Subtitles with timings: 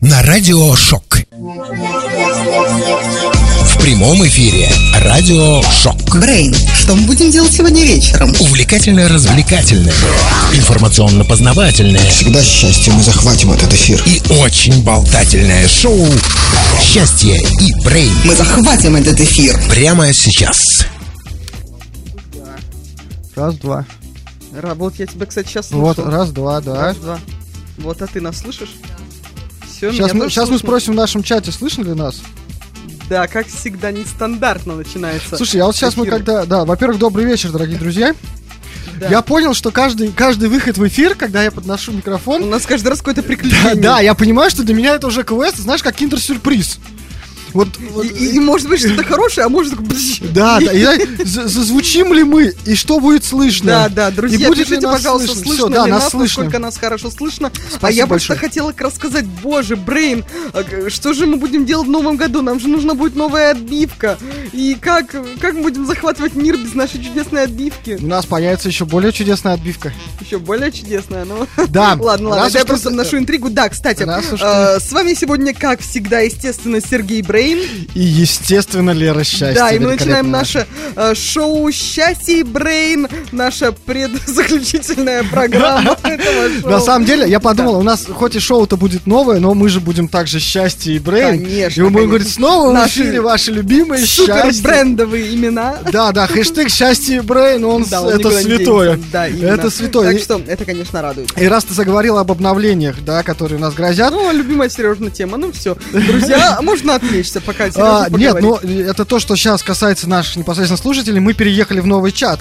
[0.00, 1.04] на Радио Шок.
[3.64, 4.68] В прямом эфире
[5.00, 5.96] Радио Шок.
[6.18, 8.30] Брейн, что мы будем делать сегодня вечером?
[8.40, 9.92] Увлекательно-развлекательное,
[10.54, 14.02] информационно-познавательное Всегда счастье мы захватим этот эфир.
[14.06, 16.06] и очень болтательное шоу
[16.80, 19.58] «Счастье и Брейн» Мы захватим этот эфир.
[19.68, 20.86] прямо сейчас.
[23.36, 23.86] Раз, два.
[24.54, 26.10] Ра, вот я тебя, кстати, сейчас Вот, слушал.
[26.12, 26.74] раз, два, да.
[26.86, 27.18] Раз, два.
[27.78, 28.70] Вот, а ты нас слышишь?
[29.80, 32.20] Все, Сейчас мы, сейчас мы спросим в нашем чате, слышно ли нас?
[33.08, 35.38] Да, как всегда, нестандартно начинается.
[35.38, 36.16] Слушай, а вот сейчас мы эфир.
[36.16, 36.44] когда...
[36.44, 38.14] Да, во-первых, добрый вечер, дорогие друзья.
[38.98, 39.08] Да.
[39.08, 42.50] Я понял, что каждый, каждый выход в эфир, когда я подношу У микрофон...
[42.50, 43.74] нас каждый раз какое-то Да, приключение.
[43.76, 46.78] да, я понимаю, что для меня это уже квест, знаешь, как киндер-сюрприз.
[47.52, 49.74] Вот, вот, И, и- может быть что-то хорошее, а может...
[50.32, 53.66] да, да, и я- за- зазвучим ли мы, и что будет слышно?
[53.72, 55.44] Да, да, друзья, будет пишите, пожалуйста, слышно?
[55.44, 56.42] слышно Всё, да, ли нас слышно.
[56.44, 57.48] насколько нас хорошо слышно.
[57.48, 58.36] а Спасибо я большое.
[58.38, 62.42] просто хотела рассказать, боже, Брейн, а что же мы будем делать в новом году?
[62.42, 64.18] Нам же нужна будет новая отбивка.
[64.52, 65.10] И как,
[65.40, 67.98] как мы будем захватывать мир без нашей чудесной отбивки?
[68.00, 69.92] У нас появится еще более чудесная отбивка.
[70.20, 71.46] Еще более чудесная, но...
[71.68, 71.96] Да.
[72.00, 73.50] Ладно, ладно, я просто вношу интригу.
[73.50, 77.39] Да, кстати, э, с вами сегодня, как всегда, естественно, Сергей Брейн.
[77.40, 79.54] И, естественно, Лера счастье.
[79.54, 85.96] да, и мы начинаем наше э, шоу «Счастье и Брейн», наша предзаключительная программа.
[86.64, 89.80] На самом деле, я подумал, у нас хоть и шоу-то будет новое, но мы же
[89.80, 91.42] будем также Щастье и Брэйн.
[91.44, 94.62] Конечно, И мы будем говорить, снова в эфире ваши любимые Щастье.
[94.62, 95.78] брендовые имена.
[95.92, 98.98] Да, да, хэштег Щастье и Брэйн, он, это святое.
[99.12, 100.12] Да, это святое.
[100.12, 101.30] Так что это, конечно, радует.
[101.36, 104.12] И раз ты заговорил об обновлениях, да, которые нас грозят.
[104.12, 105.36] Ну, любимая Сережина тема.
[105.36, 106.94] Ну все, друзья, можно
[107.30, 111.20] отвлечься, пока а, нет, ну это то, что сейчас касается наших непосредственно слушателей.
[111.20, 112.40] Мы переехали в новый чат.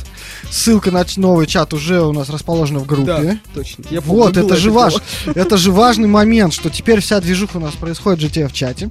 [0.50, 3.06] Ссылка на новый чат уже у нас расположена в группе.
[3.06, 3.84] Да, точно.
[3.90, 7.60] Я помню, Вот, это же ваш, это же важный момент, что теперь вся движуха у
[7.60, 8.90] нас происходит в GTF чате.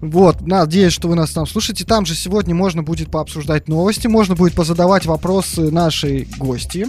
[0.00, 1.84] Вот, надеюсь, что вы нас там слушаете.
[1.84, 6.88] Там же сегодня можно будет пообсуждать новости, можно будет позадавать вопросы нашей гости.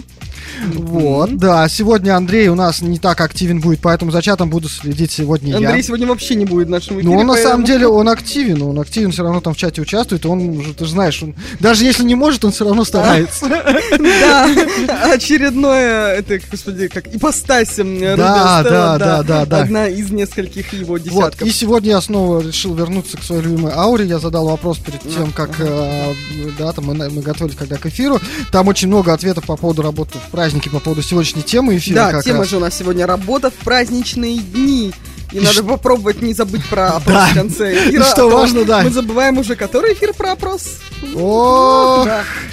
[0.66, 5.10] Вот, да, сегодня Андрей у нас не так активен будет, поэтому за чатом буду следить
[5.10, 5.82] сегодня Андрей я.
[5.82, 7.08] сегодня вообще не будет в нашем эфире.
[7.08, 10.24] Ну, он на самом деле, он активен, он активен, все равно там в чате участвует,
[10.24, 13.46] и он уже, ты же знаешь, он, даже если не может, он все равно старается.
[14.00, 19.62] Да, очередное, это, господи, как ипостась Рубен Да, да, да, да, да.
[19.62, 21.46] Одна из нескольких его десятков.
[21.46, 24.06] и сегодня я снова решил вернуться к своей любимой ауре.
[24.06, 26.14] Я задал вопрос перед тем, как э,
[26.58, 28.20] да, там мы, готовились когда к эфиру.
[28.52, 32.12] Там очень много ответов по поводу работы в празднике, по поводу сегодняшней темы эфира.
[32.12, 34.92] Да, тема же у нас сегодня работа в праздничные дни.
[35.32, 37.26] И, И надо ш- попробовать не забыть про опрос Да.
[37.28, 38.04] в конце эфира.
[38.04, 38.82] что а важно, да.
[38.82, 40.78] Мы забываем уже, который эфир про опрос.
[41.16, 42.04] О,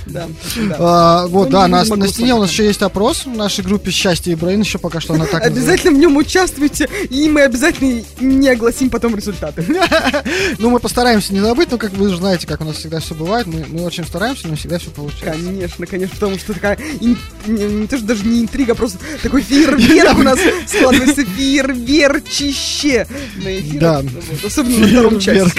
[0.06, 0.28] Да,
[0.80, 3.92] а, вот, Ну, да, на, на стене у нас еще есть опрос в нашей группе
[3.92, 5.44] «Счастье и Брейн», еще пока что она так.
[5.44, 9.66] Обязательно в нем участвуйте, и мы обязательно не огласим потом результаты.
[10.60, 13.48] Ну, мы постараемся не забыть, но как вы знаете, как у нас всегда все бывает,
[13.48, 15.44] мы, мы очень стараемся, но всегда все получается.
[15.44, 18.98] Конечно, конечно, потому что такая, ин- не, не то, что даже не интрига, а просто
[19.22, 22.67] такой фейерверк у нас складывается, фейерверчище
[23.44, 23.80] на эфире.
[23.80, 24.04] Да.
[24.46, 25.20] Особенно на втором.
[25.22, 25.58] Фейерверк.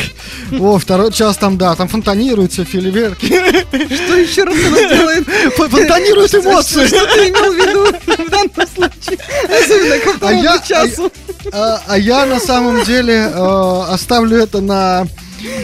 [0.58, 3.26] О, второй час там, да, там фонтанируются фейерверки.
[3.26, 5.26] Что еще раз она делает?
[5.56, 6.86] Фонтанируют эмоции.
[6.86, 9.18] Что ты имел в виду в данном случае?
[9.44, 11.12] Особенно ко второму я- часу.
[11.52, 15.06] А, а я на самом деле э, оставлю это на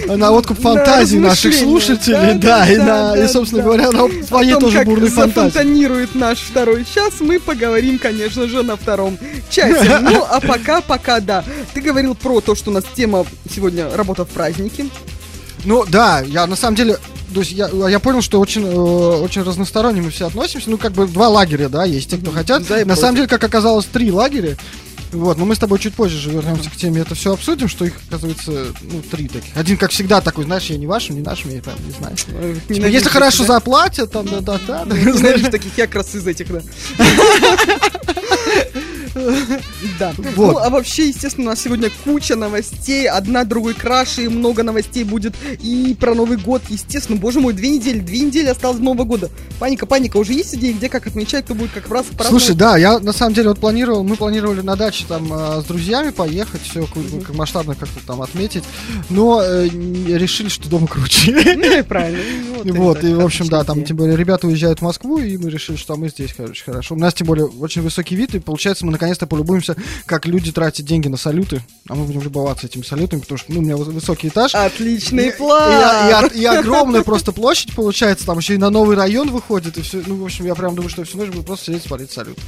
[0.06, 1.64] на откуп На фантазии наших размышления.
[1.70, 3.68] слушателей, да, и, на, и, собственно да.
[3.68, 5.48] говоря, на твоей тоже как бурной фантазии.
[5.50, 9.18] зафонтанирует наш второй час, мы поговорим, конечно же, на втором
[9.50, 9.98] часе.
[10.02, 11.44] Ну, а пока, пока, да.
[11.72, 14.86] Ты говорил про то, что у нас тема сегодня работа в празднике.
[15.64, 16.98] Ну да, я на самом деле,
[17.32, 18.74] то есть я, я понял, что очень, э,
[19.22, 20.70] очень разносторонне мы все относимся.
[20.70, 22.60] Ну, как бы два лагеря, да, есть те, кто хотят.
[22.62, 22.98] и на против.
[23.00, 24.56] самом деле, как оказалось, три лагеря.
[25.14, 27.84] Вот, но мы с тобой чуть позже же вернемся к теме, это все обсудим, что
[27.84, 29.56] их, оказывается, ну, три таких.
[29.56, 32.16] Один, как всегда, такой, знаешь, я не вашим, не нашим, я прям не знаю.
[32.16, 32.32] Типа,
[32.68, 34.96] Ненавижу если хорошо таких, заплатят, там, да, да, да, да?
[34.96, 36.60] Ненавижу таких, я как раз из этих, да.
[39.98, 40.12] Да.
[40.34, 40.52] Вот.
[40.54, 45.04] Ну, а вообще, естественно, у нас сегодня куча новостей, одна другой краше, и много новостей
[45.04, 47.18] будет и про Новый год, естественно.
[47.18, 49.30] Боже мой, две недели, две недели осталось до Нового года.
[49.58, 52.28] Паника, паника, уже есть идеи, где как отмечать, кто будет как раз праздновать?
[52.28, 55.64] Слушай, да, я на самом деле вот планировал, мы планировали на даче там э, с
[55.64, 56.86] друзьями поехать, все
[57.34, 58.64] масштабно как-то там отметить,
[59.10, 61.32] но э, решили, что дома круче.
[61.54, 62.20] Ну, и правильно.
[62.64, 65.50] Вот, это и, в общем, да, там, тем более, ребята уезжают в Москву, и мы
[65.50, 66.94] решили, что мы здесь, короче, хорошо.
[66.94, 69.76] У нас, тем более, очень высокий вид, и, получается, мы наконец наконец-то полюбуемся,
[70.06, 71.62] как люди тратят деньги на салюты.
[71.88, 74.54] А мы будем любоваться этими салютами, потому что ну, у меня выс- высокий этаж.
[74.54, 75.72] Отличный И- план!
[76.08, 79.78] И, и от- и огромная просто площадь получается, там еще и на новый район выходит,
[79.78, 80.02] и все.
[80.06, 82.38] Ну, в общем, я прям думаю, что всю ночь буду просто сидеть и смотреть салют.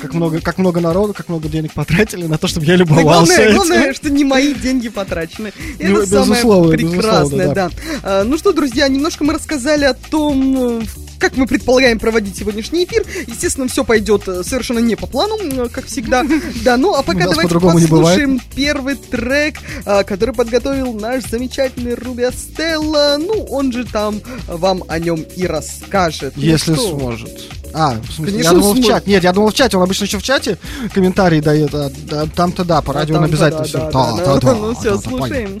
[0.00, 3.02] Как много, как много народу, как много денег потратили на то, чтобы я Да любовался
[3.36, 3.56] главное, этим.
[3.56, 5.52] главное, что не мои деньги потрачены.
[5.78, 7.70] Ну, Это самое безусловно, прекрасное, да.
[8.02, 10.82] А, Ну что, друзья, немножко мы рассказали о том, э,
[11.20, 13.04] как мы предполагаем проводить сегодняшний эфир.
[13.26, 16.24] Естественно, все пойдет э, совершенно не по плану, э, как всегда.
[16.64, 23.16] Да, ну а пока давайте послушаем первый трек, а, который подготовил наш замечательный Руби Стелла.
[23.18, 26.34] Ну, он же там вам о нем и расскажет.
[26.36, 27.30] Ну Если сможет.
[27.72, 28.90] А, в смысле, Конечно, я думал в сможет.
[28.90, 29.06] чат.
[29.06, 30.58] Нет, я думал в чате, он обычно еще в чате
[30.92, 33.78] комментарии дает, а, да, там-то да, по А радио он там-то обязательно да, все.
[33.78, 34.40] да, Да, да, да, да.
[34.40, 35.60] да, Ну все, да, понятно.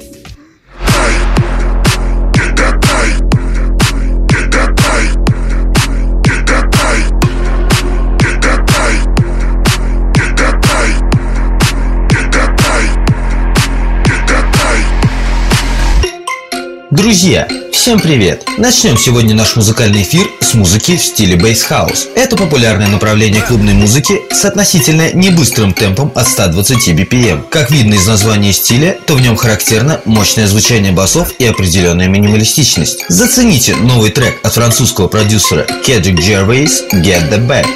[16.90, 18.48] Друзья, всем привет!
[18.58, 22.08] Начнем сегодня наш музыкальный эфир с музыки в стиле бейс хаус.
[22.16, 27.48] Это популярное направление клубной музыки с относительно небыстрым темпом от 120 BPM.
[27.48, 33.04] Как видно из названия стиля, то в нем характерно мощное звучание басов и определенная минималистичность.
[33.08, 37.66] Зацените новый трек от французского продюсера Кедрик Джервейс «Get the Back».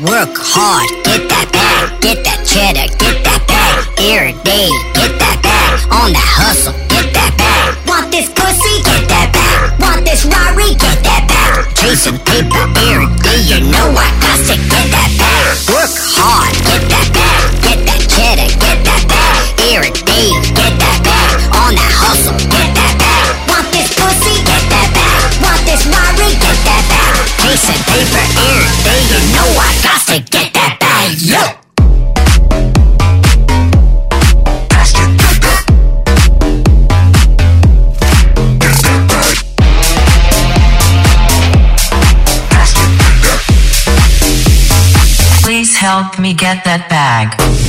[0.00, 3.86] Work hard, get that bag, get that cheddar, get that bag.
[3.98, 5.55] Every day, get that bag.
[5.92, 7.76] On the hustle, get that bag.
[7.84, 9.76] Want this pussy, get that bag.
[9.76, 11.68] Want this Rari, get that bag.
[11.76, 15.52] Chasing paper every day, you know I got to get that bag.
[15.68, 19.36] Work hard, get that bag, get that cheddar, get that bag.
[19.68, 21.28] Every day, get that bag.
[21.60, 23.28] On the hustle, get that bag.
[23.52, 25.20] Want this pussy, get that bag.
[25.44, 27.20] Want this Rari, get that bag.
[27.44, 31.20] Chasing paper every day, you know I got to get that bag.
[31.20, 31.65] Yo.
[45.86, 47.65] Help me get that bag.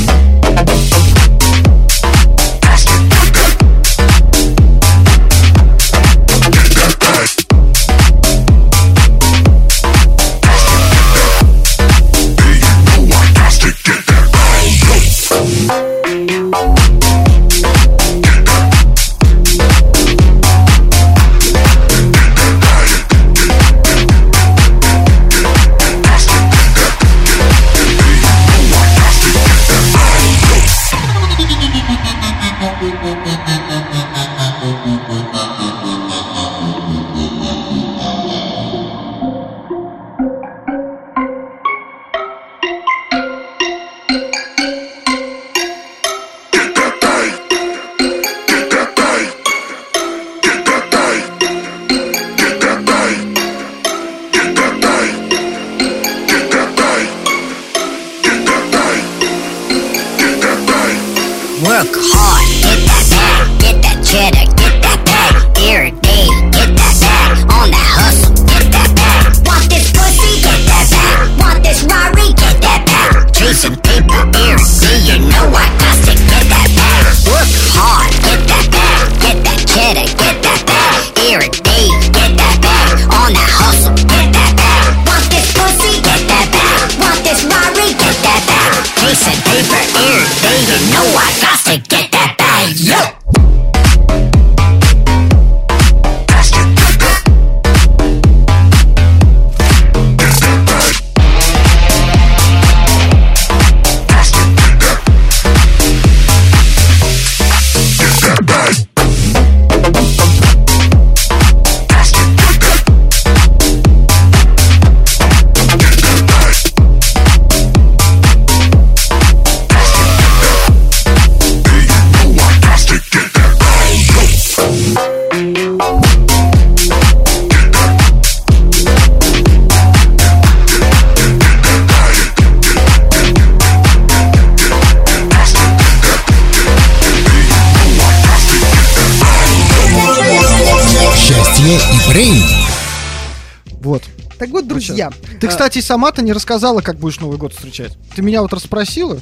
[145.40, 147.98] Ты, а, кстати, сама-то не рассказала, как будешь Новый год встречать.
[148.16, 149.20] Ты меня вот расспросила?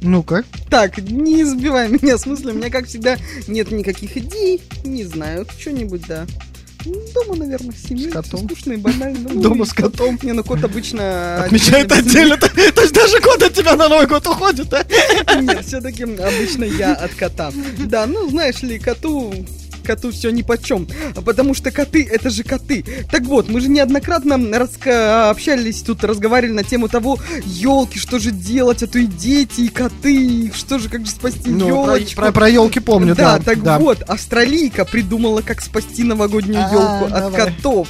[0.00, 0.44] Ну-ка.
[0.70, 2.50] Так, не сбивай меня с мысли.
[2.50, 3.16] У меня, как всегда,
[3.48, 4.62] нет никаких идей.
[4.84, 6.26] Не знаю, что-нибудь, да.
[7.14, 8.10] Дома, наверное, с семьей.
[8.10, 8.44] С котом?
[8.44, 9.30] Скучно и банально.
[9.32, 10.18] Ну, Дома с котом?
[10.22, 11.44] Не, ну кот обычно...
[11.44, 12.36] Отмечает отдельно.
[12.36, 14.84] То есть даже кот от тебя на Новый год уходит, да?
[15.40, 17.52] Нет, все-таки обычно я от кота.
[17.86, 19.32] Да, ну знаешь ли, коту
[19.84, 20.88] коту все ни почем,
[21.24, 22.84] потому что коты это же коты.
[23.10, 28.30] Так вот, мы же неоднократно раска- общались тут, разговаривали на тему того, елки, что же
[28.30, 32.16] делать, а то и дети, и коты, что же, как же спасти Ну, елочку.
[32.22, 33.38] про- про елки помню, да.
[33.38, 33.78] так да.
[33.78, 37.40] вот, австралийка придумала, как спасти новогоднюю А, елку от давай.
[37.52, 37.88] котов.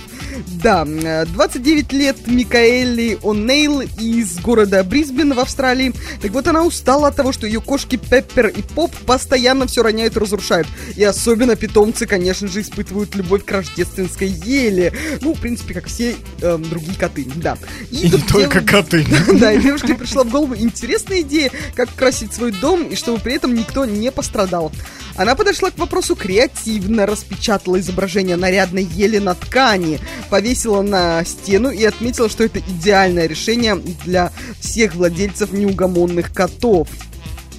[0.62, 5.92] Да, э, 29 лет Микаэли О'Нейл из города Брисбен в Австралии.
[6.20, 10.16] Так вот, она устала от того, что ее кошки Пеппер и Поп постоянно все роняют
[10.16, 10.66] и разрушают.
[10.96, 14.92] И особенно питомцы, конечно же, испытывают любовь к рождественской еле.
[15.20, 17.56] Ну, в принципе, как все эм, другие коты, да.
[17.90, 19.06] И не тут только дев- коты.
[19.34, 23.34] Да, и девушке пришла в голову интересная идея, как красить свой дом, и чтобы при
[23.34, 24.72] этом никто не пострадал.
[25.16, 31.84] Она подошла к вопросу креативно, распечатала изображение нарядной ели на ткани, повесила на стену и
[31.84, 36.88] отметила, что это идеальное решение для всех владельцев неугомонных котов.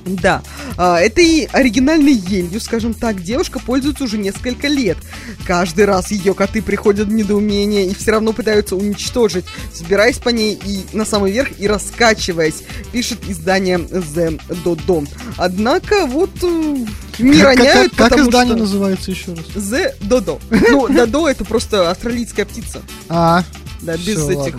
[0.05, 0.43] Да,
[0.77, 4.97] а, этой оригинальной елью, скажем так, девушка пользуется уже несколько лет.
[5.45, 10.59] Каждый раз ее коты приходят в недоумение и все равно пытаются уничтожить, взбираясь по ней
[10.63, 15.07] и на самый верх и раскачиваясь, пишет издание The Dodo.
[15.37, 16.85] Однако вот э,
[17.17, 18.63] не Как- как- роняют, Как потому издание что...
[18.63, 19.45] называется еще раз?
[19.55, 20.39] The Dodo.
[20.69, 22.83] Ну, Додо это просто австралийская птица.
[23.09, 23.43] А,
[23.81, 24.55] Да, без этих...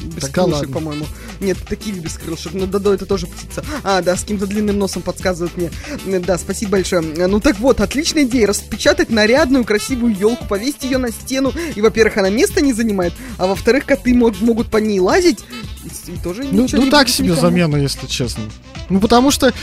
[0.00, 1.04] Без по-моему.
[1.40, 2.52] Нет, такие без крылышек.
[2.52, 3.64] Но Додо это тоже птица.
[3.82, 5.70] А, да, с каким-то длинным носом подсказывают мне.
[6.20, 7.02] Да, спасибо большое.
[7.16, 8.46] Э, Ну так вот, отличная идея.
[8.46, 11.52] Распечатать нарядную, красивую елку, повесить ее на стену.
[11.74, 15.40] И, во-первых, она места не занимает, а во-вторых, коты мог- могут по ней лазить.
[16.06, 17.40] И, и тоже Ну, ничего ну не так себе никому.
[17.40, 18.42] замена, если честно.
[18.90, 19.54] Ну, потому что,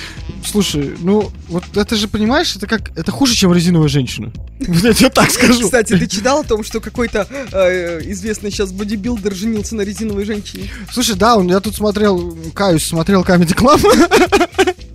[0.43, 4.31] слушай, ну, вот это же, понимаешь, это как, это хуже, чем резиновая женщина.
[4.59, 5.63] Я тебе так скажу.
[5.63, 10.69] Кстати, ты читал о том, что какой-то э, известный сейчас бодибилдер женился на резиновой женщине?
[10.91, 14.75] Слушай, да, он, я тут смотрел, каюсь, смотрел Comedy Club,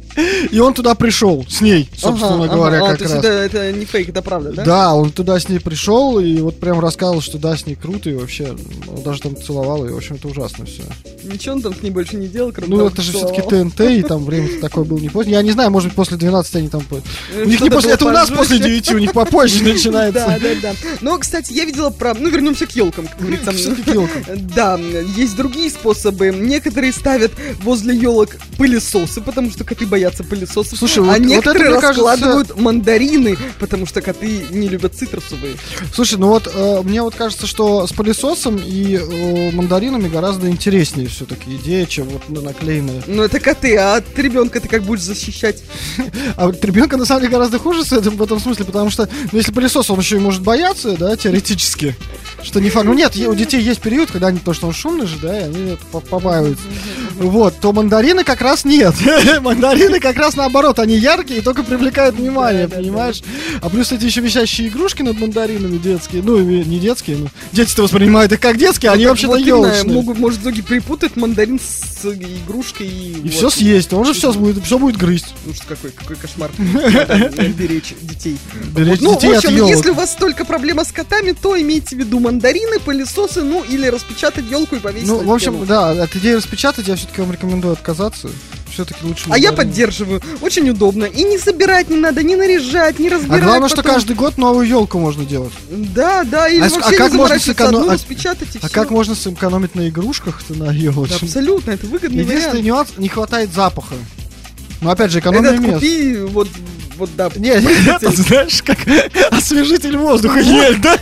[0.51, 2.87] и он туда пришел с ней, собственно Ага, говоря, ага.
[2.87, 3.25] А, как есть раз.
[3.25, 4.65] это, это не фейк, это правда, да?
[4.65, 8.11] Да, он туда с ней пришел и вот прям рассказывал, что да, с ней круто
[8.11, 8.55] и вообще,
[8.89, 10.83] он даже там целовал, и в общем это ужасно все.
[11.25, 13.43] Ничего он там с ней больше не делал, кроме Ну это же все-таки.
[13.43, 15.31] ТНТ, и там время такое было не поздно.
[15.31, 16.83] Я не знаю, может быть после 12 они там...
[16.91, 18.69] Э, У них не после, это у нас после пожестче.
[18.91, 20.39] 9, у них попозже Да, начинается.
[20.41, 20.73] да, да.
[21.01, 22.15] Но, кстати, я видела про...
[22.15, 23.53] Ну, вернемся к елкам, как говорится.
[24.55, 24.79] Да,
[25.17, 26.31] есть другие способы.
[26.31, 30.79] Некоторые ставят возле елок пылесосы, потому что коты боятся пылесосов.
[30.79, 34.95] Слушай, а вот- вот это, некоторые мне кажется- раскладывают мандарины, потому что коты не любят
[34.95, 35.55] цитрусовые.
[35.95, 41.09] Слушай, ну вот э, мне вот кажется, что с пылесосом и э, мандаринами гораздо интереснее
[41.09, 43.03] все-таки идея, чем вот на- наклеенная.
[43.07, 45.63] Ну, это коты, а от ребенка ты как будешь защищать?
[46.37, 49.09] А вот ребенка на самом деле гораздо хуже с этим в этом смысле, потому что
[49.33, 51.95] ну, если пылесос, он еще и может бояться, да, теоретически.
[52.43, 52.87] Что не факт.
[52.87, 55.43] Ну нет, у детей есть период, когда они, то, что он шумный же, да, и
[55.45, 55.77] они
[56.11, 56.65] побаиваются.
[57.23, 58.95] Вот, то мандарины как раз нет.
[59.41, 63.23] мандарины как раз наоборот, они яркие и только привлекают внимание, понимаешь?
[63.61, 68.33] А плюс эти еще висящие игрушки над мандаринами детские, ну не детские, ну дети-то воспринимают
[68.33, 69.95] их как детские, а они вообще-то елочные.
[69.95, 73.21] могут, может, Зоги перепутать мандарин с игрушкой и...
[73.25, 75.35] И все съесть, он же все будет, все будет грызть.
[75.47, 76.51] Ну что какой, какой кошмар.
[76.59, 78.37] Беречь детей.
[78.75, 81.99] Беречь Ну, детей в от если у вас только проблема с котами, то имейте в
[82.01, 86.35] виду мандарины, пылесосы, ну или распечатать елку и повесить Ну, в общем, да, от идеи
[86.35, 88.31] распечатать я все-таки вам рекомендую отказаться.
[88.73, 89.27] Все-таки лучше.
[89.29, 90.23] А я поддерживаю.
[90.41, 91.05] Очень удобно.
[91.05, 93.43] И не собирать не надо, не наряжать, не А разбирать.
[93.45, 93.93] главное, что потом.
[93.95, 95.53] каждый год новую елку можно делать.
[95.71, 98.59] Да, да, или А вообще а не как можно заморачиваться, сэконом- одну а- распечатать и
[98.63, 98.71] А всё.
[98.71, 101.19] как можно сэкономить на игрушках-то на Да, елочном?
[101.23, 102.65] абсолютно, это выгодный Единственный вариант.
[102.67, 103.95] нюанс, не хватает запаха.
[104.81, 105.75] Ну, опять же, экономия Этот мест.
[105.75, 106.49] купи, вот,
[107.03, 107.29] вот, да.
[107.37, 107.51] Не,
[107.91, 108.79] это, знаешь, как
[109.31, 110.97] освежитель воздуха ель, да?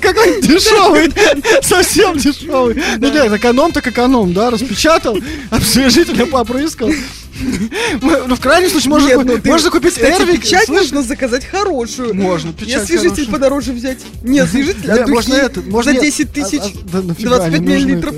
[0.00, 1.12] Какой-нибудь дешевый,
[1.62, 2.82] совсем дешевый.
[2.98, 5.16] Ну нет, эконом так эконом, да, распечатал,
[5.50, 6.90] освежителем попрыскал.
[8.00, 10.42] Ну, в крайнем случае, можно, Нет, ну ты, можно купить кстати, Эрвик.
[10.42, 12.14] печать слышь, можно заказать хорошую.
[12.14, 13.32] Можно, печать освежитель хорошая.
[13.32, 13.98] подороже взять.
[14.22, 16.02] Не освежитель, а Не, можно духи это, можно за нет.
[16.02, 16.60] 10 тысяч.
[16.60, 18.14] А- а- да нафига 25 они нужны миллилитров.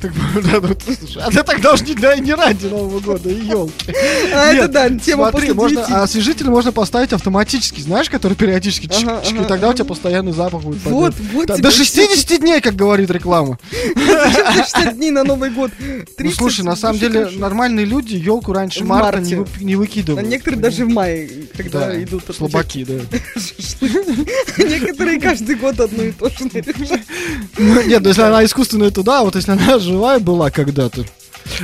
[0.00, 0.12] Так,
[0.44, 3.92] да, ну, слушай, а ты так должен не, и не ради Нового года, и елки.
[4.32, 5.90] А это да, тема смотри, можно, 9.
[5.90, 9.70] а освежитель можно поставить автоматически, знаешь, который периодически чик, Ага, чик, ага, и тогда у
[9.70, 9.78] ага.
[9.78, 10.84] тебя постоянный запах будет.
[10.84, 11.32] Вот, пойдет.
[11.32, 11.82] вот Да, До всё.
[11.82, 13.58] 60 дней, как говорит реклама.
[13.96, 15.72] Зачем за 60 дней на Новый год?
[15.76, 17.38] 30 Ну слушай, на самом деле хорошо.
[17.40, 19.36] нормальные люди елку раньше В марта марте.
[19.36, 20.28] не, вып- не А выкидывают.
[20.28, 22.94] некоторые даже в мае, когда да, идут слабаки, да.
[24.58, 26.36] Некоторые каждый год одно и то же.
[27.58, 31.04] Ну, Нет, ну если она искусственная, то да, вот если она живая была когда-то.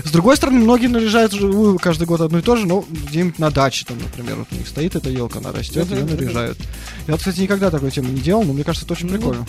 [0.02, 3.50] С другой стороны, многие наряжают живую каждый год одно и то же, но где-нибудь на
[3.50, 6.56] даче, там, например, вот у них стоит эта елка, она растет, ее наряжают.
[7.06, 9.46] Я, вот, кстати, никогда такой темы не делал, но мне кажется, это очень Ну, прикольно.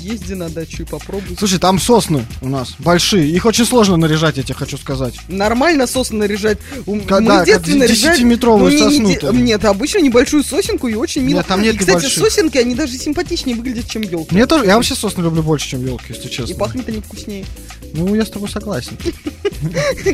[0.00, 1.36] Езди на дачу и попробуй.
[1.38, 5.14] Слушай, там сосны у нас большие, их очень сложно наряжать, я тебе хочу сказать.
[5.28, 6.58] Нормально сосну наряжать.
[7.06, 8.12] Когда- Мы в детстве наряжали...
[8.14, 11.38] десятиметровую ну, не- не де- Нет, обычно небольшую сосенку и очень мило.
[11.38, 12.22] Нет, там нет и, кстати, небольших.
[12.24, 14.34] сосенки, они даже симпатичнее выглядят, чем елки.
[14.34, 16.56] Мне тоже, я вообще сосны люблю больше, чем елки, если И честно.
[16.56, 17.44] пахнет они вкуснее.
[17.94, 18.96] Ну, я с тобой согласен.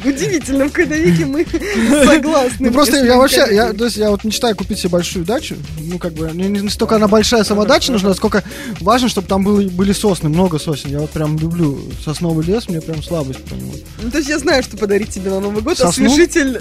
[0.04, 1.47] Удивительно, в какой-то веке мы
[2.04, 2.68] согласны.
[2.68, 5.56] Ну просто я вообще, я, то есть я вот мечтаю купить себе большую дачу.
[5.80, 8.42] Ну, как бы, не, не столько она большая сама дача нужна, сколько
[8.80, 10.90] важно, чтобы там были, были сосны, много сосен.
[10.90, 13.73] Я вот прям люблю сосновый лес, мне прям слабость по нему.
[14.02, 15.78] Ну, то есть я знаю, что подарить тебе на Новый год.
[15.78, 16.06] Сосну?
[16.06, 16.59] Освежитель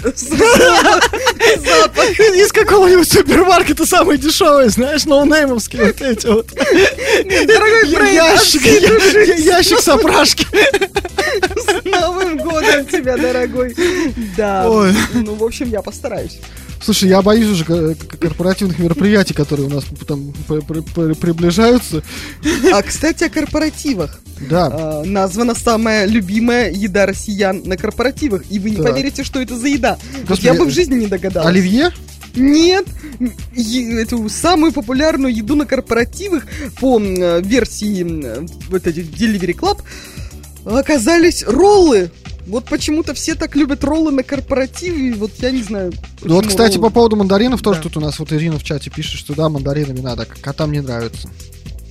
[1.56, 2.20] запах.
[2.20, 6.46] Из какого-нибудь супермаркета самые дешевые, знаешь, ноунеймовские вот эти вот.
[6.52, 8.62] Дорогой Ящик,
[9.38, 10.46] ящик с опрашки.
[11.10, 13.74] С Новым годом тебя, дорогой.
[14.36, 14.68] Да.
[14.70, 14.92] Ой.
[15.14, 16.38] Ну, в общем, я постараюсь.
[16.82, 22.02] Слушай, я боюсь уже к- корпоративных мероприятий, которые у нас там приближаются.
[22.72, 24.20] А, кстати, о корпоративах.
[24.50, 24.66] Да.
[24.70, 28.42] А, названа самая любимая еда россиян на корпоративах.
[28.50, 28.86] И вы не Так.
[28.92, 29.98] поверите, что это за еда.
[30.28, 31.48] Господи, я бы в жизни не догадалась.
[31.48, 31.90] Оливье?
[32.34, 32.84] Нет,
[33.98, 36.44] эту самую популярную еду на корпоративах
[36.78, 39.80] по э, версии м, вот этих Delivery Club
[40.74, 42.10] оказались роллы.
[42.46, 45.92] Вот почему-то все так любят роллы на корпоративе, вот я не знаю.
[46.22, 46.88] Ну вот, кстати, роллы.
[46.88, 47.82] по поводу мандаринов тоже Да.
[47.84, 51.28] тут у нас вот Ирина в чате пишет, что да, мандаринами надо, котам не нравится.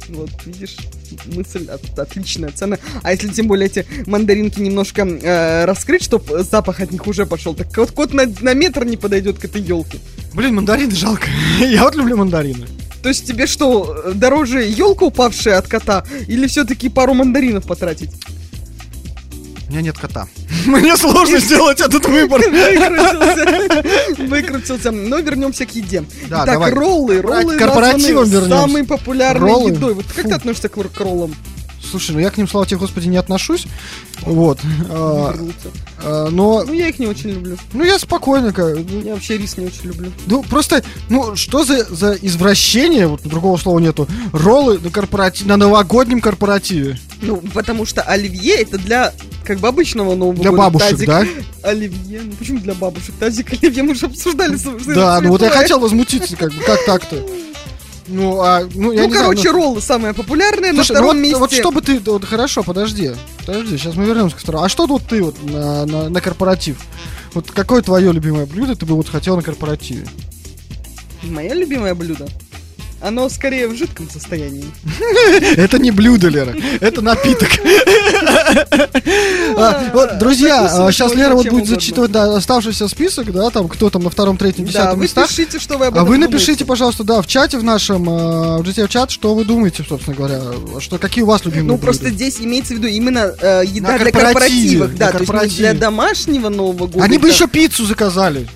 [0.08, 0.78] Вот, видишь,
[1.26, 2.78] мысль от- отличная, цена.
[3.02, 7.54] А если тем более эти мандаринки немножко э, раскрыть, чтобы запах от них уже пошел,
[7.56, 9.98] так вот кот на, на метр не подойдет к этой елке.
[10.34, 11.28] Блин, мандарины жалко.
[11.60, 12.66] Я вот люблю мандарины.
[13.02, 18.12] То есть тебе что, дороже елка упавшая от кота, или все-таки пару мандаринов потратить?
[19.68, 20.28] У меня нет кота.
[20.66, 22.40] Мне сложно сделать этот выбор.
[22.42, 24.24] Выкрутился.
[24.24, 24.92] Выкрутился.
[24.92, 26.02] Но вернемся к еде.
[26.30, 26.72] Да, Итак, давай.
[26.74, 27.22] роллы.
[27.22, 28.62] Роллы К корпоративам названы вернемся.
[28.68, 29.72] самой популярной Роллы?
[29.72, 29.94] едой.
[29.96, 30.30] Вот как Фу.
[30.30, 31.36] ты относишься к роллам?
[31.90, 33.66] Слушай, ну я к ним, слава тебе, Господи, не отношусь.
[34.22, 34.60] Вот.
[34.90, 35.36] А,
[36.04, 37.58] а, Но, Ну, я их не очень люблю.
[37.74, 37.98] ну я
[38.90, 40.12] ну, Я вообще рис не очень люблю.
[40.26, 45.58] Ну, просто, ну, что за, за извращение, вот другого слова нету, роллы на, корпоратив, на
[45.58, 47.00] новогоднем корпоративе.
[47.22, 49.14] Ну, потому что оливье это для
[49.44, 50.64] как бы обычного Нового Для года.
[50.64, 51.08] бабушек, тазик.
[51.08, 51.26] да?
[51.64, 52.22] Оливье.
[52.24, 53.14] Ну, почему для бабушек?
[53.20, 54.58] Тазик оливье мы уже обсуждали.
[54.88, 57.16] Да, ну вот я хотел возмутиться, как бы, как так-то?
[58.08, 60.74] Ну, а, ну, я Ну, не короче, знаю, ну- роллы самые популярные.
[60.74, 61.38] Слушай, на ну втором вот, месте.
[61.40, 63.12] вот что бы ты, вот хорошо, подожди,
[63.46, 64.64] подожди, сейчас мы вернемся к второму.
[64.64, 66.78] А что вот ты вот на, на, на корпоратив?
[67.34, 70.08] Вот какое твое любимое блюдо ты бы вот хотел на корпоративе?
[71.24, 72.28] Мое любимое блюдо.
[73.06, 74.66] Оно скорее в жидком состоянии.
[75.58, 77.50] Это не блюдо, Лера, это напиток.
[79.58, 84.04] А, Вот, друзья, Записывать сейчас Лера вот будет зачитывать оставшийся список, да, там кто там
[84.04, 85.30] на втором, третьем, десятом местах.
[85.30, 88.88] пишите, что вы об А вы напишите, пожалуйста, да, в чате в нашем, в GTV
[88.90, 90.42] чат, что вы думаете, собственно говоря,
[90.80, 94.12] что какие у вас любимые Ну, просто здесь имеется в виду именно э, еда для
[94.12, 94.96] корпоративов.
[94.96, 97.06] Да, то есть для домашнего Нового года.
[97.06, 98.48] Они бы еще пиццу заказали.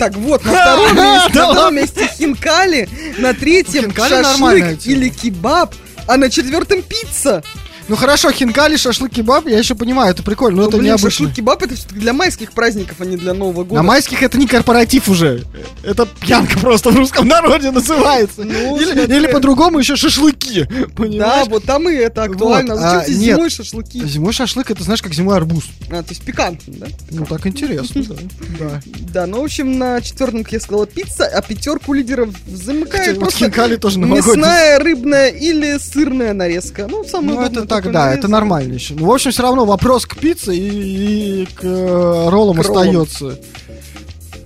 [0.00, 5.74] Так вот, на втором месте, на втором месте хинкали, на третьем шашлык или кебаб,
[6.06, 7.42] а на четвертом пицца.
[7.90, 11.10] Ну хорошо, хинкали, шашлык, кебаб, я еще понимаю, это прикольно, но Ну, это блин, необычно.
[11.10, 13.74] шашлык кебаб это все-таки для майских праздников, а не для Нового года.
[13.74, 15.42] На майских это не корпоратив уже.
[15.82, 18.44] Это пьянка просто в русском народе называется.
[18.44, 20.68] Ну, или, или по-другому еще шашлыки.
[20.70, 21.48] Да, Понимаешь?
[21.48, 22.74] вот там и это актуально.
[22.74, 23.34] Вот, Зачем а, тебе нет.
[23.34, 24.06] зимой шашлыки?
[24.06, 25.64] Зимой шашлык, это знаешь, как зимой арбуз.
[25.90, 26.86] А, то есть пикантно, да?
[27.10, 28.14] Ну так интересно, да.
[28.60, 28.80] Да.
[29.10, 33.46] Да, ну, в общем, на четвертом, как я сказала, пицца, а пятерку лидеров замыкает просто
[33.46, 36.86] хинкали тоже мясная, рыбная или сырная нарезка.
[36.88, 38.94] Ну, самое Ну это так, только да, это нормально еще.
[38.94, 43.02] Ну, в общем, все равно вопрос к пицце и, и к э, роллам К роллам.
[43.02, 43.38] остается.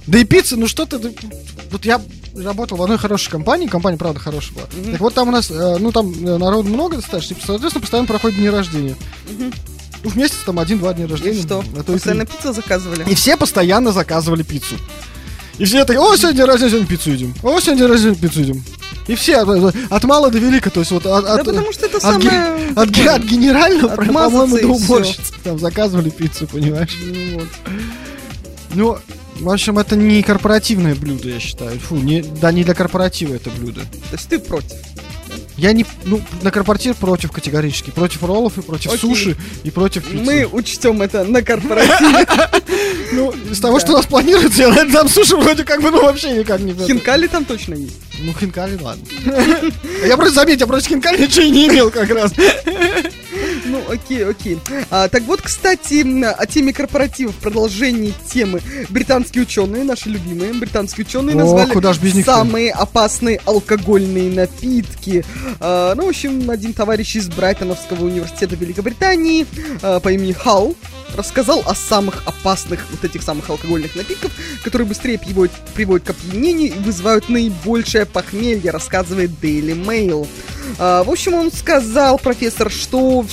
[0.07, 0.99] Да и пицца, ну что ты...
[1.71, 2.01] Вот я
[2.37, 4.67] работал в одной хорошей компании, компания, правда, хорошая была.
[4.73, 4.93] Мгм.
[4.93, 8.07] Так вот там у нас, э, ну там э, народу много достаточно, и, соответственно, постоянно
[8.07, 8.97] проходят дни рождения.
[9.31, 9.53] Мгм.
[10.03, 11.39] Ну, в месяц там один-два дня рождения.
[11.39, 11.65] И что?
[11.77, 11.95] а то и.
[11.95, 13.05] Постоянно пиццу заказывали?
[13.11, 14.77] И все постоянно заказывали пиццу.
[15.59, 17.35] И все такие, о, сегодня день рождения, сегодня пиццу едим.
[17.43, 18.65] О, сегодня день рождения, пиццу едим.
[19.07, 21.87] И все от, от мала до велика, то есть вот от, Да от- потому что
[21.87, 22.73] это от, самое...
[22.75, 26.97] от, ге- от генерального, по-моему, до уборщицы там заказывали пиццу, понимаешь?
[27.05, 27.49] Ну вот.
[28.75, 28.99] Ну,
[29.41, 31.79] в общем, это не корпоративное блюдо, я считаю.
[31.79, 33.83] Фу, не, да не для корпоратива это блюдо.
[33.83, 34.73] То есть ты против?
[35.57, 37.91] Я не, ну, на корпоратив против категорически.
[37.91, 38.99] Против роллов и против Окей.
[39.01, 40.25] суши и против пиццы.
[40.25, 42.27] Мы учтем это на корпоративе.
[43.15, 46.33] ну, из того, что у нас планируется, я там суши вроде как бы, ну, вообще
[46.33, 46.75] никак не...
[46.75, 47.97] Хинкали там точно есть.
[48.21, 49.05] Ну, хинкали, ладно.
[50.07, 52.33] Я просто, заметь, я против хинкали ничего и не имел как раз.
[53.65, 54.59] Ну, окей, окей.
[54.91, 58.61] А, так вот, кстати, о теме корпоративов, продолжении темы.
[58.89, 62.37] Британские ученые, наши любимые, британские ученые О, назвали без них-то?
[62.37, 65.25] самые опасные алкогольные напитки.
[65.61, 69.47] А, ну, в общем, один товарищ из Брайтоновского университета Великобритании
[69.83, 70.77] а, по имени Халл
[71.17, 76.75] рассказал о самых опасных вот этих самых алкогольных напитков, которые быстрее приводят, приводят к опьянению
[76.75, 80.27] и вызывают наибольшее похмелье, рассказывает Daily Mail.
[80.79, 83.25] А, в общем, он сказал, профессор, что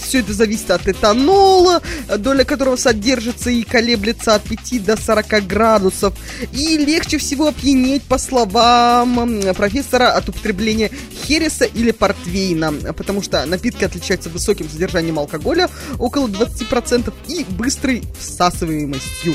[0.00, 1.82] все это зависит от этанола,
[2.18, 6.14] доля которого содержится и колеблется от 5 до 40 градусов.
[6.52, 10.90] И легче всего опьянеть, по словам профессора, от употребления
[11.26, 19.34] хереса или портвейна, потому что напитки отличаются высоким содержанием алкоголя, около 20%, и быстрой всасываемостью.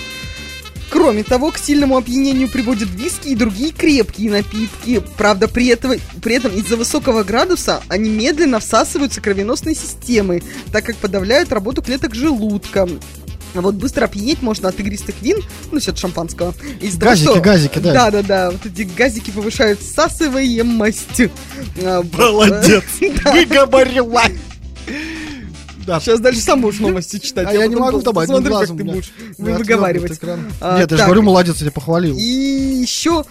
[0.94, 5.02] Кроме того, к сильному опьянению приводят виски и другие крепкие напитки.
[5.18, 10.96] Правда, при этом, при этом из-за высокого градуса они медленно всасываются кровеносной системой, так как
[10.98, 12.88] подавляют работу клеток желудка.
[13.56, 15.40] А вот быстро опьянеть можно от игристых вин,
[15.72, 16.54] ну, все от шампанского.
[16.54, 17.94] Того, Газики, что- газики, да.
[17.94, 21.22] Да-да-да, вот эти газики повышают всасываемость.
[21.82, 22.84] А, Молодец.
[23.00, 24.22] Выговорила.
[25.86, 26.00] Да.
[26.00, 27.48] Сейчас дальше сам будешь новости читать.
[27.48, 30.20] А я не потом могу одним посмотрю, как ты будешь не выговаривать.
[30.62, 32.16] А, Нет, я же говорю, молодец, я тебя похвалил.
[32.18, 33.24] И еще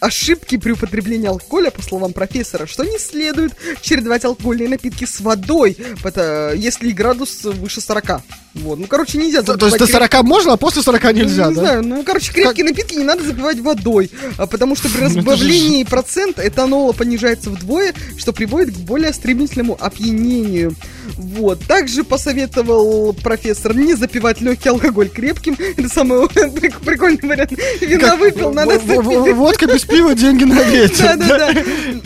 [0.00, 5.76] ошибки при употреблении алкоголя, по словам профессора, что не следует чередовать алкогольные напитки с водой,
[6.02, 8.22] пото- если градус выше 40.
[8.54, 8.78] Вот.
[8.78, 11.44] Ну, короче, нельзя То то есть до запивать 40 можно, а после 40 креп- нельзя,
[11.44, 11.60] Ну, не да?
[11.60, 15.16] знаю, ну, короче, крепкие напитки не надо запивать водой, а, потому что при Ну, это
[15.18, 20.74] разбавлении процент этанола понижается вдвое, что приводит к более стремительному опьянению.
[21.16, 21.60] Вот.
[21.66, 25.56] Также посоветовал профессор не запивать легкий алкоголь крепким.
[25.76, 27.52] Это самый прик- прикольный вариант.
[27.80, 29.34] Вина Как выпил, надо запить.
[29.34, 31.16] Водка без пива, деньги на ветер.
[31.16, 31.62] Да-да-да.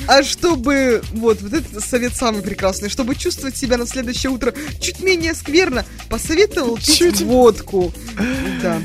[0.07, 5.01] А чтобы, вот, вот этот совет самый прекрасный, чтобы чувствовать себя на следующее утро чуть
[5.01, 7.93] менее скверно, посоветовал пить водку.
[8.63, 8.81] Да.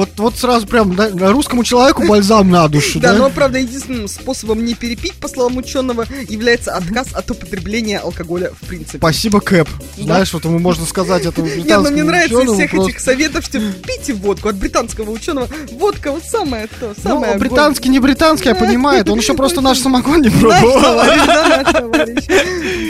[0.00, 3.18] Вот, вот сразу прям да, русскому человеку бальзам на душу, Да, да?
[3.18, 8.66] но, правда, единственным способом не перепить, по словам ученого, является отказ от употребления алкоголя в
[8.66, 8.96] принципе.
[8.96, 9.68] Спасибо, Кэп.
[9.98, 13.44] Знаешь, вот ему можно сказать этому Нет, ну британскому мне нравится из всех этих советов,
[13.44, 15.48] что пейте водку от британского ученого.
[15.72, 17.48] Водка вот самое то, Ну, самое огонь.
[17.48, 19.04] британский, не британский, я понимаю.
[19.06, 21.04] Он еще просто наш самогон не пробовал.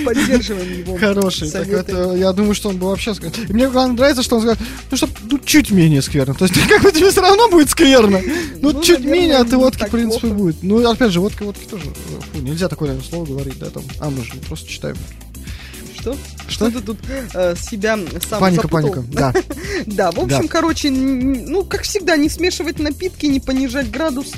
[0.05, 0.97] Поддерживаем его.
[0.97, 1.51] Хороший.
[1.51, 3.15] Так это, я думаю, что он бы вообще
[3.49, 4.59] мне главное нравится, что он сказал,
[4.93, 6.35] ну, что ну, чуть менее скверно.
[6.35, 8.21] То есть, как бы тебе все равно будет скверно.
[8.61, 10.35] Ну, Ну, чуть наверное, менее, не водки, в принципе, плохо.
[10.37, 10.57] будет.
[10.63, 11.85] Ну, опять же, водка, водки тоже.
[11.87, 13.83] э, Фу, нельзя такое наверное, слово говорить, да, там.
[14.01, 14.97] А, мы же просто читаем.
[15.99, 16.17] Что?
[16.49, 16.71] Что?
[16.71, 16.99] Ты тут
[17.35, 18.93] э, себя сам Паника, запутал?
[18.93, 19.05] паника.
[19.13, 19.35] Да.
[19.87, 20.49] Да, в общем, Да.
[20.49, 24.33] короче, ну, как всегда, не смешивать напитки, не понижать градус.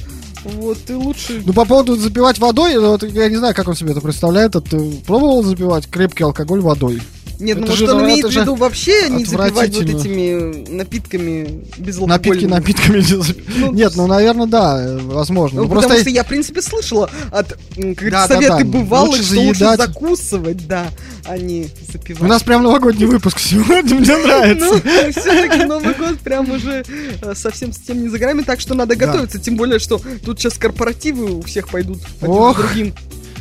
[0.44, 1.40] Вот, и лучше...
[1.46, 4.52] Ну, по поводу запивать водой, вот, я не знаю, как он себе это представляет.
[4.52, 7.00] Ты пробовал запивать крепкий алкоголь водой?
[7.42, 10.68] Нет, ну это может же, он ну, имеет в виду вообще не запивать вот этими
[10.70, 15.56] напитками без Напитки напитками не Ну, Нет, ну, наверное, да, э, возможно.
[15.56, 18.64] Ну, Ну, потому просто что я, в принципе, слышала от как Да, говорится, да, да.
[18.64, 19.86] бывалых, Лучше что лучше заедать.
[19.88, 20.86] закусывать, да,
[21.24, 22.22] а не запивать.
[22.22, 24.66] у нас прям новогодний выпуск сегодня, мне нравится.
[24.84, 26.84] Ну, все-таки Новый год прям уже
[27.22, 29.38] э, совсем с тем не за горами, так что надо готовиться.
[29.38, 32.94] Тем более, что тут сейчас корпоративы у всех пойдут один за другим.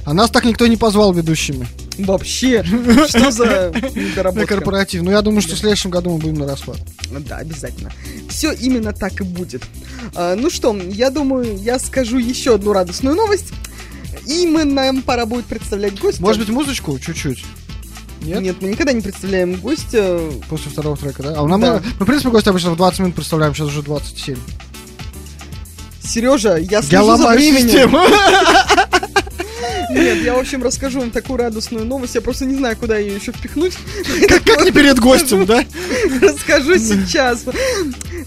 [0.05, 2.63] А нас так никто не позвал ведущими Вообще,
[3.07, 3.71] что за
[4.33, 5.03] на корпоратив.
[5.03, 6.79] Ну, я думаю, что в следующем году мы будем на расхват.
[7.11, 7.91] Да, обязательно.
[8.29, 9.63] Все именно так и будет.
[10.15, 13.53] А, ну что, я думаю, я скажу еще одну радостную новость.
[14.27, 16.21] И мы нам пора будет представлять гостя.
[16.21, 17.43] Может быть, музычку чуть-чуть?
[18.23, 18.41] Нет?
[18.41, 20.19] Нет, мы никогда не представляем гостя.
[20.49, 21.39] После второго трека, да?
[21.39, 21.81] А нам, Да.
[21.99, 24.37] мы, в принципе, гости обычно в 20 минут представляем, сейчас уже 27.
[26.03, 27.95] Сережа, я Я слежу за ломаю временем.
[29.91, 32.15] Нет, я, в общем, расскажу вам такую радостную новость.
[32.15, 33.73] Я просто не знаю, куда ее еще впихнуть.
[34.27, 35.63] Как, как не перед гостем, да?
[36.21, 37.43] Расскажу сейчас.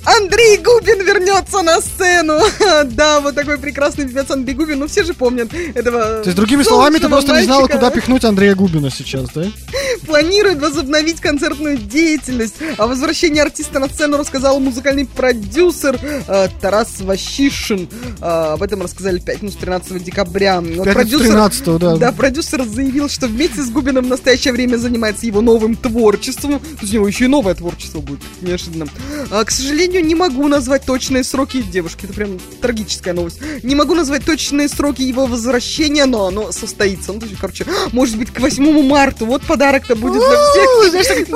[0.05, 2.39] Андрей Губин вернется на сцену.
[2.85, 4.79] Да, вот такой прекрасный певец Андрей Губин.
[4.79, 7.79] Ну, все же помнят этого То есть, другими словами, ты просто не знала, мальчика.
[7.79, 9.45] куда пихнуть Андрея Губина сейчас, да?
[10.07, 12.57] планирует возобновить концертную деятельность.
[12.77, 17.89] О возвращении артиста на сцену рассказал музыкальный продюсер э, Тарас Ващишин.
[18.21, 20.61] Э, об этом рассказали в пятницу 13 декабря.
[20.61, 20.87] Вот
[21.29, 21.97] 13 да.
[21.97, 26.61] Да, продюсер заявил, что вместе с Губиным в настоящее время занимается его новым творчеством.
[26.61, 28.87] То есть у него еще и новое творчество будет, неожиданно.
[29.31, 32.05] А, к сожалению, не могу назвать точные сроки девушки.
[32.05, 33.41] Это прям трагическая новость.
[33.63, 37.13] Не могу назвать точные сроки его возвращения, но оно состоится.
[37.13, 39.25] Ну, то есть, короче, может быть, к 8 марта.
[39.25, 41.29] Вот подарок-то будет для всех,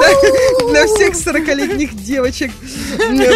[0.70, 2.51] для всех 40-летних девочек.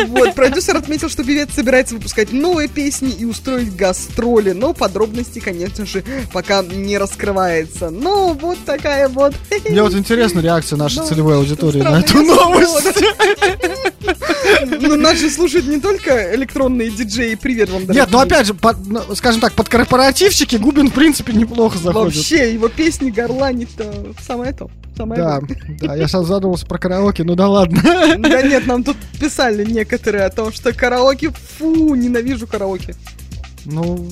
[0.08, 5.86] Вот, продюсер отметил, что певец собирается выпускать новые песни и устроить гастроли, но подробности, конечно
[5.86, 7.90] же, пока не раскрывается.
[7.90, 9.34] Ну, вот такая вот.
[9.68, 12.98] Мне вот интересна реакция нашей Ну, целевой аудитории на эту новость.
[14.80, 17.34] Ну, нас же слушают не только электронные диджеи.
[17.34, 21.32] Привет вам, Нет, ну опять же, под- ну, скажем так, под корпоративчики Губин, в принципе,
[21.32, 22.16] неплохо заходит.
[22.16, 24.70] Вообще, его песни горланит-то самое то.
[24.96, 25.40] Самое Да,
[25.80, 27.80] да, я сейчас задумался про караоке, ну да ладно.
[28.18, 32.94] Да нет, нам тут писали некоторые о том, что караоке, фу, ненавижу караоке.
[33.64, 34.08] Ну,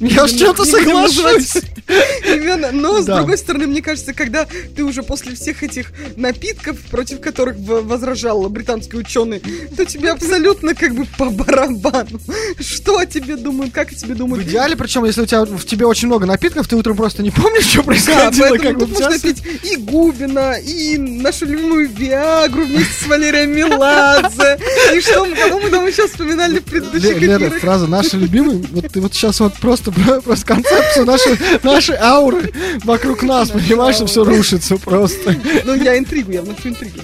[0.00, 1.56] я с чем-то соглашусь.
[2.24, 3.16] Именно, но с Да.
[3.18, 8.48] другой стороны, мне кажется, когда ты уже после всех этих напитков, против которых в- возражал
[8.48, 9.42] британский ученый,
[9.76, 12.20] то тебе абсолютно как бы по барабану.
[12.60, 14.46] Что о тебе думают, как о тебе В думают.
[14.46, 17.64] идеале, причем, если у тебя в тебе очень много напитков, ты утром просто не помнишь,
[17.64, 18.56] что Да, происходило.
[18.56, 24.58] как бы в можно пить и Губина, и нашу любимую Виагру вместе с Валерием Меладзе.
[24.94, 28.86] И что мы, кого мы там еще вспоминали в предыдущих Лера, фраза «наши любимые», вот
[28.92, 32.52] ты вот сейчас вот просто, просто концепцию нашей, нашей ауры
[32.84, 35.36] вокруг нас, понимаешь, что все рушится просто.
[35.64, 37.00] Ну, я интригу, я вношу интригу.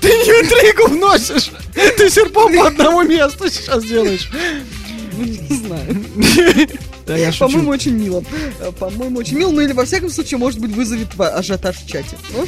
[0.00, 1.50] Ты не интригу вносишь,
[1.96, 4.30] ты серпом по одному месту сейчас делаешь.
[5.16, 6.68] Не знаю.
[7.06, 7.46] Да, я шучу.
[7.46, 8.22] По-моему, очень мило.
[8.60, 9.50] Э, По-моему, очень мило.
[9.50, 12.16] Ну или, во всяком случае, может быть, вызовет ажиотаж в чате.
[12.32, 12.46] Ну,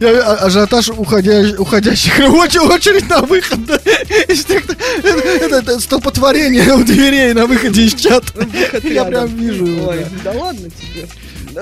[0.00, 7.32] Я- а- ажиотаж уходя- уходящих Оче- очередь на выход это, это- это столпотворение у дверей
[7.34, 8.46] на выходе из чата.
[8.82, 11.06] Я прям вижу его, да ладно тебе.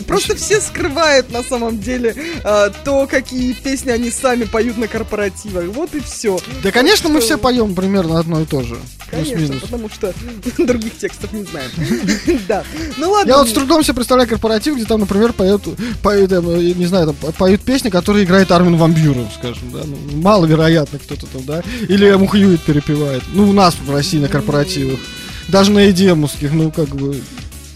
[0.02, 5.66] Просто все скрывают на самом деле а, то, какие песни они сами поют на корпоративах.
[5.66, 6.38] Вот и все.
[6.62, 8.76] Да, конечно, мы все поем примерно одно и то же
[9.10, 10.12] Конечно, потому что
[10.58, 11.70] других текстов не знаем.
[12.48, 12.64] Да.
[12.96, 13.30] Ну ладно.
[13.30, 15.62] Я вот с трудом себе представляю корпоратив, где там, например, поют,
[16.02, 19.96] поют э, не знаю, там, поют песни, которые играет Армин Ван Бюрен, скажем, да, ну,
[20.20, 24.98] маловероятно кто-то там, да, или Эму Хьюит перепевает, ну, у нас в России на корпоративах,
[25.48, 27.20] даже на эдемовских, ну, как бы,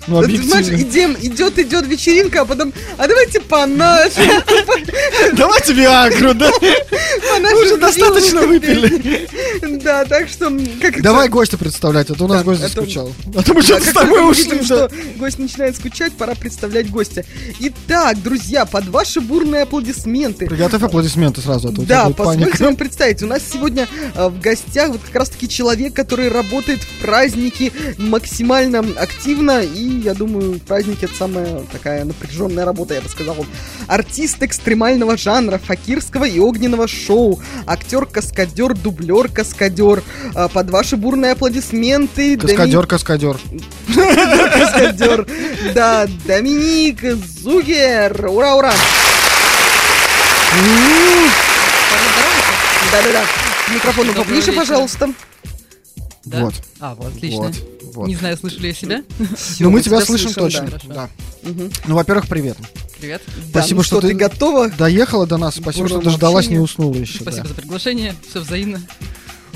[0.09, 0.91] ну, Да ты знаешь, объективно.
[0.91, 4.23] идем, идет, идет вечеринка, а потом, а давайте по нашим,
[5.37, 6.51] Давайте Виагру, да?
[7.63, 9.29] уже достаточно выпили.
[9.83, 10.51] Да, так что,
[11.01, 13.13] Давай гостя представлять, а то у нас гость это- заскучал.
[13.37, 17.25] А то мы что-то с тобой ушли, что гость начинает скучать, пора представлять гостя.
[17.61, 20.47] Итак, друзья, под ваши бурные аплодисменты.
[20.47, 24.91] Приготовь аплодисменты сразу, а то Да, позвольте вам представить, у нас сегодня э, в гостях
[24.91, 31.15] вот как раз-таки человек, который работает в праздники максимально активно, и я думаю, праздники это
[31.15, 33.37] самая такая напряженная работа, я бы сказал.
[33.87, 40.03] Артист экстремального жанра, факирского и огненного шоу, актер, каскадер, дублер, каскадер.
[40.35, 42.35] Э, Под ваши бурные аплодисменты.
[42.37, 42.57] Доми-
[43.95, 45.27] Каскадер.
[45.75, 47.01] Да, Доминик
[47.43, 48.27] Зугер.
[48.29, 48.75] Ура, ура.
[52.93, 53.25] Да-да-да.
[53.85, 55.13] Доброго поближе, пожалуйста.
[56.25, 56.41] Да?
[56.45, 56.55] Вот.
[56.81, 57.41] А, вот, отлично.
[57.43, 57.55] Вот,
[57.99, 58.09] вот.
[58.09, 59.03] Не знаю, слышали ли себя?
[59.19, 59.27] Ну,
[59.61, 60.81] мы мы тебя тебя слышим слышим, точно.
[60.89, 60.95] да.
[60.95, 61.09] Да.
[61.51, 61.71] Мгм.
[61.87, 62.57] Ну, во-первых, привет.
[63.01, 63.23] Привет.
[63.27, 64.71] Да, Спасибо, ну что что, ты- готова?
[64.71, 67.19] Доехала до нас, спасибо, что бурному дождалась, не уснула еще.
[67.19, 67.31] да.
[67.31, 68.15] Спасибо за приглашение.
[68.29, 68.81] Все взаимно.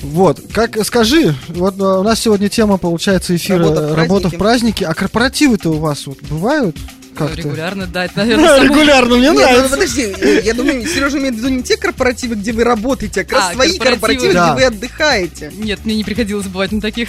[0.03, 4.29] Вот, как скажи, вот э, у нас сегодня тема получается эфира Работа в э, работа
[4.29, 4.39] в праздники.
[4.39, 6.77] празднике, а корпоративы-то у вас вот бывают
[7.17, 7.37] как-то?
[7.37, 8.65] Регулярно, да, это, наверное, самое...
[8.69, 10.13] Регулярно, мне Нет, ну, подожди,
[10.45, 13.51] я думаю, Сережа имеет в виду не те корпоративы, где вы работаете, а как раз
[13.51, 14.33] А, свои корпоративы.
[14.33, 14.55] корпоративы, Да.
[14.55, 15.53] где вы отдыхаете.
[15.57, 17.09] Нет, мне не приходилось бывать на таких.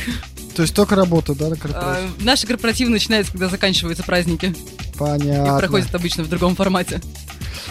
[0.55, 2.09] То есть только работа, да, на А, корпоративе?
[2.19, 4.53] наши корпоративы начинаются, когда заканчиваются праздники.
[4.93, 5.57] И Понятно.
[5.57, 7.01] проходят обычно в другом формате.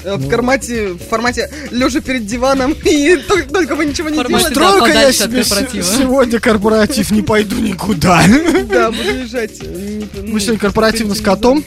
[0.04, 0.16] Ну.
[0.16, 4.92] В формате, в формате лежа перед диваном и только, только вы ничего не Формате, делаете.
[4.94, 5.82] да, я себе корпоратива.
[5.84, 8.22] се- сегодня корпоратив, не пойду никуда.
[8.68, 9.52] Да, буду лежать.
[9.60, 11.64] э, Мы сегодня ну, корпоративно с котом.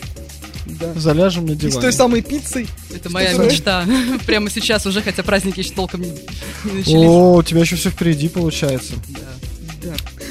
[0.65, 0.93] Да.
[0.95, 2.67] заляжем на И с той самой пиццей.
[2.93, 3.86] Это моя мечта.
[4.25, 6.88] Прямо сейчас уже, хотя праздники еще толком не не начались.
[6.95, 8.93] О, у тебя еще все впереди получается.
[9.08, 9.19] Да.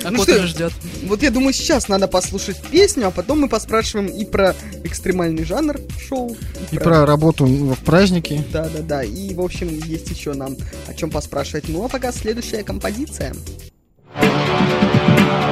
[0.05, 0.73] А Ну кот что, ждет.
[1.05, 5.81] Вот я думаю, сейчас надо послушать песню, а потом мы поспрашиваем и про экстремальный жанр
[6.09, 6.37] шоу.
[6.73, 8.45] И про работу в празднике.
[8.53, 9.05] Да, да, да.
[9.05, 11.69] И, в общем, есть еще нам о чем поспрашивать.
[11.69, 13.35] Ну а пока следующая композиция.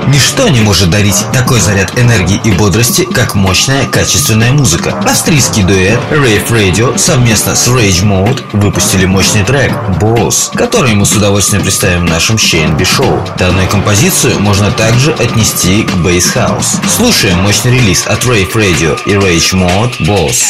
[0.08, 4.94] Ничто не может дарить такой заряд энергии и бодрости, как мощная, качественная музыка.
[5.04, 11.12] Австрийский дуэт Rave Radio совместно с Rage Mode выпустили мощный трек Boss, который мы с
[11.12, 13.22] удовольствием представим в нашем Shane шоу.
[13.38, 16.78] Данную композицию можно также отнести к Bass House.
[16.88, 20.42] Слушаем мощный релиз от Rave Radio и Rage Mode Boss.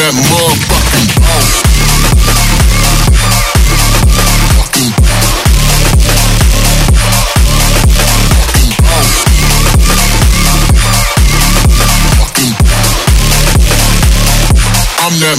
[0.00, 1.60] That motherfucking boss.
[15.02, 15.36] I'm that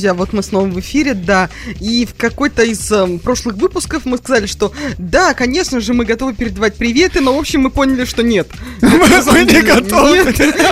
[0.00, 1.50] Друзья, вот мы снова в эфире, да.
[1.78, 6.32] И в какой-то из эм, прошлых выпусков мы сказали, что да, конечно же, мы готовы
[6.32, 8.48] передавать приветы, но в общем мы поняли, что нет.
[8.80, 10.24] Самом не готовы.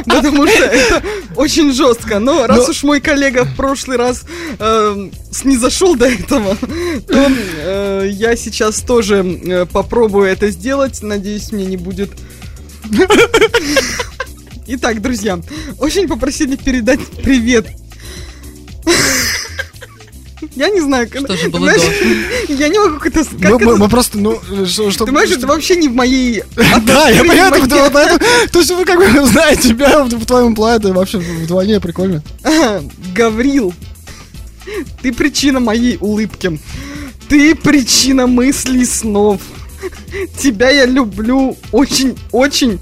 [0.06, 1.02] Потому что это
[1.36, 2.20] очень жестко.
[2.20, 4.24] Но раз уж мой коллега в прошлый раз
[4.60, 11.02] эм, снизошел до этого, то э, я сейчас тоже э, попробую это сделать.
[11.02, 12.12] Надеюсь, мне не будет
[14.68, 15.38] Итак, друзья,
[15.78, 17.66] очень попросили передать привет.
[20.58, 21.82] Я не знаю, как Что же было знаешь,
[22.48, 23.24] Я не могу это...
[23.30, 25.94] Мы, Как мы- это мы просто, ну, что, что- ты понимаешь, это вообще не в
[25.94, 26.42] моей...
[26.84, 27.68] Да, я поэтому-
[28.52, 32.22] то есть вы как бы знаете тебя в, в твоем плане, это вообще вдвойне прикольно.
[33.14, 33.72] Гаврил,
[35.00, 36.58] ты причина моей улыбки.
[37.28, 39.40] Ты причина мыслей снов.
[40.40, 42.80] Тебя я люблю очень-очень.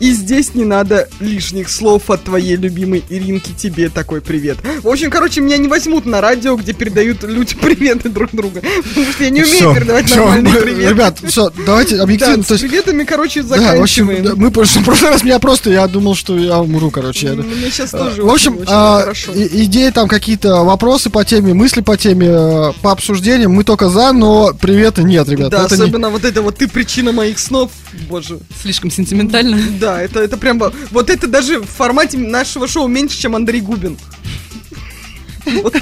[0.00, 3.50] И здесь не надо лишних слов от твоей любимой Иринки.
[3.56, 4.58] Тебе такой привет.
[4.82, 8.62] В общем, короче, меня не возьмут на радио, где передают люди приветы друг друга.
[8.88, 10.88] Потому что я не умею Всё, передавать всё, нормальные мы- приветы.
[10.90, 12.42] Ребят, все, давайте Да, объективно.
[12.42, 14.22] с то есть, приветами, короче, да, в общем, заканчиваем.
[14.24, 17.26] да, мы просто в прошлый раз меня просто, я думал, что я умру, короче.
[17.28, 19.32] я- Мне сейчас тоже В общем, очень а, хорошо.
[19.32, 23.88] и- идеи там какие-то вопросы по теме, мысли по теме, э, по обсуждениям, мы только
[23.88, 25.50] за, но привета нет, ребят.
[25.50, 27.70] Да, это не- особенно вот это вот ты причина моих снов,
[28.08, 28.38] боже.
[28.62, 29.58] Слишком сентиментально.
[29.80, 33.96] Да, это, это прям, вот это даже в формате нашего шоу меньше, чем Андрей Губин.
[35.62, 35.74] Вот.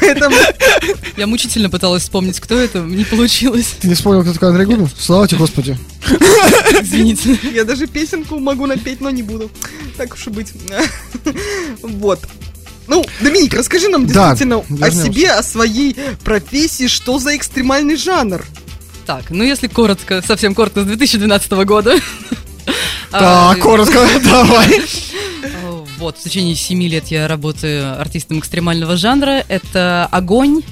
[0.00, 0.34] Поэтому,
[1.18, 3.74] Я мучительно пыталась вспомнить, кто это, не получилось.
[3.80, 4.88] Ты не вспомнил, кто такой Андрей Губин?
[4.98, 5.76] Слава тебе, Господи.
[6.80, 7.38] Извините.
[7.52, 9.50] я даже песенку могу напеть, но не буду.
[9.98, 10.52] Так уж и быть.
[11.82, 12.20] Вот.
[12.86, 15.04] Ну, Доминик, расскажи нам Да, действительно о вернемся.
[15.04, 18.44] себе, о своей профессии, что за экстремальный жанр.
[19.06, 21.96] Так, ну если коротко, совсем коротко, с 2012 года.
[23.18, 24.82] Так, коротко, давай.
[25.44, 29.44] А, Вот, в течение семи лет я работаю артистом экстремального жанра.
[29.48, 30.62] Это огонь,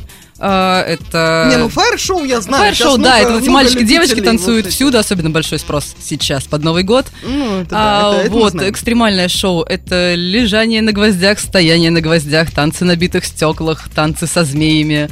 [0.45, 1.47] а, это...
[1.51, 2.65] Не, ну фаер-шоу я знаю.
[2.65, 7.07] Фаер-шоу, да, это эти мальчики, девочки танцуют всюду, особенно большой спрос сейчас, под Новый год.
[7.23, 12.01] Ну, это да, А, это- это вот, экстремальное шоу— это лежание на гвоздях, стояние на
[12.01, 15.09] гвоздях, танцы на битых стеклах, танцы со змеями.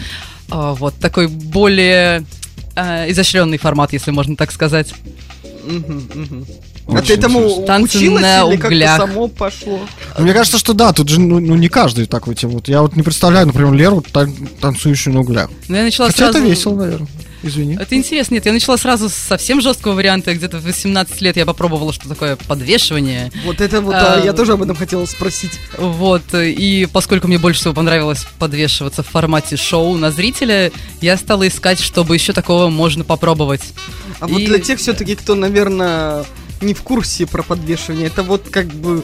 [0.51, 2.25] А, вот такой более
[2.75, 4.93] а, изощренный формат, если можно так сказать.
[5.65, 6.47] Мгм, мгм.
[6.97, 7.65] А ты этому.
[7.67, 8.97] Танцы училась на или как-то углях.
[8.97, 9.81] само пошло?
[10.19, 12.51] Мне кажется, что да, тут же ну, ну, не каждый такой тем.
[12.51, 15.51] Вот я вот не представляю, например, Леру тан- танцующую на углях.
[15.69, 16.39] Но я начала Хотя сразу...
[16.39, 17.09] это весело, наверное.
[17.43, 17.75] Извини.
[17.81, 18.35] Это интересно.
[18.35, 20.35] Нет, я начала сразу с совсем жесткого варианта.
[20.35, 23.33] Где-то в 18 лет я попробовала, что такое подвешивание.
[23.47, 25.53] Вот это вот, А, я тоже об этом хотела спросить.
[25.79, 31.49] Вот, и поскольку мне больше всего понравилось подвешиваться в формате шоу на зрителя, я стала
[31.49, 33.63] искать, чтобы еще такого можно попробовать.
[34.19, 36.25] А вот И- для тех все-таки, кто, наверное,
[36.61, 39.03] не в курсе про подвешивание, это вот как бы...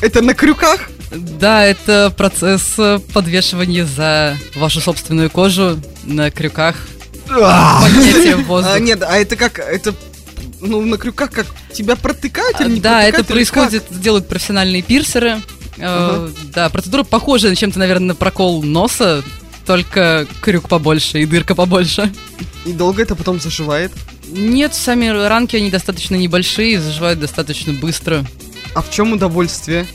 [0.00, 0.90] Это на крюках?
[1.10, 6.76] Да, это процесс э, подвешивания за вашу собственную кожу на крюках.
[8.74, 9.58] А, нет, а это как...
[9.58, 9.94] Это
[10.60, 15.40] ну, на крюках как тебя протыкают или не А, Да, это происходит, делают профессиональные пирсеры.
[15.78, 16.30] Ага.
[16.54, 19.24] Да, процедура похожа на чем-то, наверное, на прокол носа,
[19.64, 22.12] только крюк побольше и дырка побольше.
[22.64, 23.92] И долго это потом заживает?
[24.28, 28.24] Нет, сами ранки, они достаточно небольшие, заживают достаточно быстро.
[28.74, 29.86] А в чем удовольствие?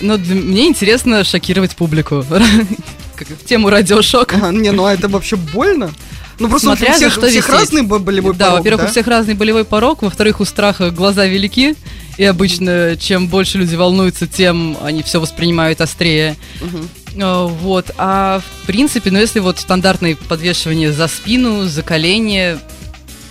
[0.00, 2.24] Но для- мне интересно шокировать публику.
[3.16, 4.34] Как в тему радиошок.
[4.40, 5.90] А, не, ну а это вообще больно?
[6.38, 7.60] Ну просто Смотря у всех, что у всех висеть.
[7.60, 11.26] разный бо- болевой Да, порог, во-первых, у всех разный болевой порог, во-вторых, у страха глаза
[11.26, 11.74] велики,
[12.16, 16.36] и обычно, чем больше люди волнуются, тем они все воспринимают острее.
[16.60, 16.88] Мгм.
[17.16, 22.58] Э, Вот, а в принципе, ну если вот стандартное подвешивание за спину, за колени,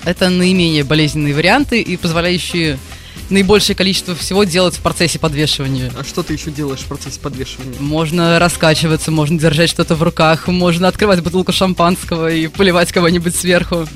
[0.05, 2.78] это наименее болезненные варианты и позволяющие
[3.30, 5.91] наибольшее количество всего делать в процессе подвешивания.
[5.99, 7.78] А что ты еще делаешь в процессе подвешивания?
[7.80, 13.88] Можно раскачиваться, можно держать что-то в руках, можно открывать бутылку шампанского и поливать кого-нибудь сверху.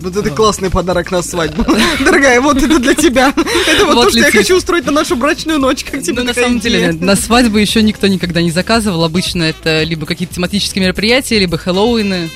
[0.00, 1.64] Вот это классный подарок на свадьбу.
[2.04, 3.28] Дорогая, вот это для тебя.
[3.36, 5.84] Это вот, Вот то, что я хочу устроить на нашу брачную ночь.
[5.84, 6.92] Как тебе Ну, на самом деле, идея?
[6.92, 9.04] нет, на свадьбу еще никто никогда не заказывал.
[9.04, 12.30] Обычно это либо какие-то тематические мероприятия, либо Хэллоуины.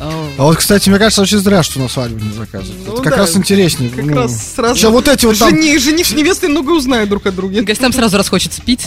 [0.00, 2.86] А вот, кстати, мне кажется, очень зря, что на свадьбу не заказывают.
[2.86, 3.90] Ну это как да, раз интереснее.
[3.90, 4.14] Как ну.
[4.14, 4.80] раз сразу...
[4.80, 5.50] Чё, вот эти вот там...
[5.50, 7.62] Жени- Жених с невестой много узнают друг о друге.
[7.62, 8.86] Гостям сразу расхочется пить.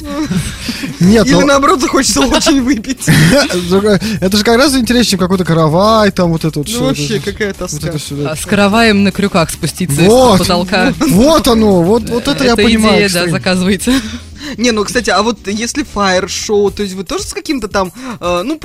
[1.00, 3.08] Нет, Или ну, наоборот захочется очень выпить.
[4.22, 7.18] это же как раз интереснее, чем какой-то каравай, там вот это вот Ну всё, вообще,
[7.18, 7.94] это- какая вот тоска.
[8.30, 10.36] А с караваем на крюках спуститься Вот.
[10.36, 10.94] из потолка.
[11.00, 13.08] Вот оно, вот, вот это я понимаю.
[13.08, 13.94] идея, да, заказывайте.
[14.58, 18.42] Не, ну, кстати, а вот если фаер-шоу, то есть вы тоже с каким-то там, э,
[18.44, 18.60] ну,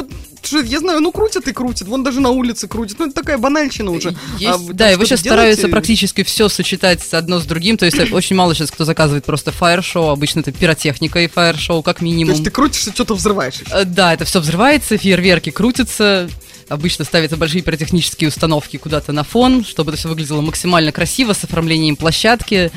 [0.65, 3.91] я знаю, ну, крутят и крутят, вон даже на улице крутят, ну, это такая банальщина
[3.91, 4.15] уже.
[4.39, 5.73] Есть, А вы да, там и вы сейчас стараются делаете?
[5.73, 7.77] практически все сочетать одно с другим.
[7.77, 10.11] То есть э, очень мало сейчас кто заказывает просто фаер-шоу.
[10.11, 12.33] Обычно это пиротехника и фаер-шоу, как То минимум.
[12.33, 13.61] есть ты крутишься, что-то взрываешь.
[13.71, 16.29] Э, Да, это все взрывается, фейерверки крутятся.
[16.69, 21.45] Обычно ставятся большие пиротехнические установки куда-то на фон, чтобы это все выглядело максимально красиво, с
[21.45, 22.71] оформлением площадки.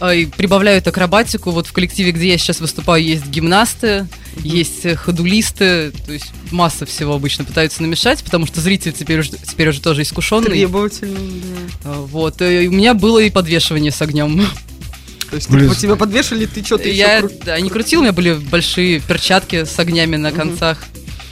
[0.00, 1.50] Э, И прибавляют акробатику.
[1.50, 4.06] Вот в коллективе, где я сейчас выступаю, есть гимнасты,
[4.42, 9.30] есть э, ходулисты, то есть масса всего обычно пытаются намешать, потому что зритель теперь уже,
[9.30, 10.50] теперь уже тоже искушенный.
[10.50, 11.42] Требовательный,
[11.84, 11.90] да.
[11.90, 12.42] Э, Вот.
[12.42, 14.46] и у меня было и подвешивание с огнем.
[15.30, 15.70] То есть Блин.
[15.70, 19.64] ты, тебя подвешали, ты что-то Я еще да, не крутил, у меня были большие перчатки
[19.64, 20.78] с огнями на концах.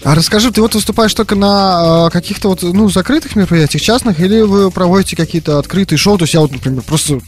[0.02, 4.42] А расскажи, ты вот выступаешь только на э, каких-то вот, ну, закрытых мероприятиях, частных, или
[4.42, 6.18] вы проводите какие-то открытые шоу?
[6.18, 7.20] То есть я вот, например, просто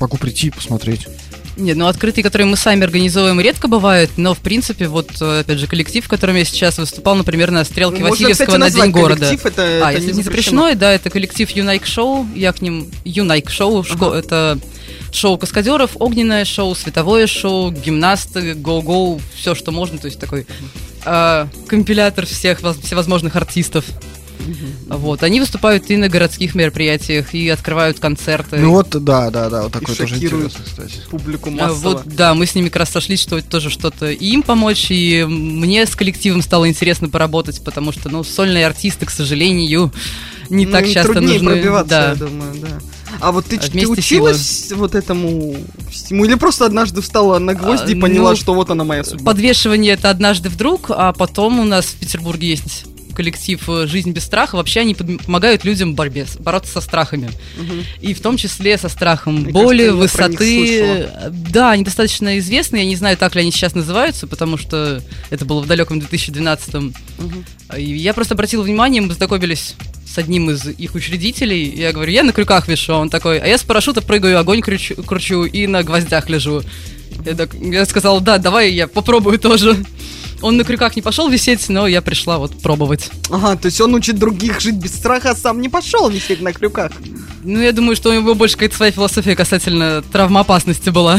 [0.00, 1.06] могу прийти и посмотреть.
[1.56, 5.58] Нет, ну открытые, которые мы сами организовываем, редко бывают, но в принципе, вот э, опять
[5.60, 8.90] же, коллектив, в котором я сейчас выступал, например, на стрелке Можно, Васильевского кстати, на День
[8.90, 9.20] города.
[9.26, 12.60] коллектив, это- а, это если не не запрещено, да, это коллектив Юнайк Шоу, я к
[12.60, 14.58] ним Юнайк Шоу, шко- это
[15.12, 20.46] шоу каскадеров, огненное шоу, световое шоу, гимнасты, гоу-гоу, все, что можно, то есть такой
[21.04, 23.84] э, компилятор всех воз- всевозможных артистов.
[24.88, 28.56] Вот, они выступают и на городских мероприятиях, и открывают концерты.
[28.56, 30.94] Ну вот, да, да, да, вот такое тоже интересно, кстати.
[31.10, 31.90] публику А, массово.
[31.90, 35.24] Вот, да, мы с ними как раз сошлись, что тоже что-то и им помочь, и
[35.24, 39.92] мне с коллективом стало интересно поработать, потому что, ну, сольные артисты, к сожалению,
[40.50, 41.52] не Ну, так часто труднее нужны.
[41.52, 42.08] пробиваться, да.
[42.10, 42.68] я думаю, да.
[43.20, 45.56] А вот ты, А ты училась вот этому
[45.90, 46.24] всему?
[46.24, 49.24] Или просто однажды встала на гвозди и А, поняла, ну, что вот она моя судьба?
[49.32, 54.24] Подвешивание это однажды вдруг, а потом у нас в Петербурге есть коллектив э, «Жизнь без
[54.24, 54.56] страха».
[54.56, 57.30] Вообще они помогают людям в борьбе, бороться со страхами.
[57.56, 57.84] Мгм.
[58.00, 61.08] И в том числе со страхом Мне боли, кажется, высоты.
[61.50, 62.76] Да, они достаточно известны.
[62.76, 66.94] Я не знаю, так ли они сейчас называются, потому что это было в далеком 2012-м.
[67.76, 69.74] И я просто обратила внимание, мы познакомились
[70.06, 71.74] с одним из их учредителей.
[71.74, 72.94] Я говорю, я на крюках вешу.
[72.94, 76.62] А Он такой, а я с парашюта прыгаю, огонь кручу, кручу и на гвоздях лежу.
[77.24, 79.84] Я, так, я сказала, да, давай я попробую тоже.
[80.44, 83.08] Он на крюках не пошел висеть, но я пришла вот пробовать.
[83.30, 86.52] Ага, то есть он учит других жить без страха, а сам не пошел висеть на
[86.52, 86.92] крюках.
[87.44, 91.18] Ну, я думаю, что у него больше какая-то своя философия касательно травмоопасности была.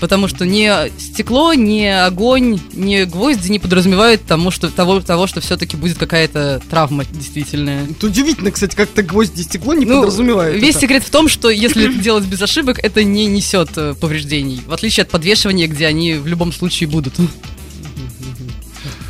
[0.00, 0.68] Потому что ни
[0.98, 6.60] стекло, ни огонь, ни гвозди не подразумевают тому, что, того, того, что все-таки будет какая-то
[6.68, 7.86] травма действительная.
[7.88, 10.60] Это удивительно, кстати, как-то гвозди и стекло не Ну, подразумевают.
[10.60, 10.80] Весь это.
[10.80, 14.62] секрет в том, что если это делать без ошибок, это не несет э, повреждений.
[14.66, 17.14] В отличие от подвешивания, где они в любом случае будут.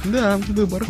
[0.05, 0.85] Да, выбор.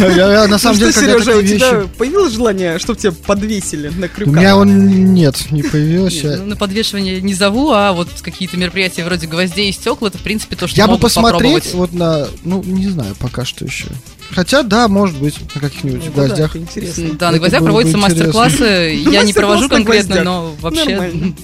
[0.00, 3.88] Я, я на самом ну деле, когда Сережа, у тебя появилось желание, чтобы тебя подвесили
[3.88, 4.34] на У крюках?
[4.34, 6.36] меня он нет, не появился.
[6.38, 10.22] Ну, на подвешивание не зову, а вот какие-то мероприятия вроде гвоздей и стекол, это, в
[10.22, 13.86] принципе, то, что Я бы посмотреть вот на, ну, не знаю, пока что еще.
[14.30, 16.50] Хотя, да, может быть, на каких-нибудь Ну, да, гвоздях.
[16.50, 17.10] это интересно.
[17.14, 19.00] Да, на гвоздях проводятся мастер-классы.
[19.10, 21.22] Я не провожу конкретно, но вообще...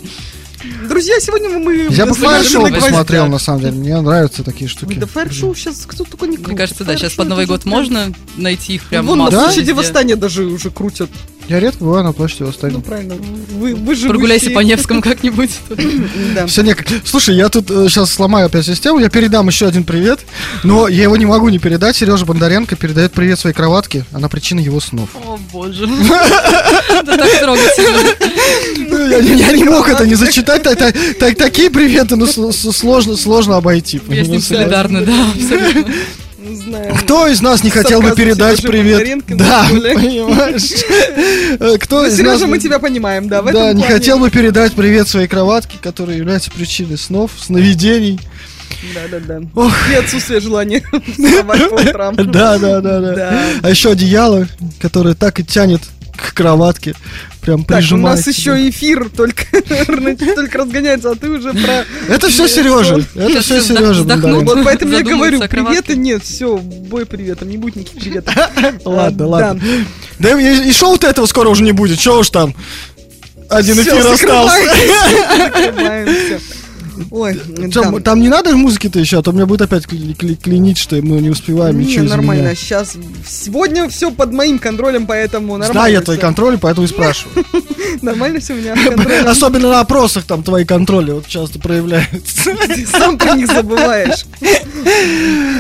[0.88, 1.88] Друзья, сегодня мы...
[1.90, 3.72] Я бы фаер-шоу посмотрел, на самом деле.
[3.72, 4.98] Мне нравятся такие штуки.
[4.98, 6.48] Да фаер-шоу сейчас кто только не крутит.
[6.48, 9.70] Мне кажется, да, сейчас под Новый год можно найти их прям Вон на площади.
[9.72, 11.10] Восстания даже уже крутят.
[11.48, 12.80] Я редко бываю на площади Ну, восстания.
[12.80, 13.14] правильно.
[13.14, 15.50] Вы, вы живущие- Прогуляйся по Невскому как-нибудь.
[16.34, 16.46] Да.
[16.46, 16.86] Все никак.
[17.04, 20.20] Слушай, я тут сейчас сломаю опять систему, я передам еще один привет,
[20.62, 21.96] но я его не могу не передать.
[21.96, 25.10] Сережа Бондаренко передает привет своей кроватке, она причина его снов.
[25.14, 25.84] О, боже.
[26.90, 27.98] Это так трогательно.
[28.88, 33.56] Ну, Я, не- мог это не зачитать, так- так- так- такие приветы, ну, сложно, сложно
[33.56, 34.00] обойти.
[34.08, 35.92] Я с ним солидарна, да, абсолютно.
[36.52, 36.94] Не знаю.
[36.96, 39.24] Кто из нас не хотел бы передать привет?
[39.28, 40.70] Да, понимаешь?
[41.58, 42.48] Э, Кто Ну, из Сережа, нас...
[42.48, 46.98] мы тебя понимаем, да, Да, не хотел бы передать привет своей кроватке, которая является причиной
[46.98, 48.20] снов, сновидений.
[48.94, 49.46] Да, да, да.
[49.54, 49.72] Ох.
[49.90, 50.82] И отсутствие желания
[51.16, 52.14] вставать по утрам.
[52.32, 53.14] Да, да, да, да.
[53.14, 53.42] Да.
[53.62, 54.46] А еще одеяло,
[54.80, 55.80] которое так и тянет
[56.22, 56.94] к кроватке.
[57.40, 59.44] Прям Так, у нас еще эфир только,
[60.36, 61.84] только разгоняется, а ты уже про...
[62.08, 63.04] Это все Сережа.
[63.16, 64.04] Это все Сережа.
[64.04, 68.34] Вот поэтому я говорю, приветы нет, все, бой приветом, не будет никаких приветов.
[68.84, 69.62] Ладно, А, ладно.
[70.20, 71.98] Да и, и шоу-то этого скоро уже не будет.
[71.98, 72.54] Че уж там?
[73.48, 74.56] Один эфир остался.
[77.10, 77.40] Ой,
[77.72, 78.00] Чё, да.
[78.00, 81.20] Там не надо музыки-то еще, а то меня будет опять кли- кли- клинить, что мы
[81.20, 82.58] не успеваем Не, ничего нормально, изменять.
[82.58, 82.94] сейчас,
[83.28, 85.72] сегодня все под моим контролем, поэтому нормально.
[85.72, 87.44] Знаю я твой контроль, поэтому и спрашиваю.
[88.02, 88.74] Нормально все у меня.
[89.30, 92.50] Особенно на опросах там твои контроли вот часто проявляются.
[92.98, 94.24] Сам про них забываешь.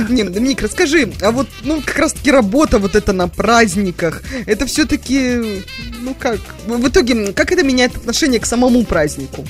[0.08, 5.62] Не, Доминик, расскажи, а вот, ну, как раз-таки работа вот это на праздниках, это все-таки,
[6.00, 9.44] ну как, в итоге, как это меняет отношение к самому празднику?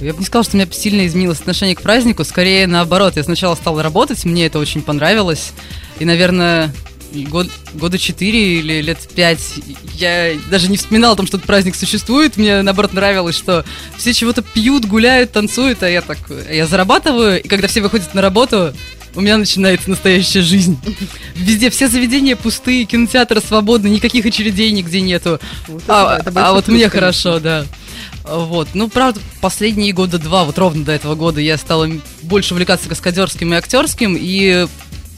[0.00, 3.16] Я бы не сказала, что у меня сильно изменилось отношение к празднику, скорее наоборот.
[3.16, 5.52] Я сначала стала работать, мне это очень понравилось.
[5.98, 6.72] И, наверное,
[7.12, 9.54] год, года четыре или лет пять
[9.94, 12.36] я даже не вспоминала о том, что этот праздник существует.
[12.36, 13.64] Мне, наоборот, нравилось, что
[13.96, 16.18] все чего-то пьют, гуляют, танцуют, а я так,
[16.50, 18.72] я зарабатываю, и когда все выходят на работу,
[19.14, 20.78] у меня начинается настоящая жизнь.
[21.34, 25.40] Везде все заведения пустые, кинотеатры свободны, никаких очередей нигде нету.
[25.66, 27.66] Вот это А, это а вот мне хорошо, да.
[28.30, 28.68] Вот.
[28.74, 31.88] Ну, правда, последние года два, вот ровно до этого года, я стала
[32.22, 34.66] больше увлекаться каскадерским и актерским, и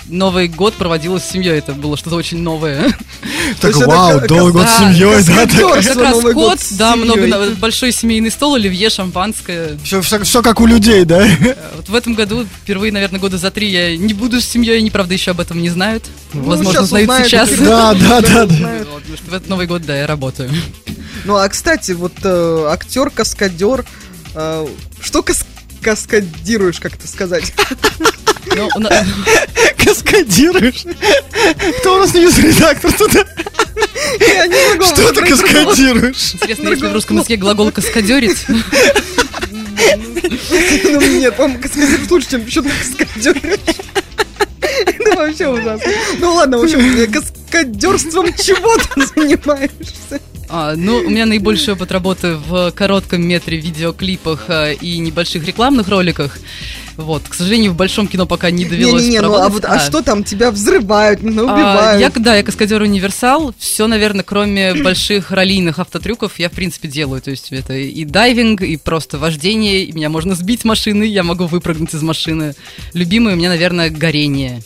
[0.07, 1.59] Новый год проводила с семьей.
[1.59, 2.95] Это было что-то очень новое.
[3.61, 5.47] Так, вау, Новый год с семьей, да?
[5.83, 9.79] Как раз кот, да, много, большой семейный стол, оливье, шампанское.
[9.85, 11.27] Все, как у людей, да?
[11.27, 14.79] Э, Вот в этом году, впервые, наверное, года за три я не буду с семьей,
[14.79, 16.05] они, правда, еще об этом не знают.
[16.33, 17.51] Возможно, щас знают узнают, сейчас.
[17.59, 20.51] Да, да, да, потому что в этот Новый год, да, я работаю.
[21.25, 23.85] Ну, а, кстати, вот э, актер, каскадер,
[24.35, 24.67] э,
[25.01, 25.47] что кас-
[25.83, 27.53] каскадируешь, как это сказать?
[28.55, 29.07] Ну, у на-
[29.85, 30.85] Каскадируешь?
[31.81, 33.25] Кто у нас не редактор туда?
[34.21, 36.35] Я не могу Что ты каскадируешь?
[36.35, 38.45] Интересно, если в русском языке глагол каскадерить.
[40.85, 43.59] Ну, нет, по-моему, каскадер лучше, чем что ты каскадеришь.
[44.61, 45.93] Это вообще ужасно.
[46.19, 50.21] Ну ладно, в общем, каскадерством чего ты занимаешься?
[50.55, 55.89] А, ну, у меня наибольший опыт работы в коротком метре видеоклипах а, и небольших рекламных
[55.89, 56.39] роликах.
[56.99, 60.03] Вот, к сожалению, в большом кино пока не довелось Не-не-не, ну а вот, а что
[60.03, 62.01] там, тебя взрывают, ну, А, убивают?
[62.03, 63.55] я, да, я каскадер универсал.
[63.59, 67.23] Все, наверное, кроме больших раллийных автотрюков, я, в принципе, делаю.
[67.23, 69.85] То есть это и дайвинг, и просто вождение.
[69.85, 72.55] И меня можно сбить машины, я могу выпрыгнуть из машины.
[72.93, 74.61] Любимое у меня, наверное, горение.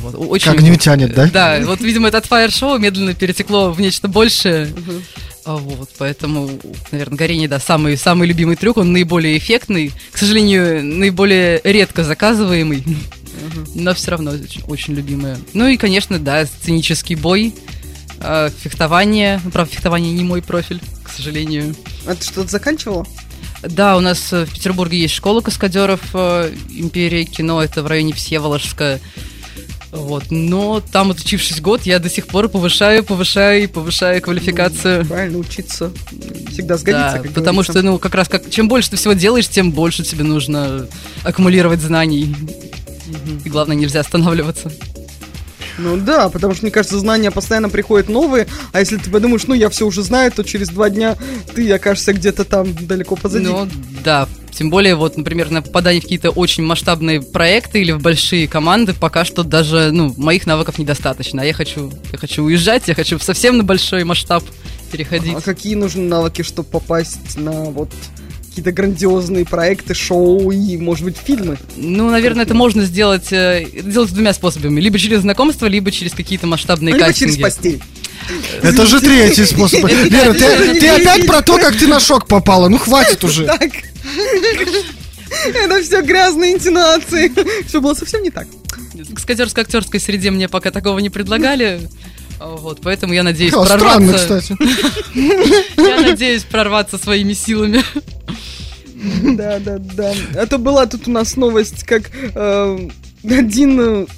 [0.00, 1.26] Вот, очень, Как не тянет, да?
[1.32, 4.68] Да, вот, видимо, это от фаер-шоу медленно перетекло в нечто большее.
[5.44, 6.50] А, Вот, поэтому,
[6.92, 12.84] наверное, горение, да, самый, самый любимый трюк, он наиболее эффектный, к сожалению, наиболее редко заказываемый,
[13.74, 15.38] но все равно очень, очень любимое.
[15.54, 17.54] Ну и, конечно, да, сценический бой,
[18.20, 21.74] а, фехтование, ну, правда, фехтование не мой профиль, к сожалению.
[22.06, 23.06] А ты что-то заканчивала?
[23.62, 29.00] Да, у нас в Петербурге есть школа каскадеров э, Империи кино, это в районе Всеволожска.
[29.90, 35.06] Вот, но там, отучившись год, я до сих пор повышаю, повышаю и повышаю квалификацию.
[35.06, 35.90] Правильно, учиться
[36.50, 37.72] всегда сгодится, Да, потому говорится.
[37.72, 40.86] что, ну, как раз как чем больше ты всего делаешь, тем больше тебе нужно
[41.24, 42.34] аккумулировать знаний.
[43.44, 44.70] И главное, нельзя останавливаться.
[45.78, 49.54] Ну да, потому что, мне кажется, знания постоянно приходят новые, а если ты подумаешь, ну
[49.54, 51.16] я все уже знаю, то через два дня
[51.54, 53.46] ты окажешься где-то там далеко позади.
[53.46, 53.68] Ну,
[54.04, 54.28] да,
[54.58, 58.92] Тем более, вот, например, на попадание в какие-то очень масштабные проекты или в большие команды
[58.92, 61.42] пока что даже, ну, моих навыков недостаточно.
[61.42, 64.42] А я хочу, я хочу уезжать, я хочу совсем на большой масштаб
[64.90, 65.36] переходить.
[65.36, 67.90] А какие нужны навыки, чтобы попасть на вот
[68.48, 71.56] какие-то грандиозные проекты, шоу и, может быть, фильмы?
[71.76, 74.80] Ну, наверное, это можно сделать, э, сделать двумя способами.
[74.80, 77.34] Либо через знакомство, либо через какие-то масштабные Либо кастинги.
[77.34, 77.80] через постель.
[78.62, 79.84] Это же третий способ.
[80.10, 82.68] Лера, ты, ты опять про то, как ты на шок попала.
[82.68, 83.46] Ну хватит уже.
[83.46, 83.70] Так.
[85.54, 87.32] Это все грязные интонации.
[87.66, 88.46] Все было совсем не так.
[89.14, 91.88] К скатерско-актерской среде мне пока такого не предлагали.
[92.40, 94.40] А, Вот, поэтому я надеюсь А, Странно, прорваться.
[94.40, 94.56] кстати.
[95.76, 97.82] Я надеюсь прорваться своими силами.
[99.36, 100.14] Да, да, да.
[100.34, 102.88] А то была тут у нас новость, как э,
[103.24, 104.08] один...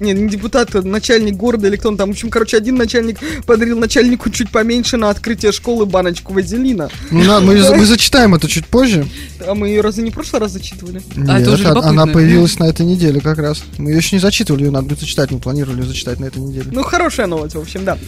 [0.00, 2.10] не, не депутат, а начальник города или кто он там.
[2.10, 6.90] В общем, короче, один начальник подарил начальнику чуть поменьше на открытие школы баночку вазелина.
[7.10, 9.06] Ну, на- мы, мы зачитаем это чуть позже.
[9.46, 11.02] А мы ее разве не в прошлый раз зачитывали?
[11.28, 13.62] А, это уже Нет, она появилась на этой неделе как раз.
[13.78, 15.30] Мы ее еще не зачитывали, ее надо будет зачитать.
[15.30, 16.66] Мы планировали ее зачитать на этой неделе.
[16.70, 17.98] Ну, хорошая новость, в общем, да.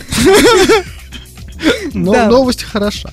[1.93, 2.29] Но да.
[2.29, 3.11] новость хороша.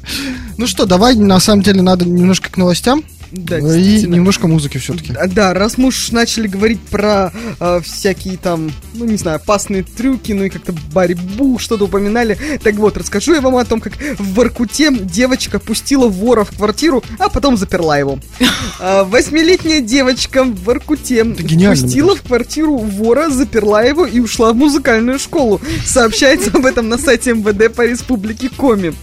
[0.58, 3.04] Ну что, давай, на самом деле, надо немножко к новостям.
[3.32, 4.16] Да, и действительно.
[4.16, 5.14] немножко музыки все-таки.
[5.14, 9.84] А, Да, раз мы уж начали говорить про э, всякие там, ну не знаю, опасные
[9.84, 12.38] трюки, ну и как-то борьбу, что-то упоминали.
[12.64, 17.04] Так вот, расскажу я вам о том, как в Воркуте девочка пустила вора в квартиру,
[17.20, 18.20] а потом заперла его.
[18.80, 25.20] А, Восьмилетняя девочка в Воркуте пустила в квартиру вора, заперла его и ушла в музыкальную
[25.20, 25.62] школу.
[25.86, 28.94] Сообщается об этом на сайте МВД по республике Коми.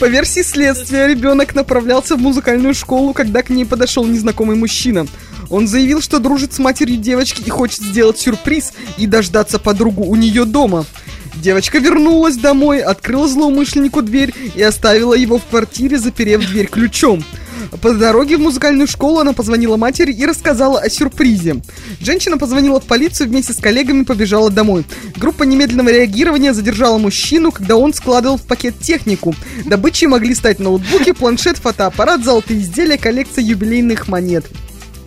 [0.00, 5.06] По версии следствия, ребенок направлялся в музыкальную школу, когда к ней подошел незнакомый мужчина.
[5.48, 10.14] Он заявил, что дружит с матерью девочки и хочет сделать сюрприз и дождаться подругу у
[10.14, 10.84] нее дома.
[11.42, 17.24] Девочка вернулась домой, открыла злоумышленнику дверь и оставила его в квартире, заперев дверь ключом.
[17.80, 21.56] По дороге в музыкальную школу она позвонила матери и рассказала о сюрпризе.
[22.00, 24.84] Женщина позвонила в полицию вместе с коллегами побежала домой.
[25.16, 29.34] Группа немедленного реагирования задержала мужчину, когда он складывал в пакет технику.
[29.64, 34.44] Добычей могли стать ноутбуки, планшет, фотоаппарат, золотые изделия, коллекция юбилейных монет.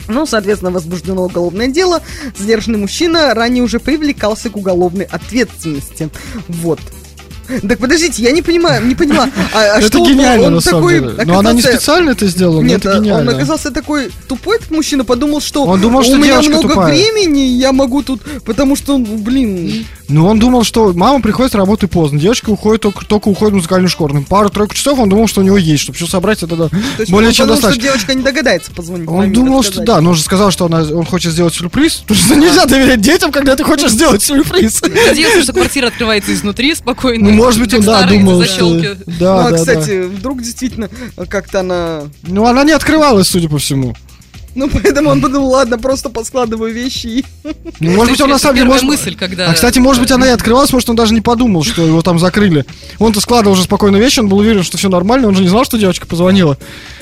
[0.07, 2.01] Ну, соответственно, возбуждено уголовное дело.
[2.37, 6.09] Задержанный мужчина ранее уже привлекался к уголовной ответственности.
[6.47, 6.79] Вот.
[7.67, 9.29] Так подождите, я не понимаю, не поняла.
[9.53, 11.25] А, а это что он- гениально, он на самом такой деле.
[11.25, 13.31] Но она не оказался- специально это сделала, но Нет, это а, он гениально.
[13.33, 16.87] оказался такой тупой, этот мужчина, подумал, что Он думал, что у меня много тупая.
[16.87, 21.87] времени, я могу тут, потому что, блин, Ну, он думал, что мама приходит с работы
[21.87, 24.13] поздно, девочка уходит только, только уходит в музыкальную школу.
[24.13, 26.77] Ну, Пару-тройку часов он думал, что у него есть, чтобы все собрать, это да, то
[26.99, 27.83] есть более он чем подумал, что достаточно.
[27.83, 29.07] девочка не догадается позвонить.
[29.07, 32.03] Он маме думал, что да, но он же сказал, что она, он хочет сделать сюрприз.
[32.07, 34.81] Потому что нельзя доверять детям, когда ты хочешь сделать сюрприз.
[34.81, 37.29] Надеялся, что квартира открывается изнутри спокойно.
[37.29, 38.95] Ну, может быть, он, да, думал, что...
[39.05, 40.89] Да, ну, а, да, кстати, вдруг действительно
[41.29, 42.03] как-то она...
[42.23, 43.95] Ну, она не открывалась, судя по всему.
[44.65, 47.25] Ну, поэтому он подумал, ладно, просто поскладываю вещи и...
[47.81, 48.67] Ну, может быть, он на самом деле...
[48.69, 49.49] может- мысль, когда...
[49.49, 52.19] А, кстати, может быть, она и открывалась, может, он даже не подумал, что его там
[52.19, 52.65] закрыли.
[52.99, 55.65] Он-то складывал уже спокойно вещи, он был уверен, что все нормально, он же не знал,
[55.65, 56.57] что девочка позвонила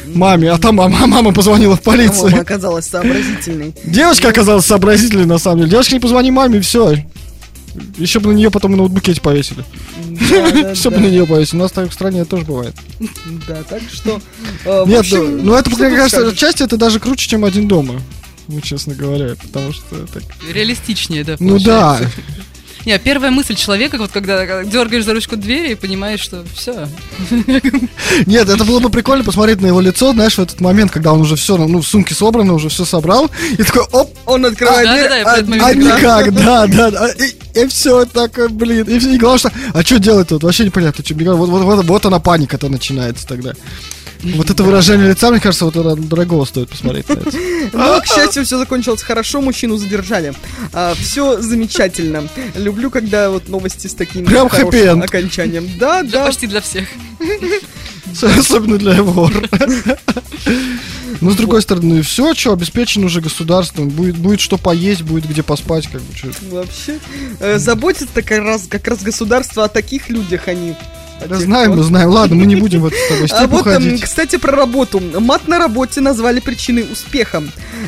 [0.08, 2.42] маме, а там мама, мама позвонила в А Мама полицию.
[2.42, 3.76] оказалась сообразительной.
[3.84, 5.72] Девочка оказалась сообразительной, на самом деле.
[5.72, 7.06] Девочка, не позвони маме, все.
[7.98, 9.64] Еще бы на нее потом и ноутбуке эти повесили.
[10.74, 11.58] Все бы на нее повесили.
[11.58, 12.76] У нас так в стране тоже бывает.
[13.48, 14.22] Да, так что...
[14.66, 18.02] э, Нет, ну, ну это, мне кажется, отчасти это даже круче, чем один дома.
[18.48, 20.24] Ну, честно говоря, потому что так...
[20.52, 22.00] Реалистичнее, да, Ну да.
[22.86, 26.88] Не, первая мысль человека, вот когда дергаешь за ручку двери и понимаешь, что все.
[28.26, 31.22] Нет, это было бы прикольно посмотреть на его лицо, знаешь, в этот момент, когда он
[31.22, 34.92] уже все, ну, в сумке собрано, уже все собрал, и такой, оп, Он открывает А,
[34.94, 35.98] дверь, да-да-да, я в а- этот момент а Да.
[35.98, 37.10] никак, да, да, да.
[37.12, 38.86] И, и все такое, блин.
[38.88, 40.44] И, и главное, что, а что делать тут?
[40.44, 41.04] Вообще непонятно.
[41.04, 43.54] Что, вот, вот, вот, вот она паника-то начинается тогда.
[44.24, 47.06] Вот это выражение лица, мне кажется, вот это дорого стоит посмотреть.
[47.74, 50.34] Но, к счастью, все закончилось хорошо, мужчину задержали.
[50.96, 52.28] все замечательно.
[52.56, 55.70] Люблю, когда вот новости с таким Прям хорошим окончанием.
[55.78, 56.88] Да, Да, почти для всех.
[58.22, 59.30] Особенно для его.
[61.22, 65.42] Но с другой стороны, все, что обеспечено уже государством, будет, будет что поесть, будет где
[65.42, 66.32] поспать, как бы, чё.
[66.52, 67.00] Вообще.
[67.40, 70.76] э, заботится как раз, как раз государство о таких людях, они.
[71.22, 72.10] О Да знаем, кто- мы знаем.
[72.10, 74.04] Ладно, мы не будем в эту с тобой А степь вот, эм, уходить.
[74.04, 75.02] кстати, про работу.
[75.20, 77.44] Мат на работе назвали причиной успеха.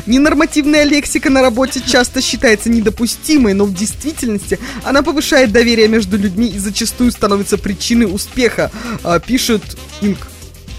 [0.06, 6.46] Ненормативная лексика на работе часто считается недопустимой, но в действительности она повышает доверие между людьми
[6.48, 8.70] и зачастую становится причиной успеха,
[9.02, 9.62] а, пишет
[10.00, 10.18] Инк.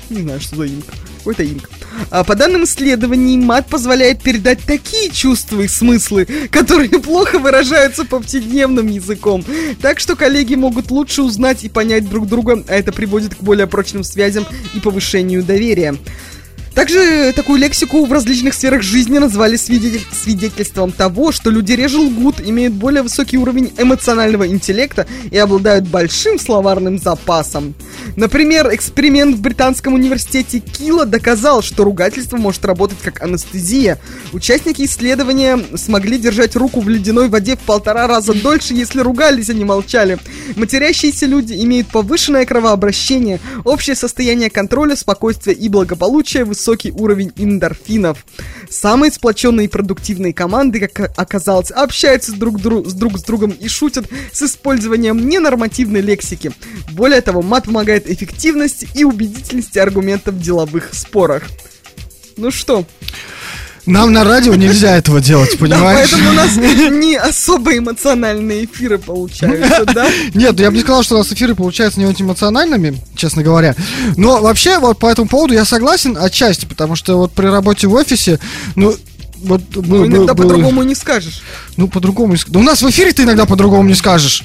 [0.10, 0.86] Не знаю, что за Инк.
[1.20, 1.70] Какой-то Инк.
[2.12, 8.88] А, по данным исследований, мат позволяет передать такие чувства и смыслы, которые плохо выражаются повседневным
[8.88, 9.43] языком.
[9.82, 13.68] Так что коллеги могут лучше узнать и понять друг друга, а это приводит к более
[13.68, 15.95] прочным связям и повышению доверия.
[16.78, 22.36] Также такую лексику в различных сферах жизни назвали свидетель- свидетельством того, что люди реже лгут,
[22.39, 27.73] имеют более высокий уровень эмоционального интеллекта и обладают большим словарным запасом.
[28.15, 33.99] Например, эксперимент в британском университете Кила доказал, что ругательство может работать как анестезия.
[34.32, 39.55] Участники исследования смогли держать руку в ледяной воде в полтора раза дольше, если ругались, а
[39.55, 40.19] не молчали.
[40.55, 48.26] Матерящиеся люди имеют повышенное кровообращение, общее состояние контроля, спокойствия и благополучия, высокий уровень эндорфинов.
[48.70, 53.70] Самые сплоченные и продуктивные команды, как оказалось, общаются друг, дру- с друг с другом и
[53.70, 56.51] шутят с использованием ненормативной лексики.
[56.91, 61.43] Более того, мат помогает эффективности и убедительности аргументов в деловых спорах.
[62.36, 62.86] Ну что,
[63.88, 66.10] Нам на радио нельзя этого делать, да, понимаешь?
[66.12, 70.08] поэтому у нас не особо эмоциональные эфиры получаются, да?
[70.34, 73.76] Нет, я бы не сказал, что у нас эфиры получаются не очень эмоциональными, честно говоря.
[74.18, 77.94] Но вообще, вот по этому поводу я согласен отчасти, потому что вот при работе в
[77.94, 78.40] офисе,
[78.76, 78.96] ну,
[79.38, 81.42] вот Ну, был- иногда по-другому не скажешь.
[81.78, 84.44] Ну, по-другому не ск- Да у нас в эфире ты иногда по-другому не скажешь.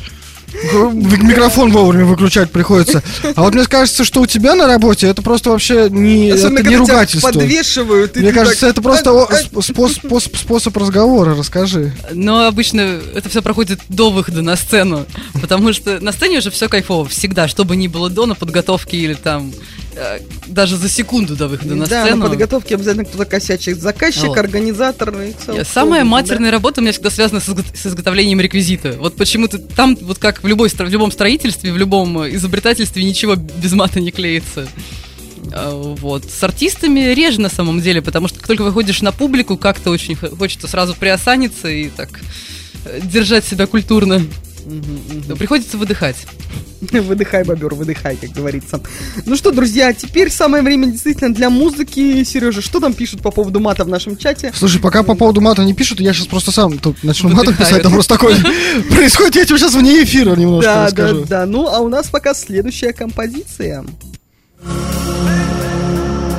[0.93, 3.03] Микрофон вовремя выключать приходится.
[3.35, 6.69] А вот мне кажется, что у тебя на работе это просто вообще не, Особенно, это
[6.69, 7.29] не ругательство.
[7.33, 8.17] подвешивают.
[8.17, 9.35] Мне кажется, так, это просто «А, о- а».
[9.35, 11.35] сп- спос- спос- способ разговора.
[11.37, 11.93] Расскажи.
[12.13, 15.07] Но обычно это все проходит до выхода на сцену,
[15.41, 18.97] потому что на сцене уже все кайфово, всегда, что бы ни было до на подготовке
[18.97, 19.53] или там
[20.47, 22.25] даже за секунду до выхода на Да, сцену.
[22.25, 23.81] на подготовке обязательно кто-то косячит.
[23.81, 24.39] Заказчик, Вот.
[24.39, 25.11] организатор.
[25.21, 28.93] и всё, Самая матерная работа у меня всегда связана с, изго- с изготовлением реквизита.
[28.99, 33.37] Вот почему-то там, вот как в, любой, в любом строительстве, в любом э, изобретательстве, ничего
[33.37, 34.67] без мата не клеится.
[35.53, 36.25] А, Вот.
[36.31, 40.15] С артистами реже на самом деле, потому что как только выходишь на публику, как-то очень
[40.15, 42.09] хо- хочется сразу приосаниться и так
[42.85, 44.23] э, держать себя культурно.
[45.29, 46.17] Но Приходится выдыхать.
[46.81, 47.01] да.
[47.03, 48.81] Выдыхай, бобер, выдыхай, как говорится.
[49.27, 52.23] Ну что, друзья, теперь самое время действительно для музыки.
[52.25, 54.53] Сережа, что там пишут по поводу мата в нашем чате?
[54.55, 57.83] Слушай, пока по поводу мата не пишут, я сейчас просто сам тут начну матом писать,
[57.83, 58.37] там просто такое
[58.91, 61.25] происходит, я тебе сейчас вне эфира немножко Да, да, расскажу.
[61.29, 61.47] да.
[61.47, 63.85] Ну, а у нас пока следующая композиция.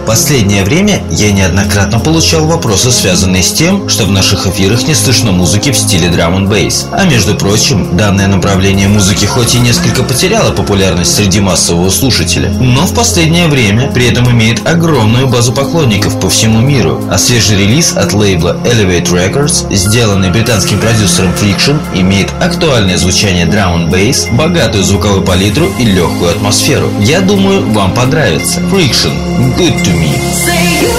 [0.05, 5.31] Последнее время я неоднократно получал вопросы, связанные с тем, что в наших эфирах не слышно
[5.31, 6.87] музыки в стиле драм н бейс.
[6.91, 12.85] А между прочим, данное направление музыки хоть и несколько потеряло популярность среди массового слушателя, но
[12.85, 17.01] в последнее время при этом имеет огромную базу поклонников по всему миру.
[17.09, 23.83] А свежий релиз от лейбла Elevate Records, сделанный британским продюсером Friction, имеет актуальное звучание драм
[23.83, 26.89] н бейс, богатую звуковую палитру и легкую атмосферу.
[26.99, 28.59] Я думаю, вам понравится.
[28.59, 29.13] Friction.
[29.57, 30.11] Good to me.
[30.45, 30.95] Say you,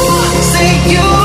[0.52, 1.23] say you,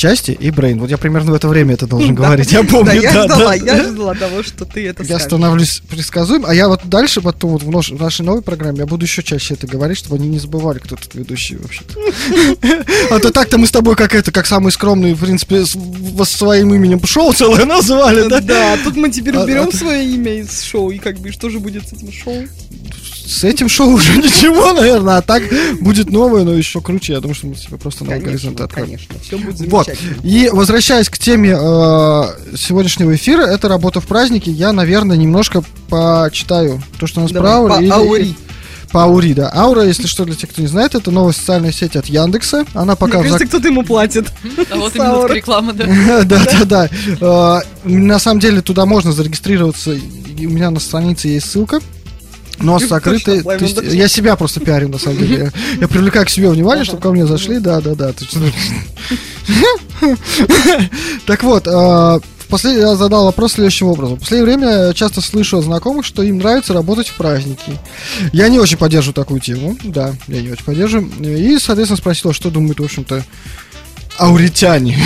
[0.00, 0.78] Счастье и Брейн.
[0.80, 2.50] Вот я примерно в это время это должен говорить.
[2.52, 3.54] Я помню, Да, я да, ждала, да.
[3.76, 7.62] я ждала того, что ты это Я становлюсь предсказуем, а я вот дальше, потом вот
[7.62, 10.38] в, наш- в нашей новой программе, я буду еще чаще это говорить, чтобы они не
[10.38, 11.94] забывали, кто тут ведущий вообще-то.
[13.10, 15.64] А то так-то мы с тобой как это, как самый скромный, в принципе,
[16.24, 18.40] своим именем шоу целое назвали, да?
[18.40, 21.50] Да, тут мы теперь А- берем а свое имя из шоу, и как бы что
[21.50, 22.46] же будет с этим шоу?
[23.30, 25.42] С этим шоу уже ничего, наверное, а так
[25.80, 27.12] будет новое, но еще круче.
[27.12, 28.86] Я думаю, что мы себе просто новый горизонт Конечно, откроем.
[28.88, 29.86] конечно, все будет Вот.
[29.86, 30.26] замечательно.
[30.26, 34.50] И возвращаясь к теме э, сегодняшнего эфира, это работа в празднике.
[34.50, 38.34] Я, наверное, немножко почитаю то, что у нас Давай, про по Аури.
[38.90, 39.52] По Аури, да.
[39.54, 42.64] Аура, если что, для тех, кто не знает, это новая социальная сеть от Яндекса.
[42.74, 44.26] Она пока Мне кажется, кто-то ему платит.
[44.68, 46.24] А вот именно реклама, да.
[46.24, 46.88] Да, да,
[47.20, 47.62] да.
[47.84, 49.92] На самом деле туда можно зарегистрироваться.
[49.92, 51.80] У меня на странице есть ссылка.
[52.60, 53.42] Но Точно, закрытый.
[53.42, 55.52] То есть я себя просто пиарю, на самом деле.
[55.80, 57.58] Я- привлекаю к себе внимание, чтобы ко мне зашли.
[57.58, 58.12] Да, да, да.
[61.26, 64.16] Так вот, в последний я задал вопрос следующим образом.
[64.16, 67.78] В последнее время я часто слышу от знакомых, что им нравится работать в праздники.
[68.32, 69.76] Я не очень поддерживаю такую тему.
[69.84, 71.10] Да, я не очень поддерживаю.
[71.20, 73.24] И, соответственно, спросил, что думают, в общем-то,
[74.20, 74.98] ауритяне.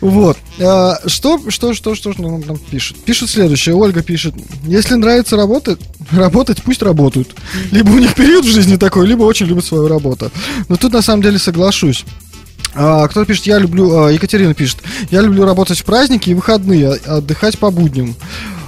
[0.00, 0.36] Вот.
[0.60, 2.96] А, Что, что, что, что нам, нам пишет?
[2.98, 3.74] Пишет следующее.
[3.74, 4.34] Ольга пишет.
[4.64, 5.78] Если нравится работать,
[6.10, 7.34] работать, пусть работают.
[7.70, 10.30] Либо у них период в жизни такой, либо очень любят свою работу.
[10.68, 12.04] Но тут на самом деле соглашусь.
[12.74, 14.78] А, кто пишет, я люблю, а, Екатерина пишет,
[15.10, 18.14] я люблю работать в праздники и выходные, отдыхать по будням.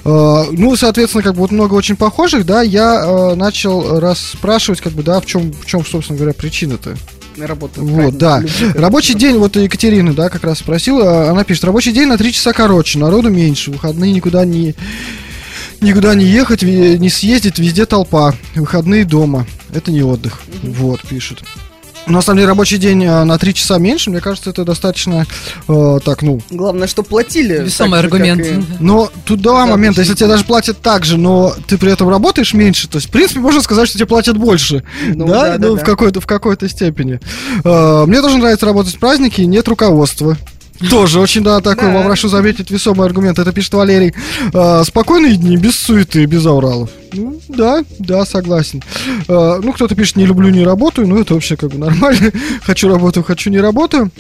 [0.05, 5.21] Ну, соответственно, как бы вот много очень похожих, да, я начал расспрашивать, как бы, да,
[5.21, 6.97] в чем, в чем, собственно говоря, причина-то.
[7.41, 7.81] Работа.
[7.81, 8.43] Вот, да.
[8.75, 12.53] Рабочий день, вот Екатерина, да, как раз спросила, она пишет, рабочий день на три часа
[12.53, 14.75] короче, народу меньше, выходные никуда не
[15.81, 21.43] никуда не ехать, не съездить, везде толпа, выходные дома, это не отдых, вот, пишет.
[22.09, 25.27] Но, на самом деле рабочий день а, на три часа меньше, мне кажется, это достаточно,
[25.69, 27.59] э, так, ну, Главное, что платили.
[27.59, 28.41] Так же, как аргумент.
[28.47, 30.01] и- но тут два За момента.
[30.01, 33.11] Если тебе даже платят так же, но ты при этом работаешь меньше, то есть, в
[33.11, 34.83] принципе, можно сказать, что тебе платят больше.
[35.07, 35.83] Ну, да, да, да, ну, да.
[35.83, 37.21] в какой-то в какой-то степени.
[37.65, 40.37] Э, Мне тоже нравится работать в празднике, нет руководства.
[40.91, 42.03] Тоже очень, да, такой, Да.
[42.03, 43.39] прошу заметить, весомый аргумент.
[43.39, 44.15] Это пишет Валерий.
[44.53, 46.91] Э, Спокойные дни, без суеты, без ауралов.
[47.13, 48.83] Ну, да, да, согласен.
[49.29, 51.09] Э, Ну, кто-то пишет, не люблю, не работаю.
[51.09, 52.33] Ну, это вообще как бы нормально.
[52.63, 54.11] Хочу работаю, хочу не работаю.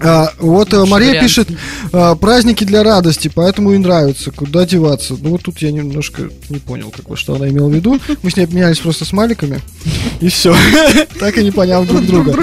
[0.00, 1.26] А, вот э, Лучший Мария вариант.
[1.26, 1.48] пишет,
[1.92, 4.30] а, праздники для радости, поэтому и нравится.
[4.30, 5.16] Куда деваться?
[5.20, 7.98] Ну вот тут я немножко не понял, как что она имела в виду.
[8.22, 9.60] Мы с ней обменялись просто смайликами.
[10.20, 10.54] И все.
[11.18, 12.34] Так и не поняв друг друга.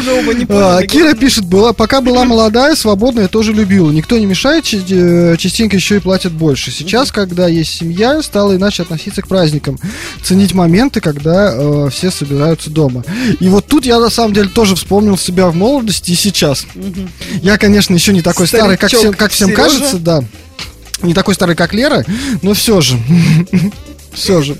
[0.49, 0.81] А.
[0.83, 3.89] Кира пишет, была, пока была молодая, свободная, тоже любила.
[3.89, 6.71] Никто не мешает, э, частенько еще и платят больше.
[6.71, 9.79] Сейчас, когда есть семья, стала иначе относиться к праздникам.
[10.23, 13.03] Ценить моменты, когда э, все собираются дома.
[13.39, 16.65] И вот тут я на самом деле тоже вспомнил себя в молодости и сейчас.
[17.45, 19.61] Я, конечно, еще не такой старый, как, всем, как всем Сережа.
[19.61, 20.23] кажется, да.
[21.03, 22.03] Не такой старый, как Лера,
[22.41, 22.97] но все же.
[24.15, 24.57] Все же.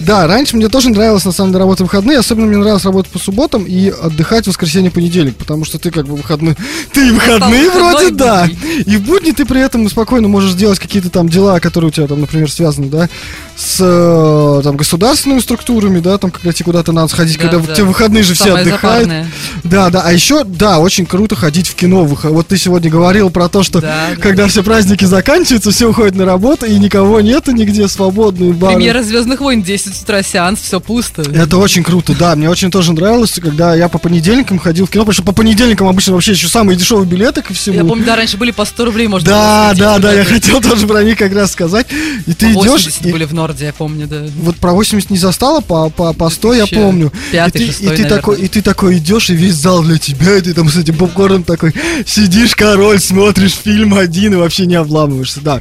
[0.00, 2.18] Да, раньше мне тоже нравилось, на самом деле, работать в выходные.
[2.18, 5.36] Особенно мне нравилось работать по субботам и отдыхать в воскресенье, понедельник.
[5.36, 6.56] Потому что ты как бы выходные...
[6.92, 8.48] Ты и выходные вроде, да.
[8.86, 12.06] И в будни ты при этом спокойно можешь делать какие-то там дела, которые у тебя
[12.06, 13.08] там, например, связаны, да,
[13.56, 17.72] с э, там, государственными структурами, да, там, когда тебе куда-то надо сходить, Да, когда да.
[17.72, 19.04] в те выходные же все отдыхают.
[19.04, 19.30] запарное.
[19.64, 22.04] Да, да, а еще, да, очень круто ходить в кино.
[22.04, 24.20] Вот ты сегодня говорил про то, что Да, да.
[24.20, 28.74] когда все праздники заканчиваются, все уходят на работу, и никого нету нигде, свободные бары.
[28.94, 31.22] Премьера Звездных войн 10 утра сеанс, все пусто.
[31.22, 35.02] Это очень круто, да, мне очень тоже нравилось, когда я по понедельникам ходил в кино,
[35.02, 37.76] потому что по понедельникам обычно вообще еще самые дешевые билеты ко всему.
[37.76, 40.60] Я помню, да, раньше были по 100 рублей, можно да, было да, да, я хотел
[40.60, 41.88] тоже про них как раз сказать.
[42.26, 44.26] И ты По идешь, 80 и- были в Норде, я помню, да.
[44.36, 47.12] вот про 80 не застала, по, по, по 100 я помню.
[47.32, 48.16] пятый, и ты, шестой, и ты наверное.
[48.16, 50.94] такой, и ты такой идешь, и весь зал для тебя, и ты там с этим
[50.96, 51.74] попкорном такой
[52.06, 55.60] сидишь, король, смотришь фильм один и вообще не обламываешься, да.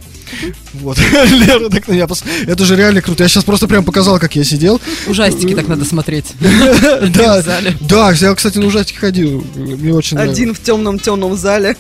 [0.74, 0.98] Вот.
[1.30, 3.24] Лера так на меня пос- Это же реально круто.
[3.24, 4.82] Я сейчас просто прям показал, как я сидел.
[5.08, 6.26] Ужастики так надо смотреть.
[7.14, 7.42] Да,
[7.82, 9.46] да, я, кстати, на ужастик ходил.
[9.56, 10.18] Мне очень.
[10.18, 11.76] Один в темном темном зале.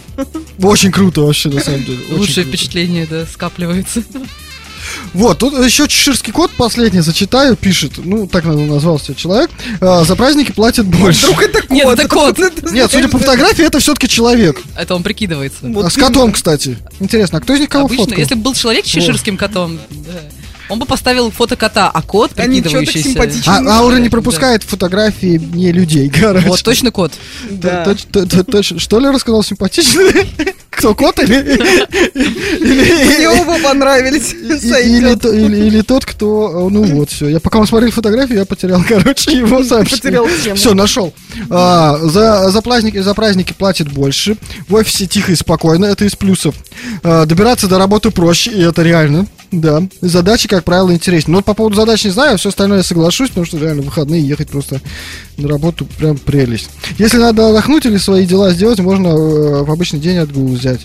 [0.61, 1.99] Очень круто вообще, на самом деле.
[2.11, 4.03] Лучшее впечатление, да, скапливается.
[5.13, 9.49] Вот, тут еще чеширский код последний зачитаю, пишет, ну, так наверное, назвался человек,
[9.81, 11.25] а, за праздники платят больше.
[11.27, 11.71] Вдруг это кот.
[11.71, 12.37] Нет, это кот.
[12.71, 14.61] Нет, судя по фотографии, это все-таки человек.
[14.75, 15.57] Это он прикидывается.
[15.63, 16.77] Вот А с котом, кстати.
[16.99, 18.19] Интересно, а кто из них кого Обычно, фоткал?
[18.19, 20.11] если бы был человек с чеширским котом, да,
[20.69, 23.09] он бы поставил фото кота, а кот прикидывающийся.
[23.09, 23.51] симпатичны?
[23.51, 24.11] А, Аура не Да.
[24.11, 26.47] пропускает фотографии не людей, короче.
[26.47, 27.13] Вот точно кот.
[27.49, 27.83] Да.
[27.85, 28.79] Точ- то- то- точно.
[28.79, 30.27] Что ли рассказал симпатичный?
[30.69, 31.59] кто, кот или...
[32.15, 34.33] Мне оба понравились.
[34.33, 36.67] или, тот, кто...
[36.67, 37.27] э, Ну вот, все.
[37.27, 40.01] Я пока он смотрел фотографию, я потерял, короче, его сообщение.
[40.01, 40.55] Потерял тему.
[40.55, 41.13] Все, нашел.
[41.49, 44.37] А, за, за, праздники, за праздники платят больше.
[44.67, 45.85] В офисе тихо и спокойно.
[45.85, 46.55] Это из плюсов.
[47.03, 49.27] А, добираться до работы проще, и это реально.
[49.53, 49.83] Да.
[50.01, 51.33] Задачи, как правило, интереснее.
[51.33, 53.85] Но вот по поводу задач не знаю, все остальное я соглашусь, потому что реально в
[53.85, 54.81] выходные ехать просто
[55.37, 56.69] на работу прям прелесть.
[56.97, 60.81] Если надо отдохнуть или свои дела сделать, можно э, в обычный день отгул взять.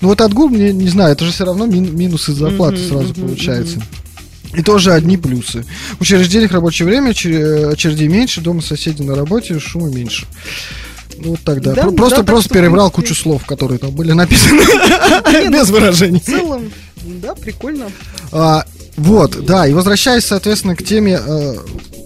[0.00, 2.88] Ну вот отгул, мне не знаю, это же все равно мин- минус из зарплаты Мгм,
[2.88, 3.82] сразу мгм, получается.
[4.54, 5.66] И тоже одни плюсы.
[5.98, 10.26] В учреждениях рабочее время, очер- очередей меньше, дома соседи на работе, шума меньше.
[11.18, 11.74] Ну вот так, да.
[11.74, 14.62] Да, Про- просто да, просто перебрал кучу слов, которые там были написаны.
[15.32, 16.20] Ну, Без выражений.
[16.20, 16.70] В целом,
[17.06, 17.86] да, прикольно.
[18.32, 18.64] А,
[18.96, 21.20] вот, да, и возвращаясь, соответственно, к теме.
[21.24, 21.54] э,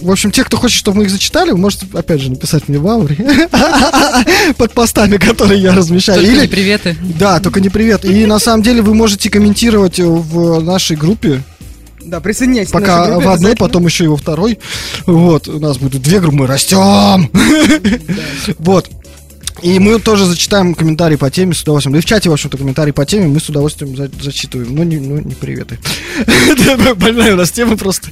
[0.03, 2.78] в общем, те, кто хочет, чтобы мы их зачитали, вы можете, опять же, написать мне
[2.78, 3.16] в ауре
[4.57, 6.20] под постами, которые я размещаю.
[6.20, 6.96] Только Или- не приветы.
[7.18, 8.05] Да, только не привет.
[8.05, 11.42] И на самом деле вы можете комментировать в нашей группе.
[12.03, 14.59] Да, присоединяйтесь Пока группе в одной, потом еще и во второй.
[15.07, 17.30] Вот, у нас будет две группы, мы растем.
[18.59, 18.88] Вот.
[19.62, 21.92] И мы тоже зачитаем комментарии по теме с удовольствием.
[21.92, 24.74] Да и в чате, в общем-то, комментарии по теме мы с удовольствием за- зачитываем.
[24.74, 25.78] Но не, ну, не приветы.
[26.16, 28.08] Это Больная у нас тема просто.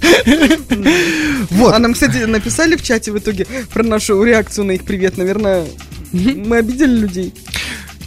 [1.50, 1.74] Вот.
[1.74, 5.16] А нам, кстати, написали в чате в итоге про нашу реакцию на их привет.
[5.16, 5.64] Наверное,
[6.12, 7.34] мы обидели людей.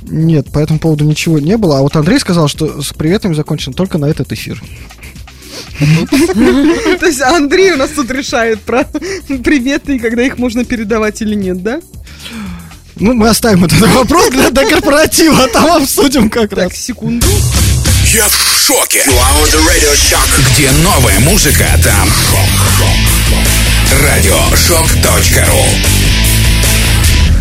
[0.03, 1.79] Нет, по этому поводу ничего не было.
[1.79, 4.61] А вот Андрей сказал, что с приветами закончен только на этот эфир.
[6.99, 8.83] То есть Андрей у нас тут решает про
[9.43, 11.81] приветы и когда их можно передавать или нет, да?
[12.97, 16.69] Ну, мы оставим этот вопрос для до корпоратива, а там обсудим как раз.
[16.69, 17.25] Так, секунду.
[18.13, 19.03] Я в шоке.
[20.55, 22.09] Где новая музыка, там
[24.03, 25.65] радиошок.ру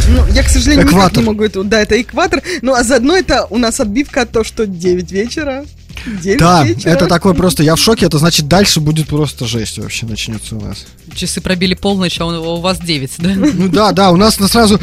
[0.08, 1.18] Ну, я, к сожалению, никак Экватор.
[1.22, 1.62] не могу это...
[1.64, 2.42] Да, это экватор.
[2.62, 5.64] Ну, а заодно это у нас отбивка то, что 9 вечера.
[6.06, 6.90] 9 Да, вечера.
[6.90, 10.60] это такое просто, я в шоке, это значит дальше будет просто жесть вообще начнется у
[10.60, 10.86] нас.
[11.14, 13.30] Часы пробили полночь, а у у вас 9, да?
[13.34, 14.80] Ну да, да, у нас на сразу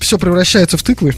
[0.00, 1.14] все превращается в тыквы.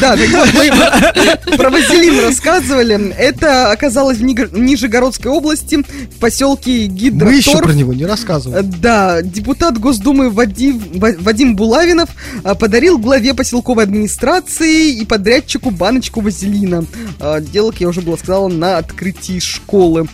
[0.00, 3.12] Да, так вот, мы про Вазелин рассказывали.
[3.16, 7.30] Это оказалось в Нижегородской области, в поселке Гидроторф.
[7.30, 8.62] Мы еще про него не рассказывали.
[8.62, 12.10] Да, депутат Госдумы Вадим, Ва- Вадим Булавинов
[12.42, 16.84] а, подарил главе поселковой администрации и подрядчику баночку вазелина.
[17.20, 20.08] А, Дело, как я уже было сказала, на открытии школы.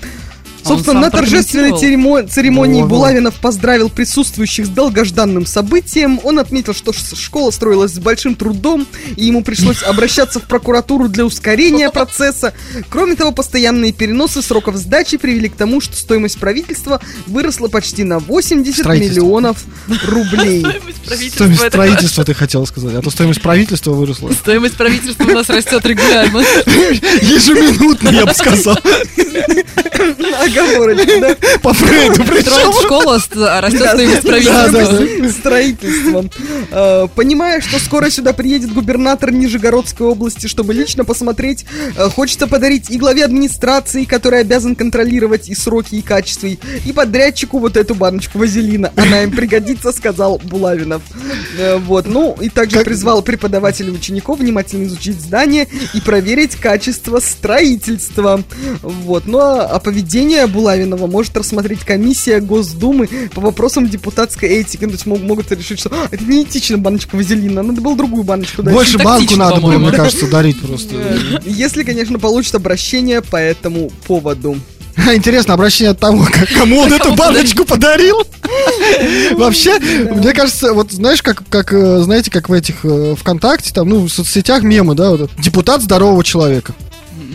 [0.66, 2.82] А Собственно, на торжественной церемонии.
[2.82, 6.18] Булавинов поздравил присутствующих с долгожданным событием.
[6.24, 8.86] Он отметил, что школа строилась с большим трудом,
[9.16, 12.52] и ему пришлось обращаться в прокуратуру для ускорения процесса.
[12.88, 18.18] Кроме того, постоянные переносы сроков сдачи привели к тому, что стоимость правительства выросла почти на
[18.18, 19.20] 80 Строительство.
[19.20, 19.64] миллионов
[20.06, 20.66] рублей.
[21.30, 24.32] Стоимость строительства ты хотел сказать, а то стоимость правительства выросла.
[24.32, 26.40] Стоимость правительства у нас растет регулярно.
[26.40, 28.76] Ежеминутно, я бы сказал.
[30.57, 31.36] Оговорочка, да?
[31.62, 32.72] По Фрейду причем.
[32.84, 34.32] школу, а ст- а растет правительства.
[35.22, 36.30] да, Строительством.
[36.70, 41.64] Э, Понимая, что скоро сюда приедет губернатор Нижегородской области, чтобы лично посмотреть,
[41.96, 47.59] э, хочется подарить и главе администрации, который обязан контролировать и сроки, и качество, и подрядчику
[47.59, 48.92] вот эту баночку вазелина.
[48.96, 51.02] Она им пригодится, сказал Булавинов.
[51.59, 58.42] Э, Вот, ну, и также призвал преподавателей учеников внимательно изучить здание и проверить качество строительства.
[58.82, 59.78] Вот, ну, а, а
[60.37, 64.84] поведение Булавинова может рассмотреть комиссия Госдумы по вопросам депутатской этики.
[64.84, 68.22] Ну, То есть мог- могут решить, что «А, это неэтично баночка вазелина, надо было другую
[68.22, 68.74] баночку дать.
[68.74, 70.95] Больше банку надо было, мне кажется, дарить просто.
[71.45, 74.57] Если, конечно, получит обращение по этому поводу.
[75.12, 78.16] Интересно, обращение от того, как, кому он эту баночку подарил.
[79.32, 83.91] Вообще, мне кажется, вот знаешь, как, как э, знаете, как в этих э, ВКонтакте, там,
[83.91, 86.74] ну, в соцсетях мемы, да, вот, депутат здорового человека.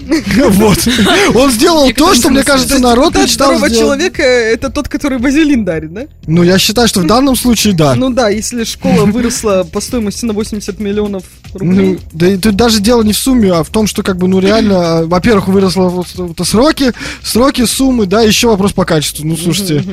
[0.52, 0.88] Вот.
[1.36, 3.78] Он сделал то, что, мне кажется, народ мечтал сделать.
[3.78, 6.04] человека это тот, который вазелин дарит, да?
[6.28, 7.96] Ну, я считаю, что в данном случае да.
[7.96, 11.24] Ну да, если школа выросла по стоимости на 80 миллионов
[11.54, 12.00] Ну, рублей.
[12.12, 14.40] да и тут даже дело не в сумме, а в том, что как бы, ну
[14.40, 16.94] реально, э, во-первых, выросло вот, это сроки,
[17.24, 19.26] сроки, суммы, да, еще вопрос по качеству.
[19.26, 19.84] Ну, слушайте,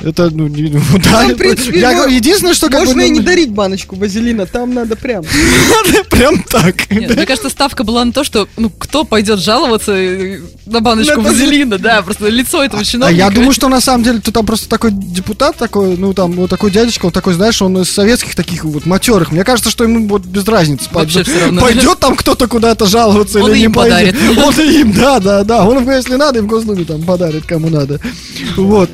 [0.00, 1.26] это, ну, не- ну, да.
[1.28, 4.46] В принципе, я говорю, единственное, что как бы, Можно и ну, не дарить баночку вазелина,
[4.46, 5.24] там надо прям.
[6.10, 6.74] прям так.
[6.90, 11.28] Мне кажется, ставка была на то, что ну кто пойдет жаловаться э, на баночку На
[11.28, 13.18] то, что- вазелина, да, просто лицо этого А чиновника.
[13.18, 16.50] я думаю, что на самом деле, то там просто такой депутат такой, ну там вот
[16.50, 19.32] такой дядечка, он такой, знаешь, он из советских таких вот матерых.
[19.32, 20.88] Мне кажется, что ему вот без разницы.
[20.92, 21.60] Вообще пойдет, всё равно.
[21.62, 24.14] пойдет там кто-то куда-то жаловаться Он или не им пойдет.
[24.16, 24.38] подарит.
[24.38, 25.64] Он им, да, да, да.
[25.64, 28.00] Он, если надо, и в Госдуме там подарит, кому надо.
[28.56, 28.90] Вот.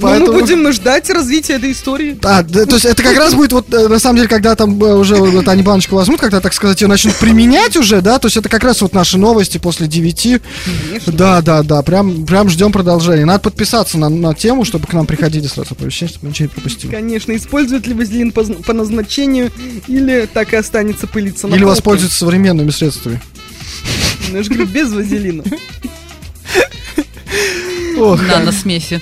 [0.00, 2.18] А, Ну, мы будем ждать развития этой истории.
[2.22, 4.82] А, да, то есть это как раз будет вот, э, на самом деле, когда там
[4.82, 8.26] э, уже вот они баночку возьмут, когда, так сказать, ее начнут применять уже, да, то
[8.26, 10.40] есть это как раз вот наши новости после 9.
[11.06, 13.24] Да, да, да, прям, прям ждем продолжения.
[13.24, 16.54] Надо подписаться на, на тему, чтобы к нам приходили сразу оповещения, чтобы мы ничего не
[16.54, 16.90] пропустили.
[16.90, 19.50] Конечно, используют ли вазелин по, по назначению
[19.88, 21.76] или так и останется пылиться на Или полке?
[21.76, 23.20] воспользуются современными средствами.
[24.30, 25.42] Ну, я же говорю, без вазелина.
[27.98, 29.00] Ох, Наносмеси.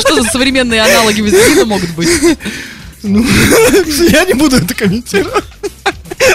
[0.00, 2.08] Что за современные аналоги вазелина могут быть?
[3.02, 3.24] Ну,
[4.10, 5.44] я не буду это комментировать.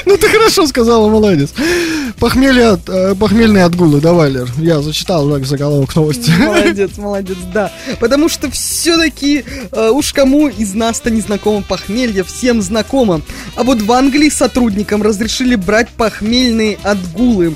[0.05, 1.49] Ну, ты хорошо сказала, молодец.
[2.19, 4.49] Похмелье от, э, похмельные отгулы, давай, Лер.
[4.57, 6.31] Я зачитал так, заголовок новости.
[6.31, 7.71] Молодец, молодец, да.
[7.99, 13.21] Потому что все-таки уж кому из нас-то не знакомо похмелье, всем знакомо.
[13.55, 17.55] А вот в Англии сотрудникам разрешили брать похмельные отгулы.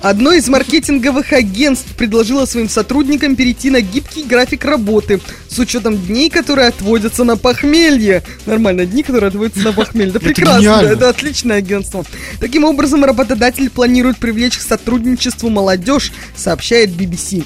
[0.00, 6.28] Одно из маркетинговых агентств предложило своим сотрудникам перейти на гибкий график работы с учетом дней,
[6.28, 8.22] которые отводятся на похмелье.
[8.46, 10.12] Нормально, дни, которые отводятся на похмелье.
[10.12, 10.88] Да Это прекрасно, гениально.
[10.88, 12.04] это отличное агентство.
[12.40, 17.44] Таким образом, работодатель планирует привлечь к сотрудничеству молодежь, сообщает BBC.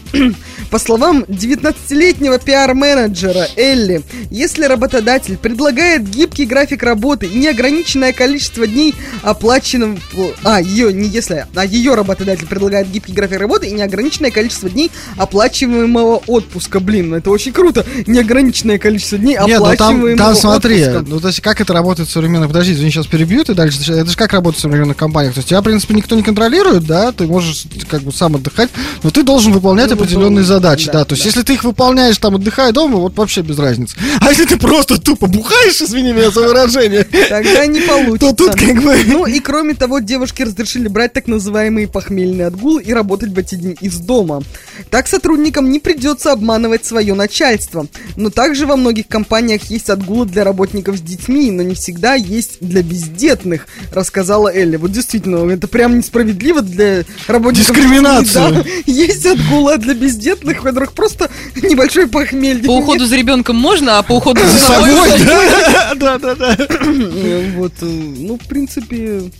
[0.70, 8.94] По словам 19-летнего пиар-менеджера Элли, если работодатель предлагает гибкий график работы и неограниченное количество дней
[9.22, 9.98] оплаченным...
[10.44, 14.92] А, ее, не если, а ее работодатель предлагает гибкий график работы и неограниченное количество дней
[15.16, 16.78] оплачиваемого отпуска.
[16.78, 17.84] Блин, ну это очень круто.
[18.06, 21.04] Неограниченное количество дней Нет, ну там, оплачиваемого там смотри, отпуска.
[21.08, 24.08] ну то есть как это работает в современных, подожди, извини, сейчас перебью ты дальше, это
[24.10, 27.10] же как работает в современных компаниях, то есть тебя, в принципе, никто не контролирует, да,
[27.10, 28.70] ты можешь как бы сам отдыхать,
[29.02, 31.28] но ты должен выполнять Ну, определенные выпол- задачи, да, да, то есть да.
[31.28, 33.96] если ты их выполняешь там, отдыхая дома, вот вообще без разницы.
[34.20, 38.32] А если ты просто тупо бухаешь, извини меня за выражение, Тогда не получится.
[38.32, 38.96] то тут как бы...
[39.06, 43.54] Ну и кроме того, девушке разрешили брать так называемые похмельные отгулы и работать в эти
[43.54, 44.42] дни из дома.
[44.90, 47.86] Так сотрудникам не придется обманывать свое начальство.
[48.16, 52.58] Но также во многих компаниях есть отгулы для работников с детьми, но не всегда есть
[52.60, 54.76] для бездетных, рассказала Элли.
[54.76, 57.74] Вот действительно, это прям несправедливо для работников.
[57.74, 58.50] Дискриминация.
[58.50, 58.64] да.
[58.86, 62.64] Есть отгулы для бездетных, у которых просто небольшое похмелье.
[62.64, 65.10] По уходу за ребенком можно, а по уходу за собой,
[65.96, 66.56] да, да, да.
[66.58, 69.30] Э, Вот, э, ну, в принципе...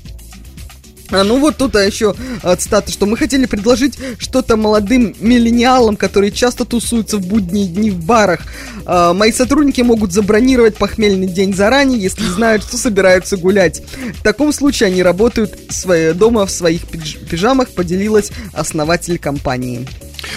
[1.13, 5.97] А, ну вот тут а, еще а, цитата, что мы хотели предложить что-то молодым миллениалам,
[5.97, 8.43] которые часто тусуются в будние дни в барах.
[8.87, 13.83] А, мои сотрудники могут забронировать похмельный день заранее, если знают, что собираются гулять.
[14.21, 19.89] В таком случае они работают свои, дома в своих пидж- пижамах, поделилась основатель компании.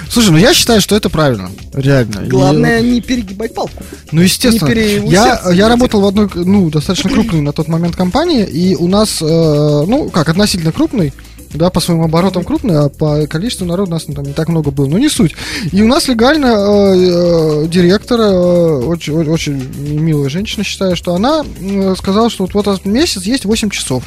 [0.10, 2.26] Слушай, ну я считаю, что это правильно, реально.
[2.26, 3.84] И- Главное не перегибать палку.
[4.12, 4.70] Ну, естественно.
[4.70, 8.88] Не Я, я работал в одной, ну, достаточно крупной на тот момент компании, и у
[8.88, 11.14] нас, э, ну, как, относительно крупной,
[11.54, 14.50] да, по своим оборотам крупной, а по количеству народу у нас ну, там не так
[14.50, 15.36] много было, но не суть.
[15.72, 19.54] И у нас легально э, э, директор, э, очень, очень
[20.00, 24.04] милая женщина, считаю, что она э, сказала, что вот в этот месяц есть 8 часов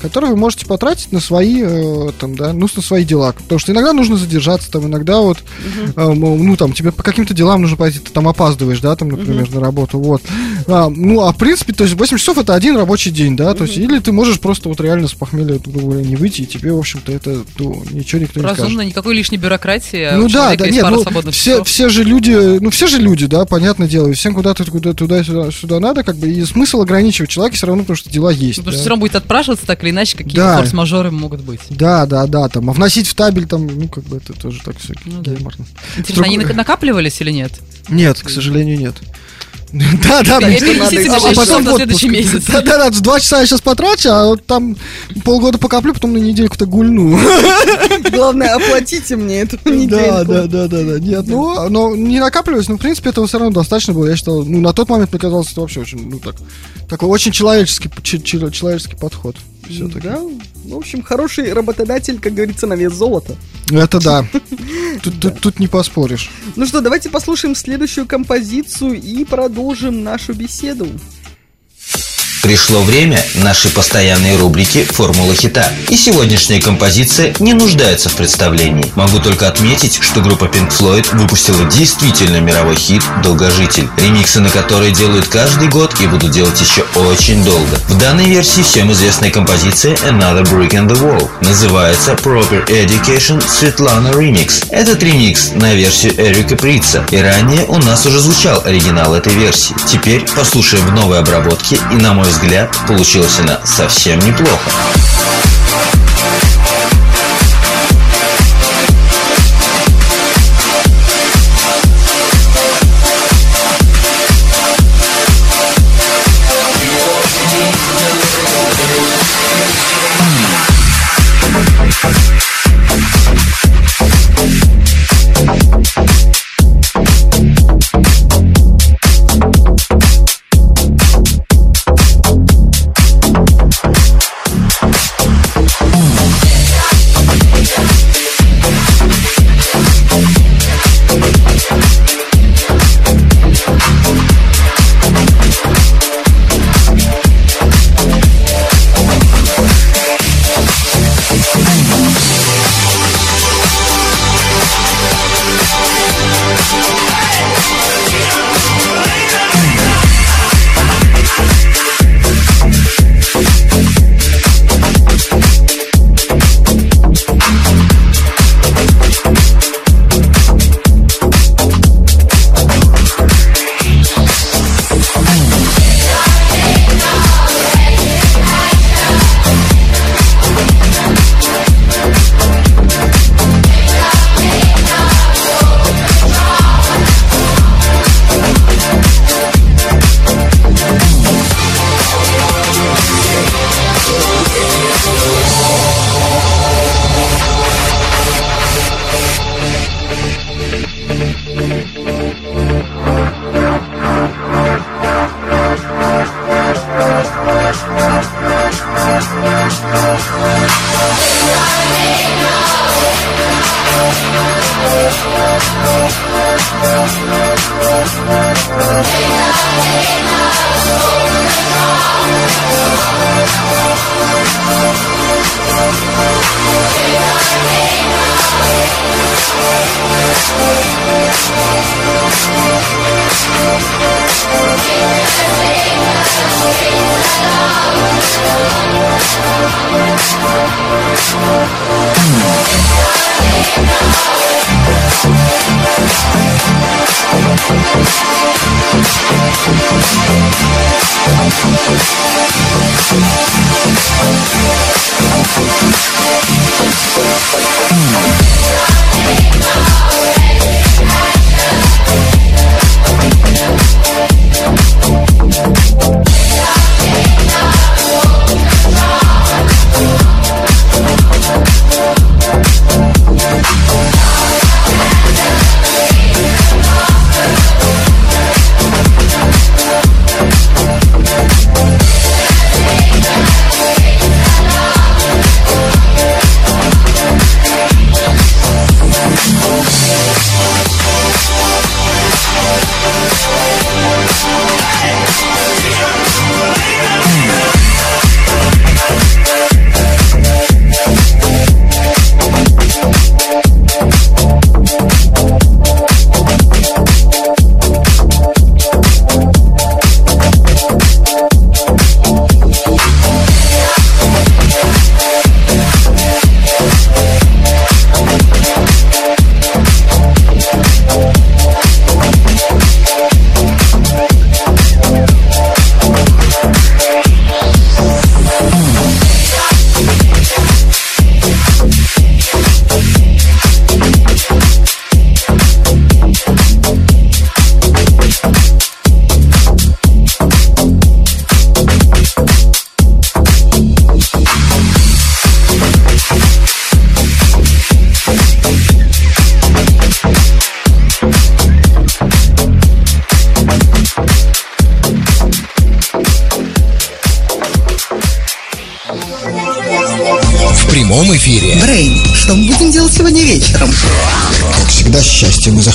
[0.00, 3.32] которые вы можете потратить на свои, э, там, да, ну, на свои дела.
[3.32, 5.38] Потому что иногда нужно задержаться, там, иногда вот,
[5.96, 9.50] э, ну, там, тебе по каким-то делам нужно пойти, ты там опаздываешь, да, там, например,
[9.50, 10.22] на работу, вот.
[10.66, 13.64] А, ну, а в принципе, то есть 8 часов это один рабочий день, да, то
[13.64, 16.72] есть, или ты можешь просто вот реально с похмелья, грубо говоря, не выйти, и тебе,
[16.72, 18.58] в общем-то, это, ну, ничего никто не скажет.
[18.60, 20.02] Разумно, никакой лишней бюрократии.
[20.02, 21.68] а Ну да, да, нет, ну, все, часов.
[21.68, 25.22] все же люди, ну все же люди, да, понятное дело, и всем куда-то туда, туда,
[25.24, 28.58] сюда, сюда надо, как бы, и смысл ограничивать человека все равно, потому что дела есть.
[28.58, 28.72] Ну, Потому да.
[28.72, 30.56] что все равно будет отпрашиваться так или иначе, какие-то Да.
[30.58, 31.60] форс-мажоры могут быть.
[31.70, 34.78] Да, да, да, там, а вносить в табель, там, ну, как бы, это тоже так
[34.78, 35.32] все Ну да.
[35.32, 35.66] гейморно.
[35.96, 37.52] Интересно, они Друг- нак- накапливались или нет?
[37.88, 38.94] Нет, к сожалению, нет.
[39.74, 40.46] Да, да, да.
[40.46, 42.44] А- потом на в следующий месяц.
[42.46, 44.76] Да, да, да, два часа я сейчас потрачу, а вот там
[45.24, 47.18] полгода покоплю, потом на недельку-то гульну.
[48.12, 50.32] Главное, оплатите мне эту Да, недельку.
[50.32, 50.98] да, да, да, да.
[51.00, 54.06] Нет, ну, но не накапливалось, но в принципе этого все равно достаточно было.
[54.06, 56.36] Я считал, ну, на тот момент мне казалось, это вообще очень, ну, так,
[56.88, 59.34] такой очень человеческий, человеческий подход.
[59.68, 60.08] Все-таки.
[60.08, 60.20] Да,
[60.64, 63.36] в общем, хороший работодатель, как говорится, на вес золота.
[63.70, 64.26] Это да.
[65.02, 66.30] Тут, тут, тут не поспоришь.
[66.56, 70.86] Ну что, давайте послушаем следующую композицию и продолжим нашу беседу.
[72.44, 75.66] Пришло время нашей постоянной рубрики «Формула хита».
[75.88, 78.92] И сегодняшняя композиция не нуждается в представлении.
[78.96, 84.92] Могу только отметить, что группа Pink Floyd выпустила действительно мировой хит «Долгожитель», ремиксы на которые
[84.92, 87.80] делают каждый год и будут делать еще очень долго.
[87.88, 94.12] В данной версии всем известная композиция «Another Brick in the Wall» называется «Proper Education Svetlana
[94.12, 94.66] Remix».
[94.68, 99.74] Этот ремикс на версию Эрика Прица, и ранее у нас уже звучал оригинал этой версии.
[99.90, 104.70] Теперь послушаем в новой обработке, и на мой взгляд, получилась она совсем неплохо.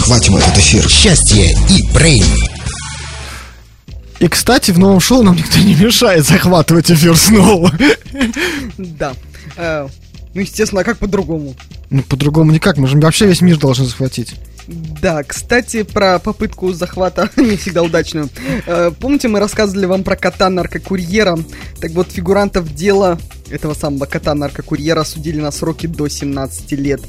[0.09, 0.89] Захватим этот эфир.
[0.89, 2.25] Счастье и Брейн.
[4.17, 7.71] И, кстати, в новом шоу нам никто не мешает захватывать эфир снова.
[8.79, 9.13] Да.
[9.55, 9.87] Э,
[10.33, 11.53] Ну, естественно, а как по-другому?
[11.91, 14.33] Ну, по-другому никак, мы же вообще весь мир должны захватить.
[14.67, 18.29] Да, кстати, про попытку захвата не всегда удачную.
[18.65, 21.37] Э, Помните, мы рассказывали вам про кота-наркокурьера?
[21.79, 23.19] Так вот, фигурантов дела
[23.51, 27.01] этого самого кота-наркокурьера осудили на сроки до 17 лет.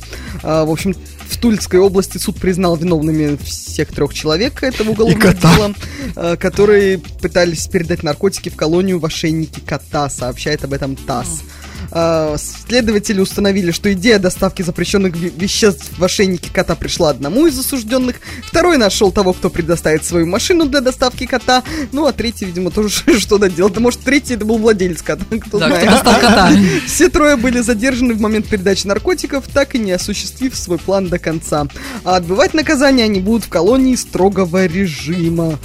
[0.43, 0.95] А, В общем,
[1.31, 5.75] в Тульской области суд признал виновными всех трех человек этого уголовного дела,
[6.17, 11.43] э, которые пытались передать наркотики в колонию в ошейнике кота, сообщает об этом ТАСС.
[11.93, 17.59] А, Следователи установили, что идея доставки запрещенных ве- веществ в ошейнике кота пришла одному из
[17.59, 21.63] осужденных, второй нашел того, кто предоставит свою машину для доставки кота,
[21.93, 23.71] ну а третий, видимо, тоже что-то делал.
[23.71, 25.83] Да может, третий это был владелец кота, кто Да, знает.
[25.83, 26.53] кто достал кота.
[26.87, 31.19] Все трое были задержаны в момент передачи наркотиков, так и не осуществив свой план до
[31.19, 31.67] конца.
[32.05, 35.59] А отбывать наказание они будут в колонии строгого режима.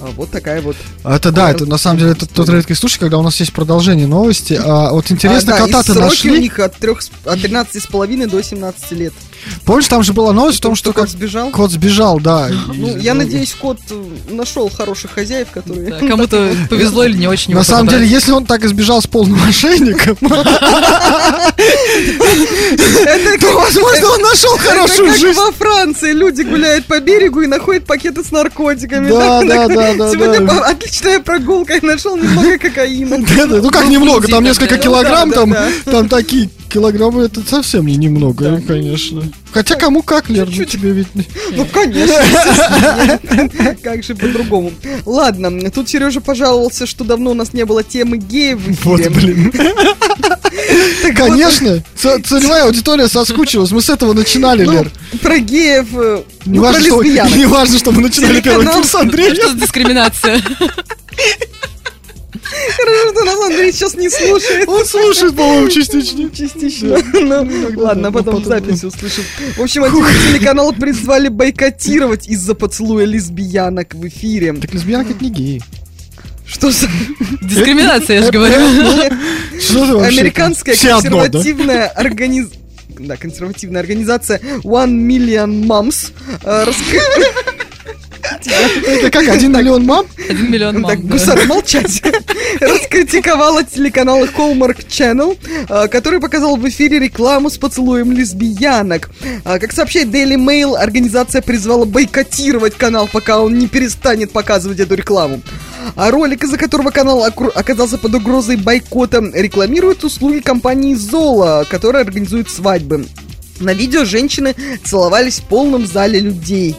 [0.00, 0.76] А Вот такая вот.
[1.04, 4.06] Это да, это на самом деле это тот редкий случай, когда у нас есть продолжение
[4.06, 4.58] новости.
[4.62, 6.30] А вот интересно, А, да, кота-то нашли.
[6.32, 9.12] у них от, трех, с- от 13 с половиной до 17 лет.
[9.64, 11.50] Помнишь, там же была новость в том, что кот как- сбежал?
[11.50, 12.48] кот сбежал, да.
[12.74, 15.90] Ну, я надеюсь, кот э, нашел хороших хозяев, которые...
[15.90, 17.54] Да, Кому-то повезло или не очень.
[17.54, 20.16] На самом деле, если он так избежал с полным ошейником,
[23.40, 25.38] то, возможно, он нашел хорошую жизнь.
[25.38, 29.08] во Франции люди гуляют по берегу и находят пакеты с наркотиками.
[29.08, 33.18] Да, да, да, да, Сегодня отличная прогулка, я нашел немного кокаина.
[33.18, 39.22] Ну как немного, там несколько Ну килограмм, там такие килограммы, это совсем не немного, конечно.
[39.52, 41.14] Хотя кому как, Лер, ну тебе ведь...
[41.14, 41.26] не-
[41.56, 42.14] Ну, конечно.
[43.82, 44.72] Как же по-другому.
[45.04, 49.52] Ладно, тут Сережа пожаловался, что давно у нас не было темы геев в Вот, блин.
[51.16, 54.90] Конечно, целевая аудитория соскучилась, мы с этого начинали, ну, Лер.
[55.20, 57.36] Про геев, э, ну, Не про лесбиянок.
[57.36, 59.34] не важно, что мы начинали первый курс Андрея.
[59.34, 60.40] Что за дискриминация?
[62.76, 64.68] Хорошо, что нас Андрей сейчас не слушает.
[64.68, 66.30] Он слушает, по-моему, частично.
[66.30, 66.98] Частично.
[67.12, 67.46] Ну,
[67.76, 69.24] ладно, потом потом, записи услышим.
[69.56, 74.54] В общем, один телеканал призвали бойкотировать из-за поцелуя лесбиянок в эфире.
[74.54, 75.62] Так лесбиянка это не геи.
[76.46, 76.88] Что за...
[77.42, 78.54] Дискриминация, я же говорю.
[79.60, 80.18] Что ты вообще?
[80.20, 82.48] Американская консервативная организ...
[82.88, 86.12] Да, консервативная организация One Million Moms
[86.42, 86.66] э,
[88.86, 90.06] Это как, один миллион мам?
[90.28, 91.06] Один миллион Так, мам.
[91.06, 91.12] да.
[91.12, 92.02] гусар, молчать.
[92.60, 99.10] Раскритиковала телеканал Hallmark Channel, э, который показал в эфире рекламу с поцелуем лесбиянок.
[99.44, 104.94] А, Как сообщает Daily Mail, организация призвала бойкотировать канал, пока он не перестанет показывать эту
[104.94, 105.40] рекламу.
[105.96, 112.50] А ролик, из-за которого канал оказался под угрозой бойкота, рекламирует услуги компании Зола, которая организует
[112.50, 113.06] свадьбы.
[113.60, 114.54] На видео женщины
[114.84, 116.76] целовались в полном зале людей.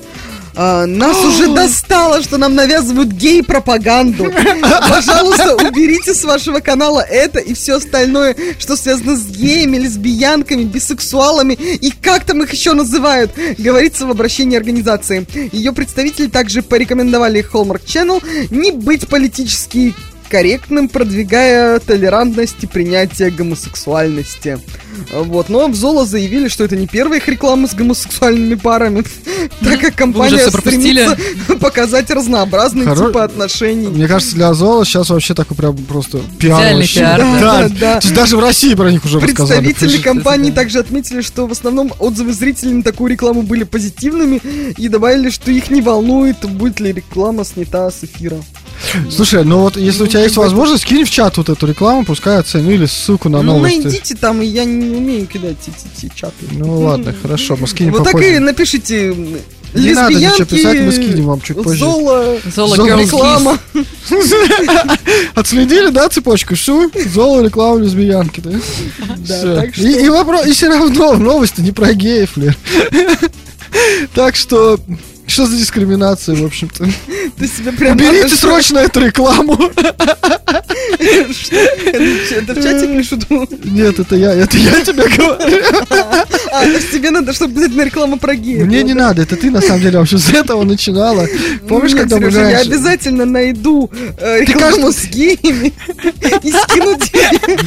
[0.56, 4.32] А, нас уже достало, что нам навязывают гей-пропаганду.
[4.90, 11.54] Пожалуйста, уберите с вашего канала это и все остальное, что связано с геями, лесбиянками, бисексуалами
[11.54, 15.26] и как там их еще называют, говорится в обращении организации.
[15.52, 18.22] Ее представители также порекомендовали Hallmark Channel
[18.52, 19.94] не быть политически
[20.32, 24.60] корректным, продвигая толерантность и принятие гомосексуальности.
[25.12, 29.04] Вот, но в Золо заявили, что это не первая их реклама с гомосексуальными парами,
[29.62, 31.18] так как компания стремится
[31.60, 33.88] показать разнообразные типы отношений.
[33.88, 36.78] Мне кажется, для Зола сейчас вообще такой прям просто пиар.
[38.16, 39.66] Даже в России про них уже рассказали.
[39.66, 44.42] Представители компании также отметили, что в основном отзывы зрителей на такую рекламу были позитивными
[44.78, 48.38] и добавили, что их не волнует, будет ли реклама снята с эфира.
[49.10, 52.38] Слушай, ну вот если у тебя есть возможность, кинь в чат вот эту рекламу, пускай
[52.40, 53.82] оценю или ссылку на ну, новости.
[53.82, 56.46] найдите там, и я не умею кидать эти, эти чаты.
[56.52, 59.16] Ну ладно, хорошо, мы скинем Вот так и напишите
[59.74, 61.80] Не надо ничего писать, мы скинем вам чуть позже.
[61.80, 63.60] Зола, Зола Зола Girls реклама.
[65.36, 66.56] Отследили, да, цепочку?
[66.56, 68.52] Все, Зола реклама лесбиянки, да?
[69.18, 72.58] Да, так что- И, и вопрос, и все равно новости не про геев, Лер.
[74.14, 74.80] Так что,
[75.32, 76.86] что за дискриминация, в общем-то?
[77.38, 79.58] Ты себе прям Уберите срочно эту рекламу.
[81.00, 83.30] Это в чате пишут.
[83.64, 85.64] Нет, это я, это я тебе говорю.
[86.52, 88.68] А, то есть тебе надо, чтобы обязательно реклама про геев.
[88.68, 91.28] Мне не надо, это ты на самом деле вообще с этого начинала.
[91.68, 95.74] Помнишь, когда мы я обязательно найду э, рекламу с геями
[96.44, 97.58] и скину тебе.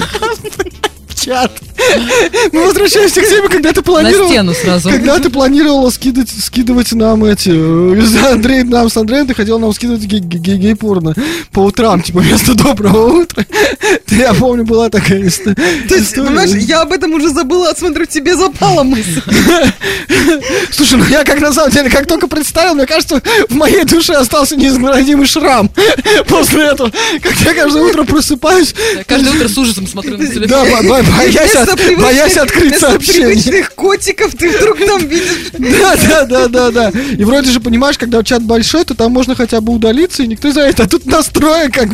[1.25, 1.53] чат.
[2.53, 4.29] Мы возвращаемся к теме, когда ты На планировал...
[4.29, 4.91] стену сразу.
[4.91, 7.51] Когда ты планировала скидывать, скидывать нам эти...
[7.51, 11.15] э, Андрей, нам с Андреем ты хотел нам скидывать гей- гей- гей-порно
[11.53, 13.45] по утрам, типа вместо доброго утра.
[14.09, 16.27] Я помню, была такая иста- То есть, история.
[16.29, 19.21] понимаешь, я об этом уже забыла, а смотрю, тебе запала мысль.
[20.71, 24.15] Слушай, ну я как на самом деле, как только представил, мне кажется, в моей душе
[24.15, 25.69] остался неизгладимый шрам
[26.29, 26.91] после этого.
[27.23, 28.75] Как я каждое утро просыпаюсь,
[29.07, 30.49] Каждое утро с ужасом смотрю на телефон.
[30.49, 30.65] да,
[31.17, 33.29] боясь, от- боясь открыть сообщение.
[33.29, 35.51] привычных котиков ты вдруг там видишь.
[35.59, 36.89] Да, да, да, да, да.
[36.91, 40.49] И вроде же понимаешь, когда чат большой, то там можно хотя бы удалиться, и никто
[40.49, 41.89] не знает, а тут настроен как.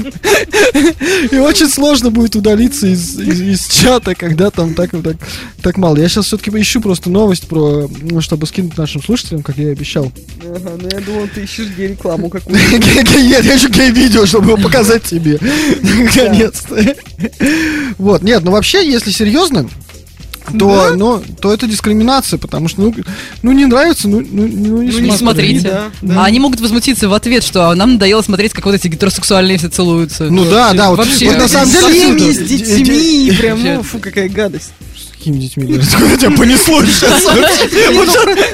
[1.33, 5.17] И очень сложно будет удалиться из, из- из чата, когда там так, так,
[5.63, 5.97] так мало.
[5.97, 9.73] Я сейчас все-таки ищу просто новость про, ну, чтобы скинуть нашим слушателям, как я и
[9.73, 10.11] обещал.
[10.43, 12.61] Ага, ну я думал, ты ищешь гей-рекламу какую-то.
[13.21, 15.39] Нет, я ищу гей-видео, чтобы его показать тебе.
[15.83, 16.95] Наконец-то.
[17.99, 19.69] Вот, нет, ну вообще, если серьезно,
[20.59, 22.95] то, ну, то это дискриминация, потому что, ну,
[23.43, 25.61] ну не нравится, ну, ну, ну, не Ну, не смотри.
[25.61, 25.91] смотрите.
[26.03, 28.89] да, А они могут возмутиться в ответ, что «А нам надоело смотреть, как вот эти
[28.89, 30.25] гетеросексуальные все целуются.
[30.25, 31.31] Ну да, да, вот, Вообще.
[31.31, 32.01] вот на самом деле...
[32.01, 34.73] Семьи с детьми, прям, ну, фу, какая гадость.
[35.21, 35.77] С какими детьми?
[35.79, 37.25] Откуда тебя понесло сейчас?
[37.27, 38.07] Ну,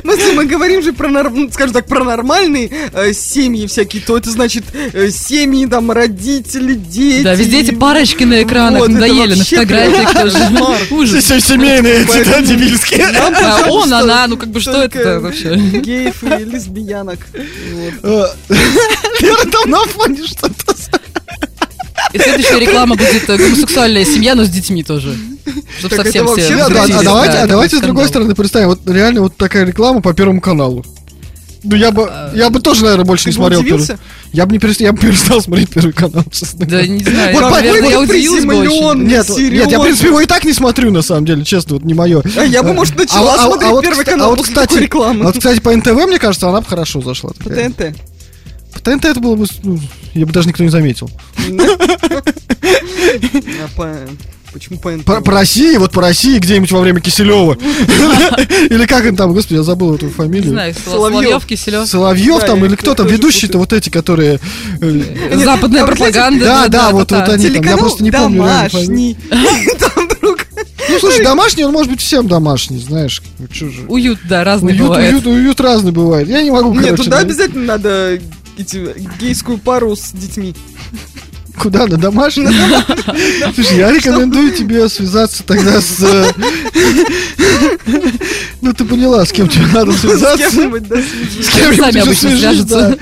[0.02, 4.02] ну, Если мы говорим же про, норм- ну, скажем так, про нормальные э, семьи всякие,
[4.02, 7.22] то это значит э, семьи, там, родители, дети.
[7.22, 10.12] Да, везде эти парочки на экранах надоели, на фотографиях
[10.90, 11.20] тоже.
[11.20, 13.06] Все семейные эти, да, дебильские.
[13.06, 15.54] А он, она, ну как бы что это вообще?
[15.54, 17.20] Геев и лесбиянок.
[18.02, 18.24] Э,
[19.20, 20.74] Лера там на фоне что-то.
[22.12, 25.16] И следующая реклама будет э, гомосексуальная семья, но с детьми тоже.
[25.78, 26.56] Чтобы Так совсем все...
[26.56, 29.64] Да, да, а давайте, да, а давайте с другой стороны представим, вот реально вот такая
[29.64, 30.84] реклама по Первому каналу.
[31.68, 33.86] Ну я бы, я бы тоже, наверное, больше Ты не смотрел первый.
[34.32, 36.64] Я бы не перестал, я бы перестал смотреть Первый канал, честно.
[36.66, 39.02] Да не знаю, Вот я, по- наверное, я вот удивилась бы очень.
[39.04, 41.74] Нет, вот- нет, я, в принципе, его и так не смотрю, на самом деле, честно,
[41.74, 42.22] вот не мое.
[42.36, 44.82] А я бы, может, начала смотреть вот, Первый кста- канал а вот, после кстати, такой
[44.82, 45.24] рекламы.
[45.24, 47.30] Вот, кстати, по НТВ, мне кажется, она бы хорошо зашла.
[47.42, 47.50] По.
[47.50, 47.96] ТНТ.
[48.86, 49.80] ТНТ это было бы, ну,
[50.14, 51.10] я бы даже никто не заметил.
[53.76, 53.96] По-
[54.52, 55.04] Почему по НТ?
[55.04, 57.58] По, по России, вот по России, где-нибудь во время Киселева.
[58.70, 60.52] Или как он там, господи, я забыл эту Не фамилию.
[60.52, 61.22] знаю, Соловьёв.
[61.24, 61.86] Соловьев, Киселев.
[61.86, 64.40] Соловьев там или кто там, ведущие-то вот эти, которые...
[64.80, 66.44] э, Западная пропаганда.
[66.44, 68.38] Да, да, вот вот они там, я просто не помню.
[68.38, 69.16] домашний.
[70.88, 73.20] Ну, слушай, домашний, он может быть всем домашний, знаешь.
[73.38, 73.68] Ну.
[73.88, 75.12] Уют, да, разный Уют, бывает.
[75.12, 76.28] уют, уют разный бывает.
[76.28, 78.20] Я не могу, Нет, туда обязательно надо
[79.20, 80.54] гейскую пару с детьми.
[81.58, 82.46] Куда, на домашний?
[83.54, 86.02] Слушай, я рекомендую тебе связаться тогда с...
[86.02, 86.32] э,
[88.60, 90.50] Ну, ты поняла, с кем тебе надо С связаться.
[90.50, 92.96] кем-нибудь, да, С кем-нибудь уже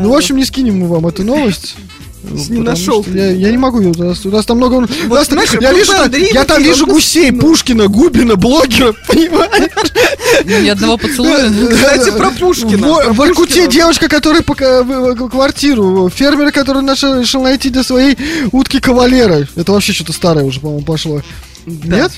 [0.00, 1.76] Ну, в общем, не скинем мы вам эту новость.
[2.22, 3.10] Не Потому нашел ты.
[3.12, 4.74] Я, я не могу, у нас, у нас там много...
[4.74, 7.32] у нас знаешь, я вижу, Андрей я там вижу гусей.
[7.32, 9.70] Пушкина, Губина, блогера, понимаешь?
[10.44, 11.50] Ни одного поцелуя.
[11.70, 13.12] Кстати, про Пушкина.
[13.12, 13.66] В Пушкина.
[13.68, 18.16] девочка, которая квартиру, фермер, который нашел, решил найти для своей
[18.52, 19.46] утки кавалера.
[19.56, 21.22] Это вообще что-то старое уже, по-моему, пошло.
[21.66, 21.96] Да.
[21.96, 22.12] Нет?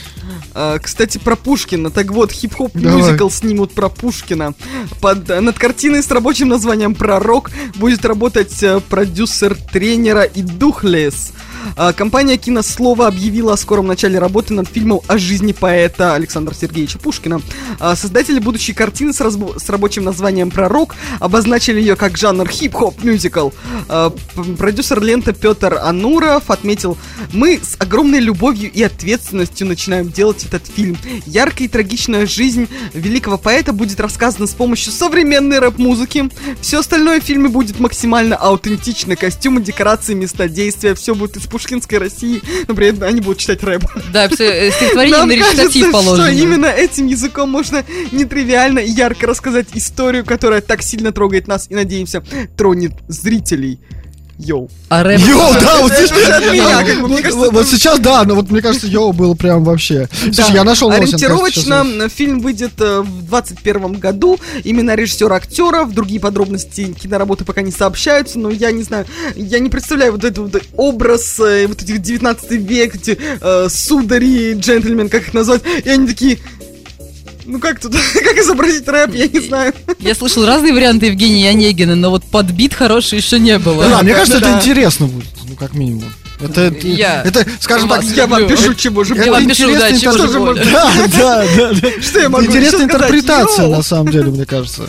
[0.55, 1.91] А, кстати, про Пушкина.
[1.91, 4.55] Так вот, хип-хоп мюзикл снимут про Пушкина.
[5.01, 11.33] Под, над картиной с рабочим названием «Пророк» будет работать э, продюсер тренера и Духлес.
[11.77, 16.99] А, Компания «Кинослово» объявила о скором начале работы над фильмом о жизни поэта Александра Сергеевича
[16.99, 17.41] Пушкина.
[17.79, 23.03] А, Создатели будущей картины с, разбо- с рабочим названием «Пророк» обозначили ее как жанр хип-хоп
[23.05, 23.51] мюзикл.
[23.89, 24.13] А,
[24.59, 26.99] Продюсер ленты Петр Ануров отметил,
[27.33, 30.97] мы с огромной любовью и ответственностью начинаем делать этот фильм.
[31.27, 36.31] Яркая и трагичная жизнь великого поэта будет рассказана с помощью современной рэп-музыки.
[36.61, 39.17] Все остальное в фильме будет максимально аутентично.
[39.17, 43.63] Костюмы, декорации, места действия, все будет из пушкинской России, но при этом они будут читать
[43.63, 43.85] рэп.
[44.13, 46.29] Да, все, стихотворение Нам на речитатив положено.
[46.29, 51.67] что именно этим языком можно нетривиально и ярко рассказать историю, которая так сильно трогает нас
[51.71, 52.23] и, надеемся,
[52.57, 53.81] тронет зрителей.
[54.39, 54.69] Йоу.
[54.89, 55.21] А рэп...
[55.21, 56.11] Йоу, да, вот здесь...
[56.11, 60.09] Вот- кажется, Вот сейчас, да, но вот мне кажется, йоу было прям вообще.
[60.13, 64.39] Слушай, я нашел Ориентировочно фильм выйдет э, в 21 году.
[64.65, 69.07] Имена режиссера актеров, другие подробности киноработы пока не сообщаются, но я не знаю,
[69.37, 73.19] я не представляю вот этот вот образ э, вот этих 19 век, эти
[73.69, 76.39] судари, джентльмен, как их назвать, и они такие...
[77.45, 79.75] Ну как тут, как изобразить рэп, я не знаю.
[79.99, 83.89] Я слышал разные варианты Евгения Онегина, но вот подбит хороший еще не было.
[83.89, 86.05] Да, мне кажется, это интересно будет, ну, как минимум.
[86.41, 88.57] Это, это- Я это, скажем так, Я вам люблю.
[88.57, 90.63] пишу, чего же Я вам пишу, да, больно.
[90.73, 91.89] Да, да, да, да.
[92.03, 94.89] Что я могу Интересная интерпретация, на самом деле, мне кажется.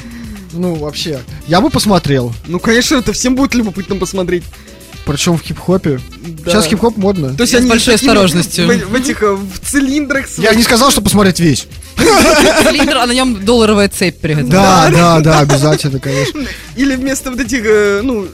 [0.51, 1.19] Ну, вообще.
[1.47, 2.34] Я бы посмотрел.
[2.47, 4.43] Ну, конечно, это всем будет любопытно посмотреть.
[5.05, 5.99] Причем в хип-хопе.
[6.45, 6.51] Да.
[6.51, 7.35] Сейчас хип-хоп модно.
[7.35, 8.67] То есть Я с они большой такими осторожностью.
[8.67, 10.55] В, в этих, э, в цилиндрах Я своих.
[10.55, 11.67] не сказал, что посмотреть весь.
[11.97, 14.49] Цилиндр, а на нем долларовая цепь при этом.
[14.49, 16.41] Да, да, да, обязательно, конечно.
[16.75, 18.27] Или вместо вот этих, э, ну,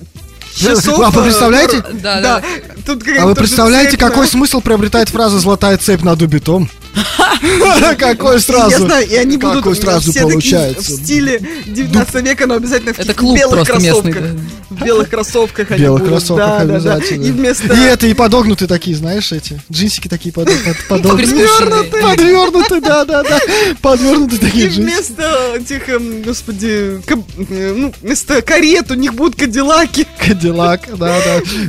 [0.55, 0.99] часов...
[0.99, 1.81] А вы э, представляете?
[1.93, 2.43] Да, Да, да.
[2.85, 6.69] тут А вы представляете, какой смысл приобретает фраза «золотая цепь на дубе том»?
[7.97, 8.71] Какой сразу?
[8.71, 10.81] Я знаю, и они Какой будут сразу получается?
[10.81, 14.23] в стиле 19 века, но обязательно в Это каких-то клуб белых кроссовках.
[14.69, 16.73] В белых кроссовках они белых будут, кроссовках да, да, да.
[16.75, 17.23] обязательно.
[17.25, 17.73] И вместо...
[17.73, 19.59] И это, и подогнутые такие, знаешь, эти.
[19.71, 21.27] Джинсики такие под- под- подогнутые.
[21.27, 21.83] Приспущенные.
[22.01, 23.39] Подвернутые, да, да, да.
[23.81, 24.81] Подвернутые И такие джинсики.
[24.81, 27.01] вместо этих, эм, господи,
[27.49, 30.05] ну, вместо карет у них будут кадиллаки.
[30.19, 31.19] Кадиллак, да,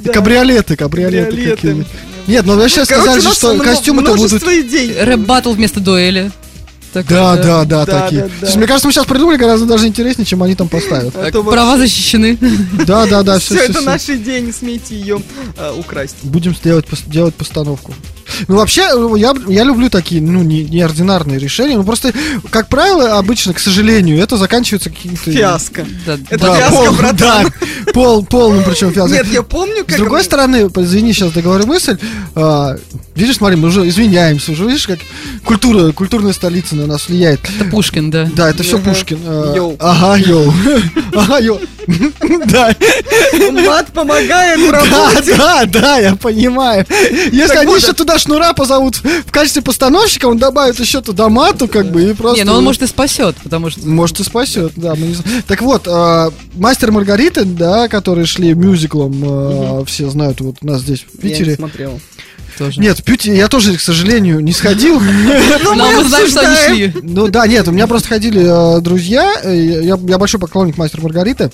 [0.05, 0.13] да.
[0.13, 1.87] Кабриолеты, кабриолеты Кабриолеты.
[2.27, 4.43] Нет, ну вы сейчас Короче, сказали что костюмы-то будут...
[4.43, 6.31] Рэп-баттл вместо дуэли.
[6.93, 8.23] Так, Да, да, да, Да, такие.
[8.23, 8.47] да, То да.
[8.49, 11.15] есть, мне кажется, мы сейчас придумали гораздо даже интереснее, чем они там поставят.
[11.15, 12.37] А так, Права вообще- защищены.
[12.87, 15.23] Да, да, да, все, Все это наша идея, не смейте ее
[15.57, 16.17] э, украсть.
[16.23, 17.95] Будем сделать, пос- делать постановку.
[18.49, 21.77] Ну, вообще, э, я, я люблю такие, ну, не- неординарные решения.
[21.77, 22.13] Ну, просто,
[22.51, 25.31] как правило, обычно, к сожалению, это заканчивается каким-то...
[25.31, 25.87] Фиаско.
[26.07, 27.47] Да, Это Да, фиаско, пол- братан.
[27.87, 29.15] да, пол, полным причем фиаско.
[29.17, 29.97] Нет, я помню, как...
[29.97, 31.99] С другой стороны, извини, сейчас договорю мысль.
[33.21, 34.99] Видишь, смотри, мы уже извиняемся, уже видишь, как
[35.45, 37.41] культура, культурная столица на нас влияет.
[37.57, 38.29] Это Пушкин, да.
[38.35, 38.91] Да, это все Ага.
[38.91, 39.19] Пушкин.
[39.27, 39.77] а, Йоу.
[39.79, 40.53] Ага, йоу.
[41.15, 41.61] Ага, йоу.
[42.47, 42.75] Да,
[43.53, 44.79] Мат помогает в да,
[45.11, 45.35] работе.
[45.37, 46.87] да, да, я понимаю.
[47.33, 51.91] Если они еще туда Шнура позовут в качестве постановщика, он добавит еще туда мату, как
[51.91, 52.39] бы, и просто...
[52.39, 53.81] Не, ну он может и спасет, потому что...
[53.87, 54.95] Может и спасет, да.
[55.47, 60.67] Так вот, а, Мастер и Маргарита, да, которые шли мюзиклом, а, все знают, вот у
[60.67, 61.55] нас здесь в Я не Питере.
[61.57, 62.01] смотрел.
[62.61, 62.81] Тоже.
[62.81, 65.01] Нет, в Пюти я тоже, к сожалению, не сходил.
[65.65, 66.95] Но мы знаем, что они шли.
[67.03, 68.43] Ну да, нет, у меня просто ходили
[68.79, 71.51] э, друзья, э, я, большой поклонник мастера Маргариты.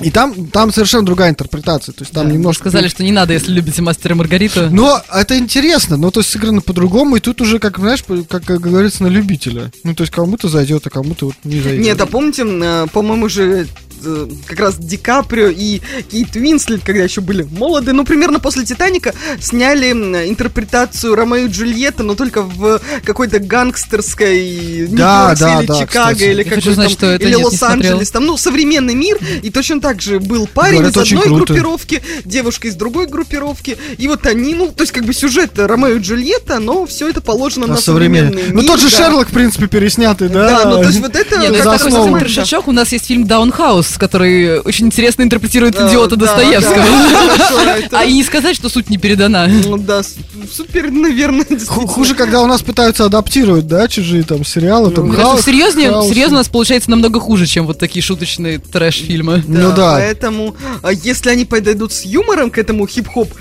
[0.00, 1.92] И там, там совершенно другая интерпретация.
[1.92, 2.68] То есть там немножко.
[2.68, 4.70] Сказали, что не надо, если любите мастера и Маргариту.
[4.70, 8.60] Но это интересно, ну то есть сыграно по-другому, и тут уже, как знаешь, как, как
[8.60, 9.72] говорится, на любителя.
[9.82, 11.84] Ну то есть кому-то зайдет, а кому-то вот не зайдет.
[11.84, 13.66] Нет, а помните, э, по-моему, же
[14.04, 15.80] э, как раз Ди Каприо и
[16.10, 22.02] Кейт Уинслет, когда еще были молоды, ну, примерно после Титаника, сняли интерпретацию Ромео и Джульетта,
[22.02, 26.30] но только в какой-то гангстерской Да, да, или да, Чикаго, кстати.
[26.30, 26.42] или
[26.72, 30.78] знать, там, что или Лос-Анджелес, там, ну, современный мир, и точно так же был парень
[30.78, 31.44] Говорят, из одной круто.
[31.52, 35.96] группировки, девушка из другой группировки, и вот они, ну, то есть как бы сюжет Ромео
[35.96, 38.30] и Джульетта, но все это положено А на современный.
[38.32, 38.96] современный Ну мир, тот же да.
[38.96, 40.48] Шерлок, в принципе, переснятый, да?
[40.64, 42.18] Да, ну то есть вот это Нет, за это как основу.
[42.18, 42.68] трешачок.
[42.68, 46.76] У нас есть фильм Даунхаус Хаус, который очень интересно интерпретирует Да, идиота да, Достоевского.
[46.76, 49.46] да, хорошо, это- А и не сказать, что суть не передана.
[49.46, 51.46] Ну да, супер, наверное.
[51.66, 56.08] Хуже, когда у нас пытаются адаптировать, да, чужие там сериалы, там хаос- серьезнее, хаос.
[56.08, 59.42] серьезно у нас получается намного хуже, чем вот такие шуточные трэш-фильмы.
[59.46, 59.94] Ну да.
[59.94, 63.32] Поэтому, а если они подойдут с юмором к этому хип-хоп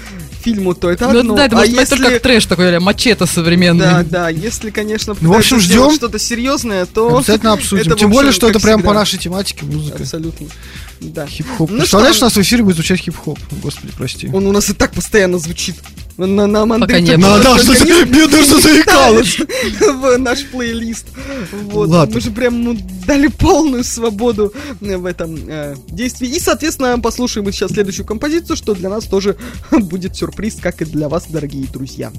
[0.47, 1.35] фильму, то это Ну одно.
[1.35, 1.95] да, это а может быть если...
[1.97, 3.85] только как трэш такой, а мачете современный.
[3.85, 5.91] Да, да, если, конечно, Ну, в общем, ждем.
[5.93, 7.17] что-то серьезное, то...
[7.17, 7.95] Обязательно обсудим.
[7.97, 10.03] Тем более, что это прям по нашей тематике музыка.
[10.03, 10.47] Абсолютно.
[10.99, 11.27] Да.
[11.27, 11.69] Хип-хоп.
[11.69, 12.25] Ну Представляешь, что?
[12.25, 13.37] у нас в эфире будет звучать хип-хоп.
[13.61, 14.29] Господи, прости.
[14.33, 15.75] Он у нас и так постоянно звучит.
[16.17, 17.21] На, нам Пока Андрей нет.
[17.21, 19.37] только- Да, да, только что не ты- бедная, что заикалась.
[19.79, 21.05] в наш плейлист.
[21.65, 21.87] Вот.
[21.89, 22.15] Ладно.
[22.15, 24.51] Мы же прям ну, дали полную свободу
[24.81, 26.27] э, в этом э, действии.
[26.35, 29.37] И, соответственно, послушаем мы сейчас следующую композицию, что для нас тоже
[29.71, 32.11] будет сюрприз, как и для вас, дорогие друзья.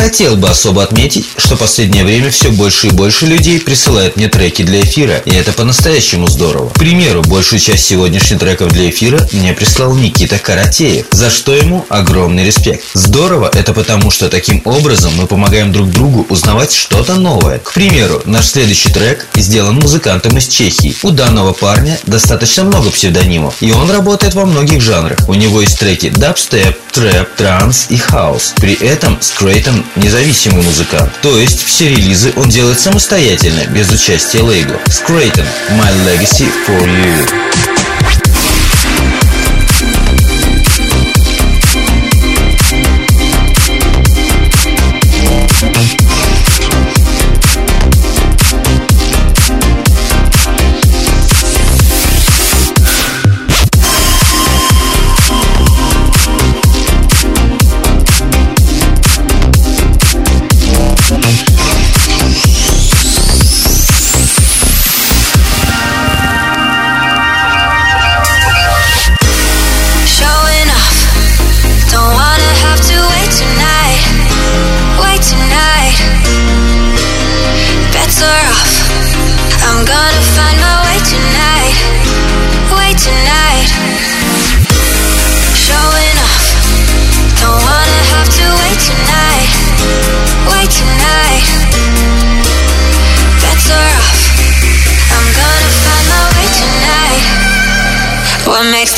[0.00, 4.62] Хотел бы особо отметить, что последнее время все больше и больше людей присылают мне треки
[4.62, 6.70] для эфира, и это по-настоящему здорово.
[6.70, 11.84] К примеру, большую часть сегодняшних треков для эфира мне прислал Никита Каратеев, за что ему
[11.90, 12.82] огромный респект.
[12.94, 17.58] Здорово это потому, что таким образом мы помогаем друг другу узнавать что-то новое.
[17.58, 20.96] К примеру, наш следующий трек сделан музыкантом из Чехии.
[21.02, 25.18] У данного парня достаточно много псевдонимов, и он работает во многих жанрах.
[25.28, 28.54] У него есть треки дабстеп, трэп, транс и хаус.
[28.56, 31.10] При этом Скрейтон независимый музыкант.
[31.22, 34.78] То есть все релизы он делает самостоятельно, без участия лейбла.
[34.88, 37.59] Скрейтон, My Legacy for You.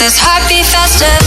[0.03, 1.22] This heart beat faster?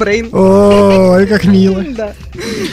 [0.00, 0.28] Брейн.
[0.32, 1.84] Ой, как мило.
[1.96, 2.14] Да.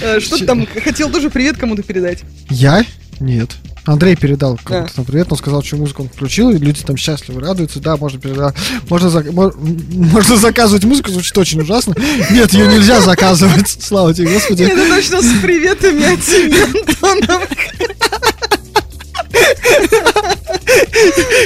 [0.02, 2.20] Э, Что ты там хотел тоже привет кому-то передать?
[2.50, 2.86] Я?
[3.20, 3.52] Нет.
[3.86, 7.40] Андрей передал кому-то там привет, он сказал, что музыку он включил, и люди там счастливы,
[7.42, 8.54] радуются, да, можно передать,
[8.90, 11.96] можно, зак- мо- можно заказывать музыку, звучит очень ужасно.
[12.32, 14.64] Нет, ее нельзя заказывать, слава тебе, Господи.
[14.64, 17.50] Это точно с приветами от семьи Антоновых.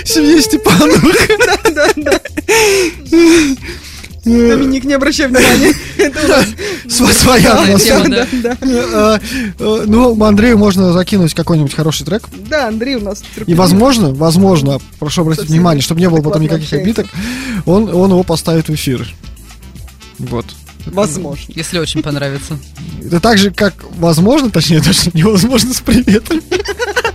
[0.05, 1.15] Семье Степановых.
[1.45, 2.19] Да, да, да.
[4.23, 5.73] Доминик, не обращай внимания.
[6.87, 8.27] Своя Да, атмосфера.
[8.61, 9.19] Э,
[9.57, 12.23] э, Ну, Андрею можно закинуть какой-нибудь хороший трек.
[12.47, 16.71] Да, Андрей у нас И возможно, возможно, прошу обратить внимание, чтобы не было потом никаких
[16.73, 17.07] обидок,
[17.65, 19.07] он, он его поставит в эфир.
[20.19, 20.45] Вот.
[20.85, 21.43] Возможно.
[21.55, 22.57] Если очень понравится.
[23.03, 26.41] Это так же, как возможно, точнее, точно невозможно с приветом.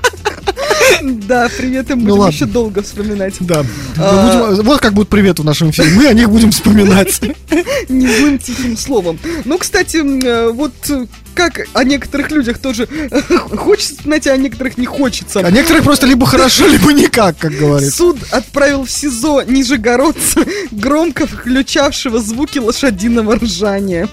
[1.02, 3.34] Да, приветы Ну будем еще долго вспоминать.
[3.40, 3.64] Да.
[3.98, 4.48] А.
[4.50, 5.90] Будем- вот как будет привет в нашем эфире.
[5.90, 7.20] Мы о них будем вспоминать.
[7.88, 9.18] Не злым тихим словом.
[9.44, 12.88] Ну, кстати, э, вот э, как о некоторых людях тоже
[13.56, 15.40] хочется вспоминать, а о некоторых не хочется.
[15.40, 17.96] А некоторых просто либо хорошо, либо никак, как говорится.
[17.96, 20.40] Суд отправил в СИЗО нижегородца,
[20.70, 24.08] громко включавшего звуки лошадиного ржания.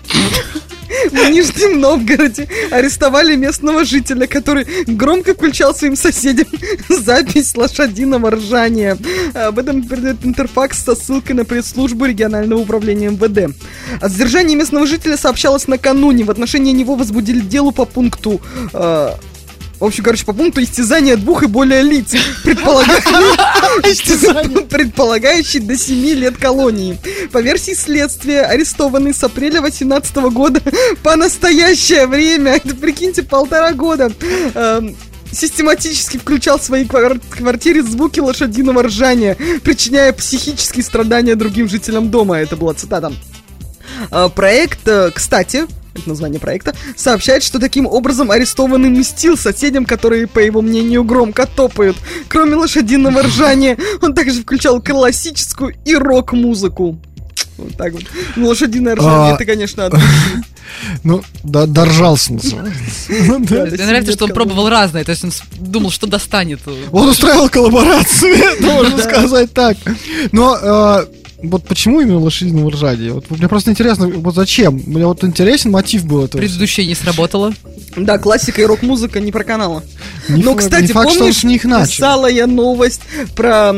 [1.11, 6.47] В Нижнем Новгороде арестовали местного жителя, который громко включал своим соседям
[6.89, 8.97] запись лошадиного ржания.
[9.33, 13.55] Об этом передает Интерфакс со ссылкой на пресс-службу регионального управления МВД.
[14.01, 16.23] О задержании местного жителя сообщалось накануне.
[16.23, 18.41] В отношении него возбудили дело по пункту
[18.73, 19.09] э,
[19.83, 23.01] в общем, короче, по пункту истязания двух и более лиц, предполага-
[24.69, 26.97] предполагающий до 7 лет колонии.
[27.33, 30.61] По версии следствия, арестованный с апреля 18 года
[31.03, 34.09] по настоящее время, это прикиньте, полтора года,
[34.55, 34.95] эм,
[35.33, 42.37] систематически включал в своей квар- квартире звуки лошадиного ржания, причиняя психические страдания другим жителям дома.
[42.37, 43.11] Это была цитата.
[44.11, 50.27] А, Проект, э, кстати, это название проекта, сообщает, что таким образом арестованный мстил соседям, которые,
[50.27, 51.97] по его мнению, громко топают.
[52.27, 56.99] Кроме лошадиного ржания, он также включал классическую и рок-музыку.
[57.57, 58.03] Вот так вот.
[58.35, 59.35] Ну, лошадиное ржание, А.
[59.35, 60.05] это, конечно, от души.
[61.03, 63.11] Ну, да, доржался называется.
[63.11, 66.61] Мне нравится, что он пробовал разное, то есть он думал, что достанет.
[66.91, 69.77] Он устраивал коллаборацию, это можно сказать так.
[70.31, 71.05] Но э,
[71.43, 73.13] вот почему именно лошадиного ржания?
[73.13, 74.81] Вот мне просто интересно, вот зачем?
[74.85, 76.39] Мне вот интересен мотив был этого.
[76.41, 77.53] Предыдущее не сработало.
[77.95, 79.83] Да, классика и рок-музыка не проканала.
[80.29, 81.91] Не Но, кстати, не факт, что он помнишь, с них начал.
[81.91, 83.01] писала я новость
[83.35, 83.73] про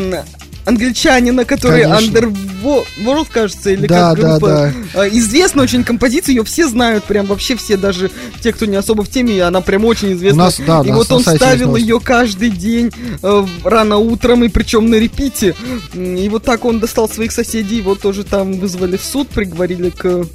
[0.66, 1.84] англичанина, который.
[1.84, 4.48] Underworld, кажется, или Да, как да, группа.
[4.94, 5.06] да.
[5.06, 8.12] Э, Известна очень композиция, ее все знают, прям вообще все, даже
[8.42, 10.44] те, кто не особо в теме, она прям очень известна.
[10.44, 14.90] У нас, да, и вот он ставил ее каждый день э, рано утром, и причем
[14.90, 15.56] на репите.
[15.94, 20.26] И вот так он достал своих соседей, его тоже там вызвали в суд, приговорили к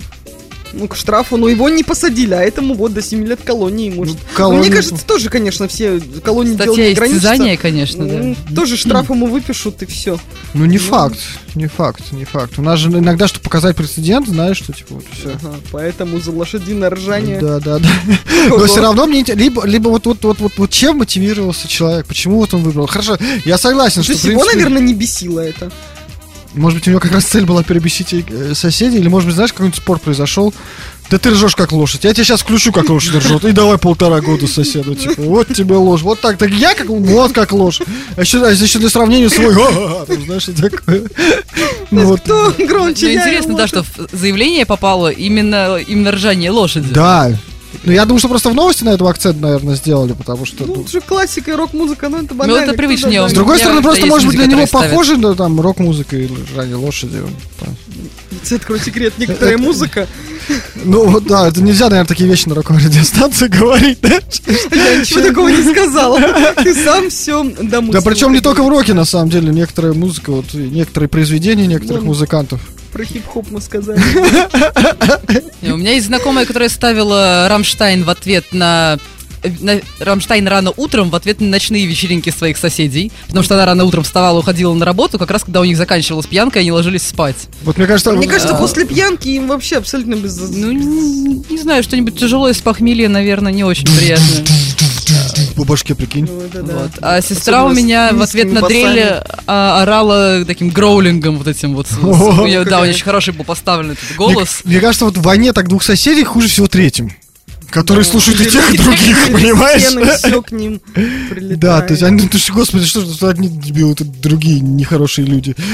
[0.72, 4.14] Ну, к штрафу, но его не посадили, а этому вот до 7 лет колонии может.
[4.16, 7.16] Ну, колонии- Мне кажется, тоже, конечно, все колонии Статья ограничится.
[7.16, 8.14] истязания, конечно, да.
[8.14, 10.18] М, Тоже штраф ему выпишут и все.
[10.54, 11.18] Ну, не факт,
[11.54, 12.58] не факт, не факт.
[12.58, 15.36] У нас же иногда, чтобы показать прецедент, знаешь, что типа вот все.
[15.72, 17.40] поэтому за лошадиное ржание.
[17.40, 17.88] Да, да, да.
[18.48, 22.36] Но все равно мне либо, либо вот, вот, вот, вот, вот чем мотивировался человек, почему
[22.36, 22.86] вот он выбрал.
[22.86, 25.70] Хорошо, я согласен, То что есть в его, принципе, наверное, не бесило это.
[26.54, 29.52] Может быть, у него как раз цель была перебесить э, соседей, или, может быть, знаешь,
[29.52, 30.52] какой-нибудь спор произошел.
[31.10, 32.04] Да ты ржешь как лошадь.
[32.04, 33.44] Я тебя сейчас включу, как лошадь ржет.
[33.44, 34.94] И давай полтора года соседу.
[34.94, 36.02] Типа, вот тебе ложь.
[36.02, 36.38] Вот так.
[36.38, 37.80] Так я как вот как ложь.
[38.16, 39.52] А еще, а еще для сравнения свой.
[40.06, 41.02] Там, знаешь, и такое.
[41.90, 42.20] Ну, вот.
[42.20, 43.06] Кто громче?
[43.06, 43.84] Ну, интересно, да, лошадь?
[43.84, 46.88] что в заявление попало именно, именно ржание лошади.
[46.92, 47.32] Да.
[47.84, 50.64] Ну, я думаю, что просто в новости на этом акцент, наверное, сделали, потому что...
[50.66, 52.58] Ну, ну, это же классика и рок-музыка, ну это Ну, банально.
[52.60, 53.28] это кто привычнее?
[53.28, 57.22] С другой стороны, просто может быть для него похоже на там рок-музыка и ранее лошади.
[58.44, 60.06] Тебе открою секрет, некоторая музыка.
[60.84, 64.20] Ну вот да, это нельзя, наверное, такие вещи на радиостанции говорить, да?
[64.72, 66.20] Я ничего такого не сказала.
[66.62, 67.92] Ты сам все домыслил.
[67.92, 72.02] Да причем не только в роке, на самом деле, некоторая музыка, вот некоторые произведения некоторых
[72.02, 72.60] Ну, музыкантов.
[72.92, 74.00] Про хип-хоп мы сказали.
[75.62, 78.98] У меня есть знакомая, которая ставила Рамштайн в ответ на
[79.98, 84.04] Рамштайн рано утром в ответ на ночные вечеринки своих соседей, потому что она рано утром
[84.04, 87.36] вставала, уходила на работу, как раз когда у них заканчивалась пьянка, и они ложились спать.
[87.62, 88.58] Вот мне кажется, Мне кажется, А.
[88.58, 90.38] после пьянки им вообще абсолютно без...
[90.38, 94.26] Ну, не, не знаю, что-нибудь тяжелое с похмелья, наверное, не очень приятно.
[95.56, 96.26] по башке, прикинь.
[96.30, 96.74] Ну, это да.
[96.74, 96.90] Вот.
[97.00, 99.24] А сестра у Особенно с меня в ответ на дрели басами.
[99.46, 101.88] а, орала таким гроулингом вот этим вот.
[101.88, 104.60] С- с- О, у неё, да, у нее очень хороший был поставлен этот Мне, голос.
[104.64, 107.12] мне кажется, вот в войне так двух соседей хуже всего третьим.
[107.70, 109.82] Которые Ну, слушают и тех, и других, понимаешь?
[110.18, 111.58] все к ним прилетает.
[111.60, 115.54] Да, то есть они, то есть, господи, что же, одни дебилы, тут другие нехорошие люди.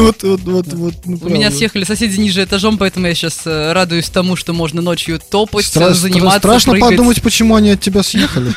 [0.00, 4.08] Вот, вот, вот, вот, ну, У меня съехали соседи ниже этажом, поэтому я сейчас радуюсь
[4.08, 6.90] тому, что можно ночью топать, Стра- заниматься, Страшно прыгать.
[6.90, 8.54] подумать, почему они от тебя съехали.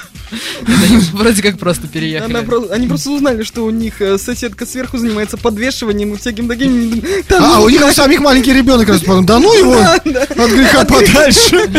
[1.13, 2.71] Вроде как просто переехали.
[2.71, 7.03] Они просто узнали, что у них э, соседка сверху занимается подвешиванием и всяким таким.
[7.29, 8.87] А, ну, у них у самих маленький ребенок,
[9.25, 11.69] да ну его от греха подальше.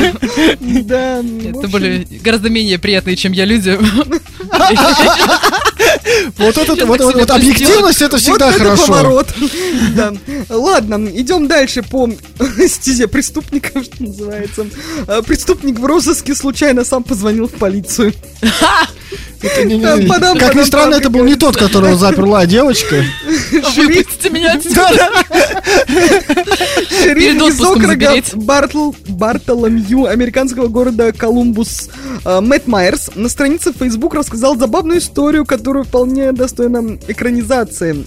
[0.85, 3.79] Да, ну, Это были гораздо менее приятные, чем я люди.
[6.37, 8.87] Вот это, вот, вот, вот объективность это всегда вот это хорошо.
[8.87, 9.35] поворот.
[9.95, 10.13] Да.
[10.49, 12.11] Ладно, идем дальше по
[12.69, 14.67] стезе преступников, что называется.
[15.07, 18.13] А, Преступник в розыске случайно сам позвонил в полицию.
[19.43, 23.05] Это не- не- Там, падам, Как ни странно, это был не тот, которого заперла девочка.
[23.53, 25.11] Выпустите меня отсюда.
[26.89, 28.13] Шериф из округа
[29.09, 31.91] Бартоломью американского города Колумбус
[32.25, 38.07] э, Мэтт Майерс на странице Facebook рассказал забавную историю, которую вполне достойна экранизации.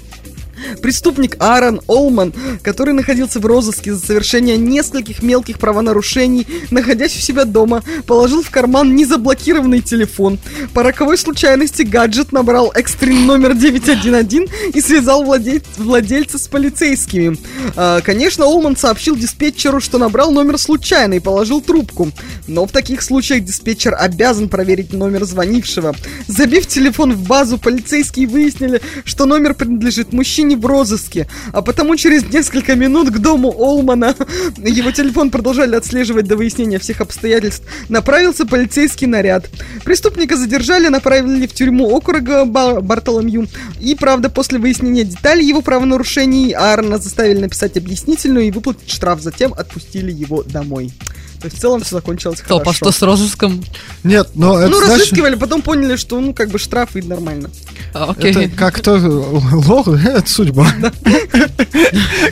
[0.82, 7.46] Преступник Аарон Олман, который находился в розыске за совершение нескольких мелких правонарушений, находясь у себя
[7.46, 10.40] дома, положил в карман незаблокированный телефон.
[10.74, 17.38] По роковой случайности гаджет набрал экстренный номер 911 и связал владель- владельца с полицейскими.
[17.76, 22.12] А, конечно, Олман сообщил диспетчеру, что набрал номер случайно и положил трубку.
[22.48, 25.96] Но в таких случаях диспетчер обязан проверить номер звонившего.
[26.28, 32.24] Забив телефон в базу, полицейские выяснили, что номер принадлежит мужчине в розыске, а потому через
[32.32, 34.16] несколько минут к дому Олмана,
[34.58, 39.50] его телефон продолжали отслеживать до выяснения всех обстоятельств, направился полицейский наряд.
[39.84, 43.48] Преступника задержали, направили в тюрьму округа Ба- Бартоломью,
[43.80, 49.54] и, правда, после выяснения деталей его правонарушений Аарона заставили написать объяснительную и выплатить штраф, затем
[49.54, 50.92] отпустили его домой.
[51.40, 52.74] То есть в целом все закончилось а хорошо.
[52.74, 53.64] что с розыском?
[54.04, 57.50] Нет, но это Ну, знаешь, разыскивали, потом поняли, что, ну, как бы штраф и нормально.
[57.94, 58.32] А, Окей.
[58.32, 60.68] Это как то лох, это судьба.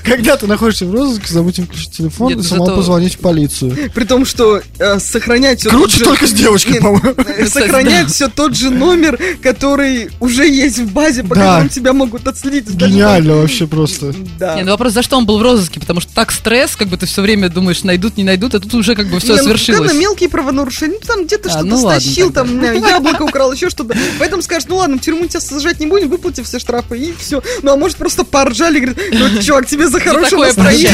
[0.03, 3.91] Когда ты находишься в розыске, забудь включить телефон и самому позвонить в полицию.
[3.93, 7.47] При том, что э, сохранять все Круче только с девочкой, по-моему.
[7.47, 12.75] Сохранять все тот же номер, который уже есть в базе, по которому тебя могут отследить.
[12.75, 14.13] Гениально вообще просто.
[14.39, 14.55] Да.
[14.55, 16.97] Не, ну вопрос, за что он был в розыске, потому что так стресс, как бы
[16.97, 19.81] ты все время думаешь, найдут, не найдут, а тут уже как бы все ну, свершилось.
[19.81, 22.51] ладно, мелкие правонарушения, ну там где-то А, что-то ну ладно стащил, тогда.
[22.51, 23.95] там э, яблоко украл, еще что-то.
[24.19, 27.43] Поэтому скажешь, ну ладно, в тюрьму тебя сажать не будем, выплати все штрафы и все.
[27.61, 30.91] Ну а может просто поржали, говорят, ну чувак, тебе за хорошее настроение.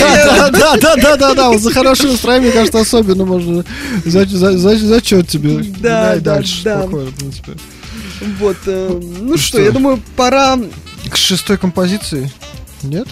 [0.52, 3.64] Да, да, да, да, да, за хорошее настроение, мне кажется, особенно можно
[4.06, 5.64] за- за- за- зачет тебе.
[5.80, 6.64] Да, дальше.
[8.40, 9.62] Вот, э, ну что, Что?
[9.62, 10.58] я думаю, пора
[11.10, 12.32] К шестой композиции?
[12.84, 13.08] Нет?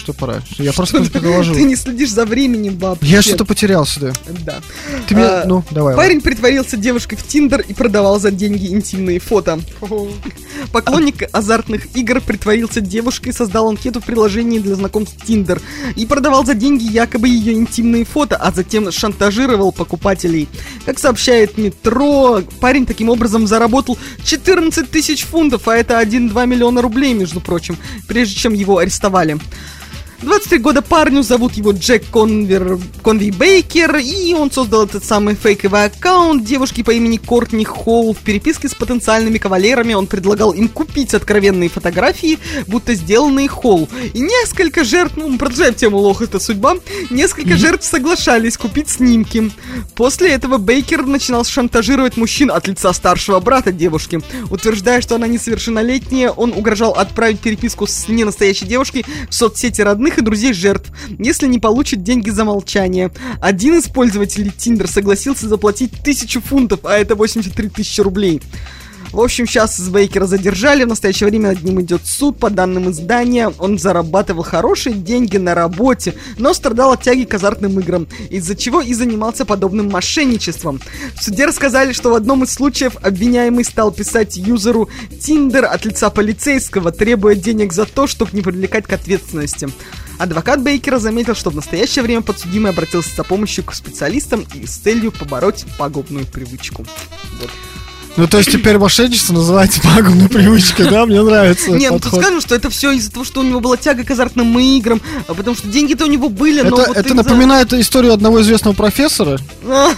[0.00, 0.40] Что пора?
[0.56, 1.54] Я просто предложил.
[1.54, 3.06] Ты не следишь за временем вообще.
[3.10, 4.12] Я что-то потерялся, да.
[4.46, 4.60] Да.
[5.06, 9.18] Ты мне- А, ну, давай, Парень притворился девушкой в Тиндер и продавал за деньги интимные
[9.20, 9.60] фото.
[10.72, 15.60] Поклонник азартных игр притворился девушкой, создал анкету в приложении для знакомств Тиндер
[15.96, 20.48] и продавал за деньги якобы ее интимные фото, а затем шантажировал покупателей.
[20.86, 27.12] Как сообщает Метро, парень таким образом заработал 14 тысяч фунтов, а это 1,2 миллиона рублей,
[27.12, 27.76] между прочим,
[28.08, 29.38] прежде чем его арестовали.
[30.22, 35.86] 23 года парню, зовут его Джек Конвер, Конви Бейкер, и он создал этот самый фейковый
[35.86, 38.12] аккаунт девушки по имени Кортни Холл.
[38.12, 43.88] В переписке с потенциальными кавалерами он предлагал им купить откровенные фотографии, будто сделанные Холл.
[44.12, 46.76] И несколько жертв, ну, продолжаем тему лох, это судьба,
[47.08, 49.50] несколько жертв соглашались купить снимки.
[49.94, 54.20] После этого Бейкер начинал шантажировать мужчин от лица старшего брата девушки.
[54.50, 60.22] Утверждая, что она несовершеннолетняя, он угрожал отправить переписку с ненастоящей девушкой в соцсети родных и
[60.22, 63.10] друзей жертв, если не получит деньги за молчание.
[63.40, 68.40] Один из пользователей Tinder согласился заплатить тысячу фунтов, а это 83 тысячи рублей.
[69.12, 72.38] В общем, сейчас Бейкера задержали, в настоящее время над ним идет суд.
[72.38, 77.80] По данным издания, он зарабатывал хорошие деньги на работе, но страдал от тяги к азартным
[77.80, 80.80] играм, из-за чего и занимался подобным мошенничеством.
[81.16, 84.88] В суде рассказали, что в одном из случаев обвиняемый стал писать юзеру
[85.20, 89.68] Тиндер от лица полицейского, требуя денег за то, чтобы не привлекать к ответственности.
[90.20, 94.76] Адвокат Бейкера заметил, что в настоящее время подсудимый обратился за помощью к специалистам и с
[94.76, 96.84] целью побороть пагубную привычку.
[97.40, 97.50] Вот.
[98.16, 101.06] Ну, то есть теперь мошенничество называется пагубной привычкой, да?
[101.06, 103.76] Мне нравится Не, ну тут скажем, что это все из-за того, что у него была
[103.76, 107.14] тяга к азартным играм, а потому что деньги-то у него были, но Это, вот это
[107.14, 109.92] напоминает историю одного известного профессора, А,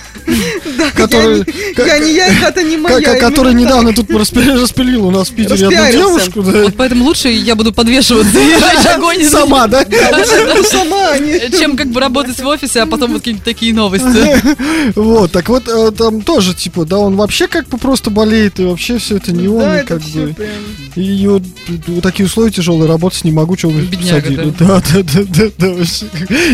[0.78, 1.44] да, который,
[1.76, 3.01] я, не, я это не моя.
[3.01, 6.43] ко- который недавно тут распи- распилил у нас в Питере одну девушку.
[6.43, 9.24] Вот поэтому лучше я буду подвешиваться и жечь огонь.
[9.24, 9.84] Сама, да?
[9.84, 14.43] буду сама, а Чем как бы работать в офисе, а потом вот какие-нибудь такие новости.
[14.97, 18.64] Вот, так вот, э, там тоже, типа, да, он вообще как бы просто болеет, и
[18.64, 20.34] вообще все это не он, Да, и это как бы...
[20.34, 20.50] прям...
[20.96, 21.42] И вот,
[21.86, 24.54] вот такие условия тяжелые, работать не могу, чего вы Бедняга, посадили.
[24.58, 26.06] Да, да, да, да, да, вообще.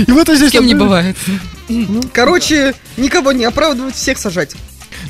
[0.07, 0.51] И вот здесь...
[0.51, 1.17] С кем не бывает.
[2.13, 4.55] Короче, никого не оправдывать, всех сажать.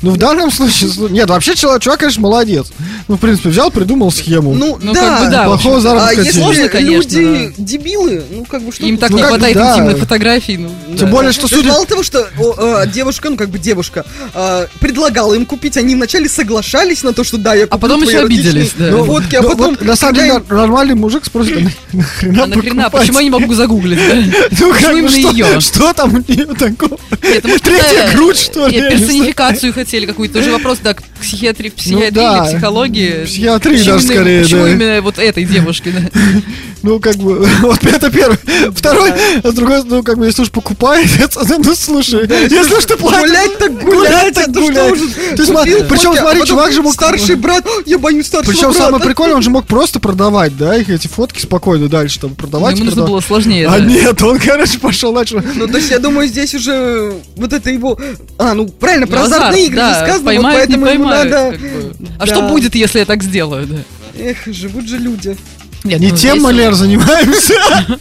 [0.01, 0.89] Ну, в данном случае...
[0.89, 2.67] слу- Нет, вообще человек, чувак, конечно, молодец.
[3.07, 4.53] Ну, в принципе, взял, придумал схему.
[4.53, 5.01] Ну, Ну, да.
[5.17, 5.43] как бы да.
[5.45, 9.17] Плохого заработка а если Сложно, конечно, люди дебилы, ну как бы что Им так Ну,
[9.17, 9.71] не бы хватает да.
[9.73, 10.57] интимных фотографий.
[10.57, 10.69] ну.
[10.97, 11.69] Тем более, что То есть судя...
[11.73, 15.95] мало того, что о, э, девушка, ну как бы девушка, э, предлагала им купить, они
[15.95, 18.87] вначале соглашались на то, что да, я куплю А потом еще обиделись, да.
[18.91, 19.69] Ну, фотки, а ну, потом...
[19.71, 21.57] вот, на самом деле, им- нормальный мужик спросит,
[21.93, 22.83] а нахрена А нахрена?
[22.83, 23.01] покупать?
[23.01, 23.99] Почему я не могу загуглить?
[23.99, 24.15] да?
[24.59, 26.97] Ну, как бы, что, там у нее такого?
[27.43, 28.81] Ну, Третья грудь, что ли?
[28.81, 30.35] Персонификацию хотели какую-то.
[30.35, 32.37] Тоже вопрос, да, к психиатрии, психиатрии да.
[32.47, 33.25] или психологии.
[33.25, 34.71] Психиатрии Почему даже именно- скорее, Почему да.
[34.71, 36.19] именно вот этой девушке, да?
[36.81, 38.37] Ну, как бы, вот это первый.
[38.73, 39.11] Второй,
[39.43, 41.09] а с другой, ну, как бы, если уж покупает,
[41.57, 43.27] ну, слушай, если уж ты платишь...
[43.29, 44.93] Гулять так гулять, так гулять.
[44.93, 46.93] причем, а смотри, потом чувак же мог...
[46.93, 48.77] Старший брат, «О, я боюсь старшего Причем брата.
[48.77, 52.35] самое прикольное, он же мог просто продавать, да, их эти фотки спокойно дальше там Ну,
[52.35, 52.75] продавать.
[52.75, 53.67] Ему нужно было сложнее.
[53.67, 53.85] А да.
[53.85, 55.41] нет, он, короче, пошел начал.
[55.55, 57.99] Ну, то есть, я думаю, здесь уже вот это его...
[58.37, 61.31] А, ну, правильно, про Ну, азарт, азартные игры да, сказано, поэтому поймают.
[61.31, 61.51] надо...
[61.51, 61.95] как бы.
[62.17, 62.25] А Да.
[62.25, 63.67] что будет, если я так сделаю?
[63.67, 63.77] да?
[64.17, 65.35] Эх, живут же люди.
[65.83, 67.53] Нет, Не ну, тем Лер, занимаемся.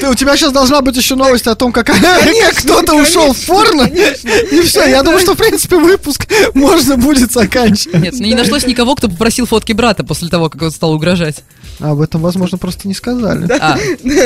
[0.00, 3.46] Ты- У тебя сейчас должна быть еще новость о том, как как кто-то ушел в
[3.46, 3.82] порно.
[3.82, 8.02] И все, я думаю, что, в принципе, выпуск можно будет заканчивать.
[8.02, 11.36] Нет, ну, не нашлось никого, кто попросил фотки брата после того, как он стал угрожать.
[11.78, 13.48] А об этом, возможно, просто не сказали.
[13.58, 13.78] А,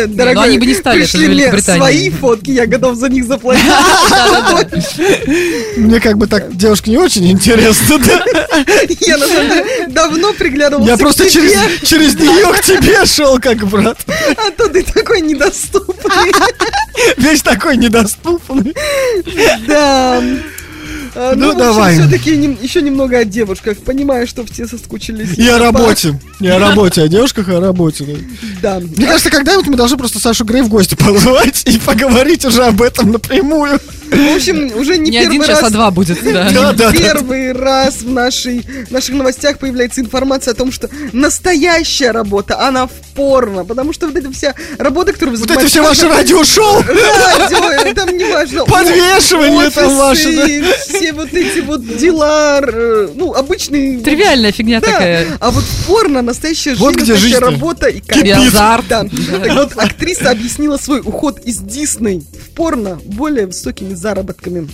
[0.08, 3.26] Дорогой, ну, они бы не стали, это пришли мне свои фотки, я готов за них
[3.26, 3.64] заплатить.
[5.76, 7.98] Мне как бы так девушка не очень интересно.
[7.98, 8.24] да.
[9.00, 11.52] Я, на самом деле, давно приглядывался Я просто через,
[11.82, 13.98] через нее к тебе шел, как брат.
[14.36, 15.20] а то ты такой
[15.64, 16.32] недоступный.
[17.16, 18.74] Весь такой недоступный.
[19.66, 20.22] Да.
[21.14, 21.94] А, Ну, давай.
[21.98, 22.30] Все-таки
[22.60, 23.78] еще немного о девушках.
[23.78, 25.38] Понимаю, что все соскучились.
[25.38, 26.18] И о работе.
[26.40, 28.04] И о работе, о девушках, и о работе.
[28.60, 28.80] Да.
[28.80, 32.82] Мне кажется, когда-нибудь мы должны просто Сашу Грей в гости позвать и поговорить уже об
[32.82, 33.78] этом напрямую.
[34.10, 35.70] В общем, уже не не первый один час, раз...
[35.70, 36.50] а два будет, да.
[36.54, 36.92] Да, да, да.
[36.92, 42.90] Первый раз в нашей, наших новостях появляется информация о том, что настоящая работа, она в
[43.14, 43.64] порно.
[43.64, 48.16] Потому что вот эта вся работа, которую вы Вот эти все ваши радиошоу, Радио, там
[48.16, 48.64] не важно.
[48.64, 50.62] подвешивание там ваше.
[50.62, 51.03] да.
[51.04, 52.60] Все вот эти вот дела,
[53.14, 54.00] ну, обычные...
[54.00, 55.26] Тривиальная фигня Да, такая.
[55.40, 57.50] а вот порно, настоящая Вот жизнь, где настоящая жизнь-то.
[57.50, 58.88] работа и И азарт.
[58.88, 59.04] Да.
[59.04, 64.68] Так вот, актриса объяснила свой уход из Дисней в порно более высокими заработками.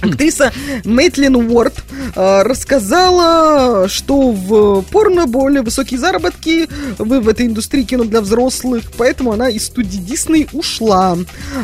[0.00, 0.52] Актриса
[0.84, 1.74] Мейтлин Уорд
[2.14, 6.68] э, рассказала, что в порно более высокие заработки
[6.98, 11.16] в, в этой индустрии кино для взрослых, поэтому она из студии Дисней ушла.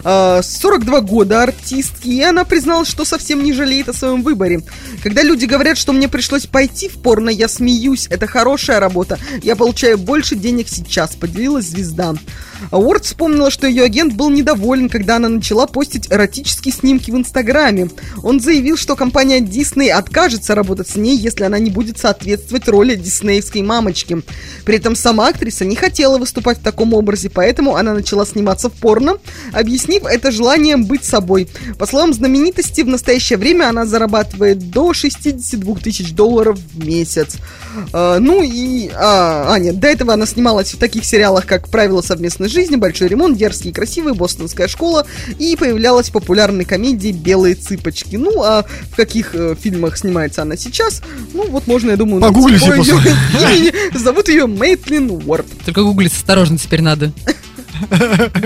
[0.04, 4.62] Э, 42 года артистки, и она призналась, что совсем не жалеет о своем выборе.
[5.02, 9.56] Когда люди говорят, что мне пришлось пойти в порно, я смеюсь, это хорошая работа, я
[9.56, 12.14] получаю больше денег сейчас, поделилась звезда.
[12.70, 17.90] Уорд вспомнила, что ее агент был недоволен, когда она начала постить эротические снимки в Инстаграме.
[18.22, 22.94] Он заявил, что компания Disney откажется работать с ней, если она не будет соответствовать роли
[22.94, 24.22] диснеевской мамочки.
[24.64, 28.74] При этом сама актриса не хотела выступать в таком образе, поэтому она начала сниматься в
[28.74, 29.18] порно,
[29.52, 31.48] объяснив это желанием быть собой.
[31.78, 37.36] По словам знаменитости, в настоящее время она зарабатывает до 62 тысяч долларов в месяц.
[37.92, 38.90] А, ну и...
[38.94, 43.08] А, а, нет, до этого она снималась в таких сериалах, как «Правила совместной жизни», «Большой
[43.08, 45.06] ремонт», «Дерзкий и красивый», «Бостонская школа»
[45.38, 48.16] и появлялась в популярной комедии «Белые цыпочки».
[48.16, 51.02] Ну, а в каких э, фильмах снимается она сейчас,
[51.34, 52.94] ну, вот можно, я думаю, Погуглите после.
[52.94, 53.98] имени.
[53.98, 55.46] Зовут ее Мейтлин Уорд.
[55.64, 57.12] Только гуглить осторожно теперь надо.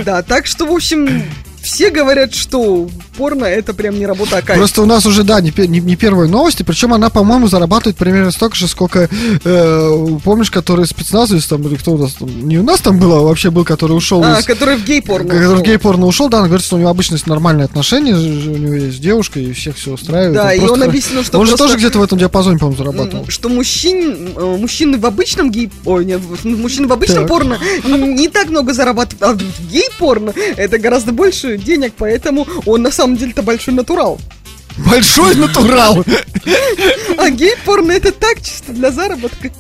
[0.04, 1.22] Да, так что, в общем,
[1.66, 4.58] все говорят, что порно это прям не работа, а кайф.
[4.58, 8.30] Просто у нас уже, да, не, не, не первые новости, причем она, по-моему, зарабатывает примерно
[8.30, 9.08] столько же, сколько,
[9.44, 13.18] э, помнишь, который спецназовец там, или кто у нас там, не у нас там было,
[13.18, 14.44] а вообще был, который ушел А, из...
[14.44, 15.58] который в гей-порно Который ушел.
[15.58, 18.74] в гей-порно ушел, да, он говорит, что у него обычно есть нормальные отношения, у него
[18.74, 20.34] есть девушка, и всех все устраивает.
[20.34, 22.78] Да, и просто он объяснил, что Он же просто- тоже где-то в этом диапазоне, по-моему,
[22.78, 23.26] зарабатывал.
[23.28, 25.70] Что мужчин, э, мужчины в обычном гей...
[25.84, 27.28] Ой, нет, мужчины в обычном Так.
[27.28, 32.90] порно не так много зарабатывают, а в гей-порно это гораздо больше денег, поэтому он на
[32.90, 34.18] самом деле-то большой натурал.
[34.78, 36.04] Большой натурал!
[37.18, 39.50] А гей-порно это так, чисто для заработка.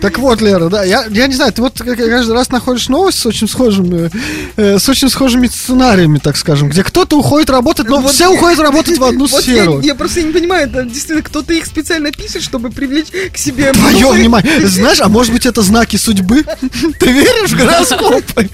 [0.00, 3.26] Так вот, Лера, да, я, я не знаю, ты вот каждый раз находишь новость с
[3.26, 4.10] очень схожими,
[4.56, 8.30] э, с очень схожими сценариями, так скажем, где кто-то уходит работать, но Вот все я-
[8.32, 9.80] уходят работать в одну Вот сферу.
[9.80, 13.72] Я, я просто не понимаю, это действительно кто-то их специально пишет, чтобы привлечь к себе...
[13.72, 14.66] Твое внимание.
[14.66, 16.44] Знаешь, а может быть это знаки судьбы?
[16.98, 18.48] Ты веришь в гороскопы?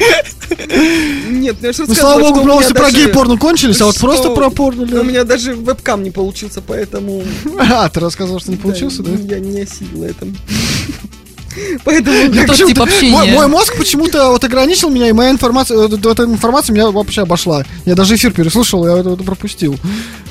[1.28, 4.50] Нет, ну я же Ну, слава богу, новости про гей-порно кончились, а вот просто про
[4.50, 5.54] порно, У меня даже
[5.86, 7.22] вебкам не получился, поэтому...
[7.58, 9.12] А, ты рассказывал, что не получился, да?
[9.12, 10.26] Я не осилила это.
[11.84, 12.16] Поэтому...
[12.32, 13.10] Я тот тип общения.
[13.12, 16.90] мой, мой мозг почему-то вот ограничил меня, и моя информация, вот, вот эта информация меня
[16.90, 17.64] вообще обошла.
[17.84, 19.76] Я даже эфир переслушал, я это, это пропустил.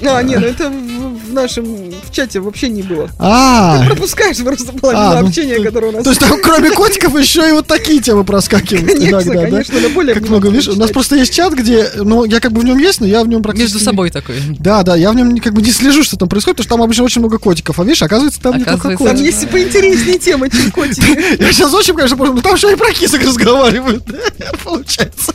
[0.05, 3.09] А, нет, ну это в, в нашем в чате вообще не было.
[3.17, 6.03] А, Ты пропускаешь просто половину А, ну, общения, которое у нас...
[6.03, 9.49] то есть там кроме котиков еще и вот такие темы проскакивают Конечно, иногда, да?
[9.49, 12.51] конечно, на более Как много, видишь, у нас просто есть чат, где, ну, я как
[12.51, 13.73] бы в нем есть, но я в нем практически...
[13.75, 14.35] Между собой такой.
[14.59, 16.83] Да, да, я в нем как бы не слежу, что там происходит, потому что там
[16.83, 19.25] обычно очень много котиков, а видишь, оказывается, там не только Оказывается, Там котики.
[19.25, 21.01] есть поинтереснее темы, чем котики.
[21.39, 24.03] Я сейчас очень, конечно, понял, но там еще и про кисок разговаривают,
[24.63, 25.33] получается.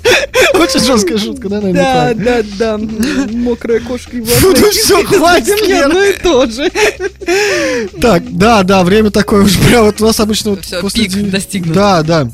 [0.54, 2.44] Очень жесткая шутка, да, Да, наверное?
[2.58, 2.78] да, да.
[3.32, 5.86] Мокрая кошка и Ну, влажная всё, киска, это хватит, Лера.
[5.86, 6.70] одно и то же.
[8.00, 11.74] Так, да, да, время такое уже прям вот у нас обычно после пик достигнут.
[11.74, 12.28] Да, да.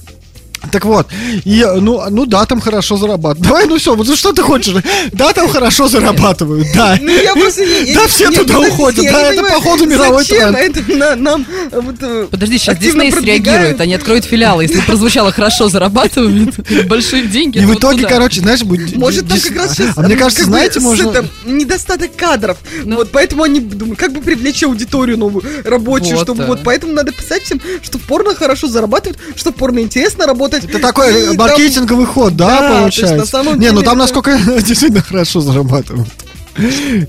[0.72, 1.06] Так вот,
[1.44, 3.40] и, ну, ну да, там хорошо зарабатывают.
[3.46, 4.74] Давай, ну все, вот что ты хочешь?
[5.12, 6.98] Да, там хорошо зарабатывают, да.
[7.00, 7.62] Ну, я просто...
[7.64, 10.76] я- Да я- все нет, туда уходят, я да, это понимаю, походу мировой зачем тренд.
[10.76, 14.64] это на- нам вот, э, Подожди, сейчас Дисней среагирует, они откроют филиалы.
[14.64, 16.54] Если прозвучало хорошо зарабатывают,
[16.88, 17.58] большие деньги.
[17.58, 18.08] И в вот итоге, туда.
[18.08, 18.96] короче, знаешь, будет...
[18.96, 19.96] Может, там как раз сейчас...
[19.96, 21.24] А мне кажется, знаете, можно...
[21.44, 22.58] недостаток кадров.
[22.84, 22.96] Ну.
[22.96, 26.46] вот поэтому они думают, как бы привлечь аудиторию новую, рабочую, Вот, чтобы да.
[26.46, 26.60] вот...
[26.64, 30.55] Поэтому надо писать всем, что порно хорошо зарабатывают, что порно интересно работать.
[30.64, 33.42] Это такой маркетинговый ход, да, получается?
[33.56, 36.08] Не, ну там насколько действительно хорошо зарабатывают.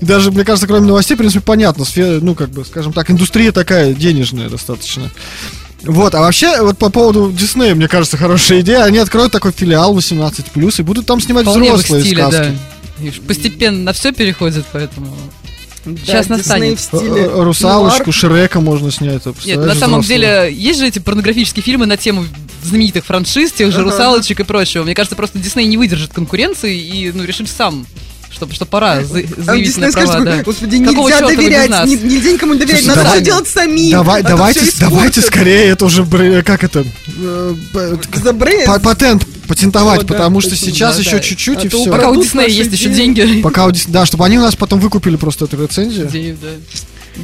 [0.00, 1.84] Даже, мне кажется, кроме новостей, в принципе, понятно.
[1.84, 5.10] Сфера, ну, как бы, скажем так, индустрия такая денежная достаточно.
[5.82, 8.84] Вот, а вообще, вот по поводу Диснея, мне кажется, хорошая идея.
[8.84, 12.58] Они откроют такой филиал 18+, и будут там снимать Вполне взрослые стиле, сказки.
[12.98, 13.10] да.
[13.26, 15.16] Постепенно на все переходит, поэтому...
[15.94, 16.78] Да, Сейчас настанет.
[16.78, 18.14] в стиле Э, Русалочку, нуар.
[18.14, 19.22] Шрека можно снять.
[19.44, 20.02] Нет, на самом взрослого.
[20.04, 22.24] деле, есть же эти порнографические фильмы на тему
[22.62, 23.90] знаменитых франшиз, тех же Ага.
[23.90, 24.82] русалочек и прочего.
[24.84, 27.86] Мне кажется, просто Дисней не выдержит конкуренции и ну, решит сам,
[28.30, 30.06] что, что пора за- А заявить Дисней на права.
[30.06, 30.42] скажет, да.
[30.44, 31.88] господи, Какого нельзя доверять, нас?
[31.88, 33.90] ни- нельзя никому доверять, Слушай, надо давай- все делать самим.
[33.90, 36.04] Давай, а давайте, давайте скорее, это уже,
[36.42, 36.84] как это,
[37.18, 37.54] э,
[38.82, 41.20] патент патентовать, О, да, потому что точно, сейчас да, еще да.
[41.20, 41.90] чуть-чуть А и все.
[41.90, 43.40] Пока у Диснея есть еще деньги.
[43.40, 46.06] Пока у Дис- да, чтобы они у нас потом выкупили просто эту рецензию.
[46.06, 46.48] Денег, да.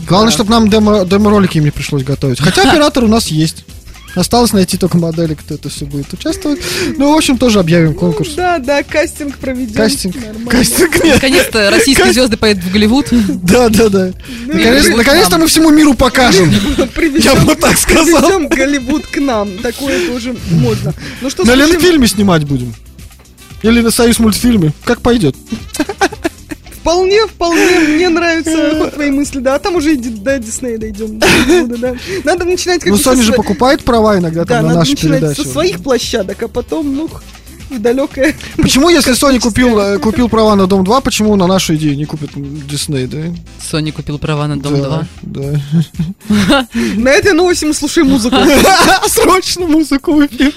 [0.08, 0.34] Главное, Да.
[0.34, 2.40] чтобы нам демо, демо-ролики им не пришлось готовить.
[2.40, 3.64] Хотя оператор у нас есть.
[4.14, 6.60] Осталось найти только модели, кто это все будет участвовать.
[6.96, 8.34] Ну, в общем, тоже объявим конкурс.
[8.34, 9.74] Да, да, кастинг проведем.
[9.74, 10.14] Кастинг.
[10.14, 10.50] Нормально.
[10.50, 11.14] Кастинг нет.
[11.14, 13.06] Наконец-то российские звезды поедут в Голливуд.
[13.10, 14.12] Да, да, да.
[14.46, 15.40] Наконец- Голливуд Наконец-то нам.
[15.42, 16.50] мы всему миру покажем.
[17.18, 18.20] Я бы вот так сказал.
[18.22, 19.58] Привезем Голливуд к нам.
[19.58, 20.94] Такое тоже можно.
[21.20, 22.72] Ну что, На слушаем- Ленфильме снимать будем.
[23.62, 24.72] Или на Союз мультфильме.
[24.84, 25.34] Как пойдет.
[26.84, 31.18] Вполне, вполне, мне нравится ход твоей мысли, да, а там уже и до Диснея дойдем.
[31.78, 31.94] Да.
[32.24, 34.90] Надо начинать как Ну, Sony со же покупает права иногда Да, там на надо наши
[34.92, 35.40] начинать передачи.
[35.40, 37.08] со своих площадок, а потом, ну,
[37.70, 38.34] в далекое.
[38.58, 42.04] Почему, если Sony купил, э, купил права на Дом 2, почему на нашу идею не
[42.04, 42.30] купит
[42.68, 43.18] Дисней, да?
[43.60, 45.60] Sony купил права на Дом Да, 2.
[46.28, 46.68] Да.
[46.96, 48.36] На этой новости мы слушаем музыку.
[49.08, 50.52] Срочно музыку в эфир.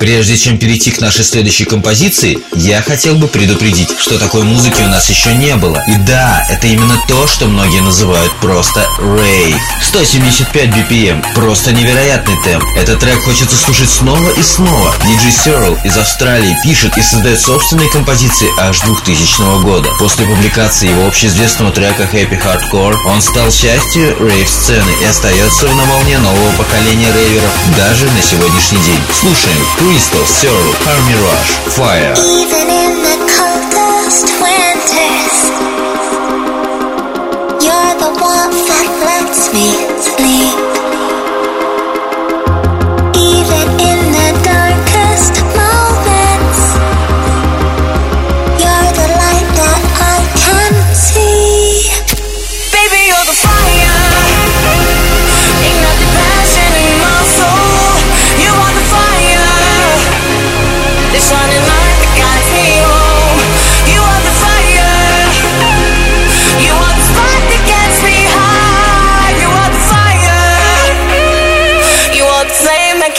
[0.00, 4.88] Прежде чем перейти к нашей следующей композиции, я хотел бы предупредить, что такой музыки у
[4.88, 5.76] нас еще не было.
[5.88, 9.58] И да, это именно то, что многие называют просто рейв.
[9.82, 12.64] 175 BPM, просто невероятный темп.
[12.78, 14.94] Этот трек хочется слушать снова и снова.
[15.04, 19.90] DJ Searle из Австралии пишет и создает собственные композиции аж 2000 года.
[19.98, 26.18] После публикации его общеизвестного трека Happy Hardcore, он стал частью рейв-сцены и остается на волне
[26.20, 29.00] нового поколения рейверов даже на сегодняшний день.
[29.20, 29.58] Слушаем
[29.90, 32.14] Crystal, Searle, Army Rush, Fire.
[32.14, 35.36] Even in the coldest winters,
[37.58, 39.66] you're the warmth that lets me
[39.98, 40.54] sleep.
[43.18, 46.62] Even in the darkest moments,
[48.62, 51.90] you're the light that I can see.
[52.70, 53.99] Baby, you're the fire.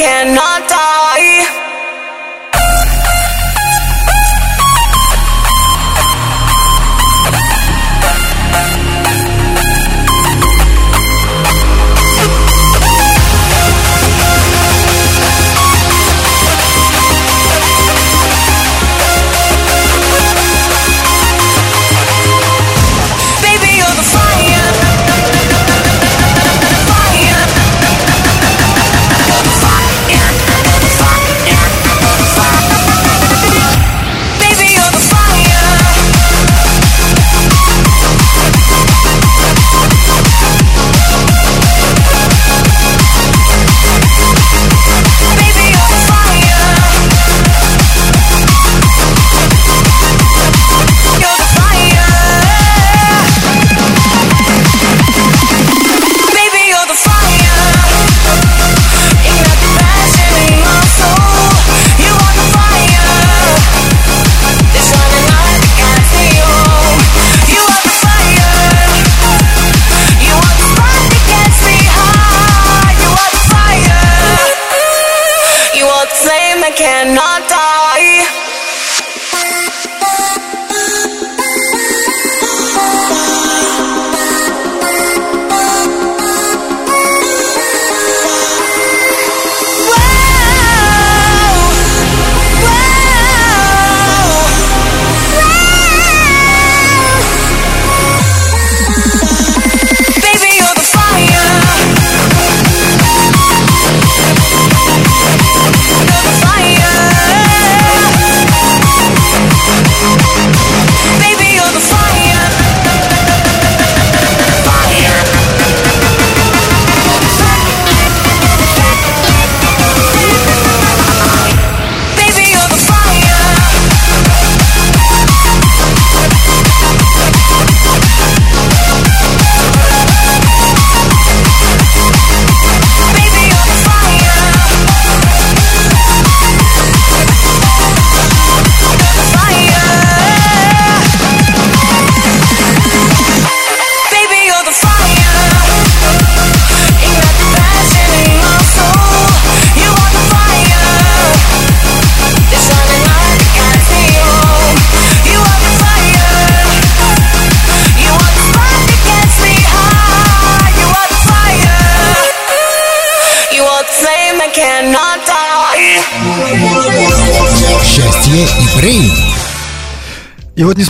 [0.01, 1.60] Cannot die.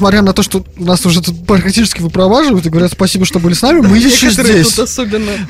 [0.02, 3.62] Несмотря на то, что нас уже тут практически выпроваживают и говорят спасибо, что были с
[3.62, 4.80] нами, мы еще здесь.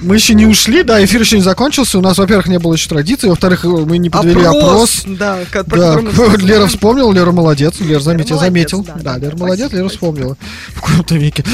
[0.01, 1.97] Мы еще не ушли, да, эфир еще не закончился.
[1.97, 5.03] У нас, во-первых, не было еще традиции, во-вторых, мы не подвели опрос.
[5.05, 6.67] Да, Лера знаем.
[6.67, 8.83] вспомнила, Лера молодец, Лера заметил, заметил.
[8.83, 9.89] да, Да, да, Лера молодец, спасибо, Лера спасибо.
[9.89, 10.37] вспомнила.
[10.75, 11.45] В каком-то веке.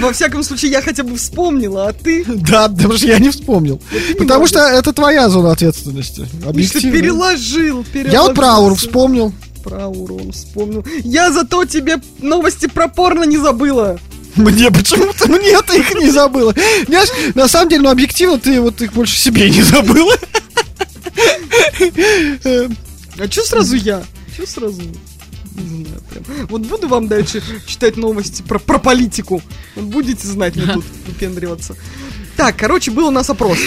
[0.00, 2.24] Во всяком случае, я хотя бы вспомнила, а ты...
[2.24, 3.80] Да, потому что я не вспомнил.
[4.18, 6.28] Потому что это твоя зона ответственности.
[6.42, 6.92] Ты Объективно.
[6.92, 8.12] переложил, переложил.
[8.12, 9.32] Я вот про ауру вспомнил.
[9.66, 10.86] Про урон вспомнил.
[11.02, 13.98] Я зато тебе новости про порно не забыла.
[14.36, 16.54] Мне почему-то мне ты их не забыла.
[16.86, 20.14] Знаешь, на самом деле, ну объективно ты вот их больше себе не забыла.
[23.18, 24.04] А чё сразу я?
[24.36, 24.82] Чё сразу?
[24.82, 26.46] Не знаю, прям.
[26.46, 29.42] Вот буду вам дальше читать новости про, про политику.
[29.74, 31.74] Вот будете знать мне тут выпендриваться.
[32.36, 33.58] Так, короче, был у нас опрос.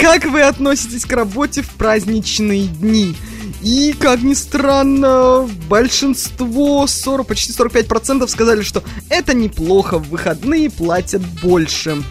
[0.00, 3.14] Как вы относитесь к работе в праздничные дни?
[3.62, 11.22] И, как ни странно, большинство, 40, почти 45% сказали, что это неплохо, в выходные платят
[11.42, 12.02] больше.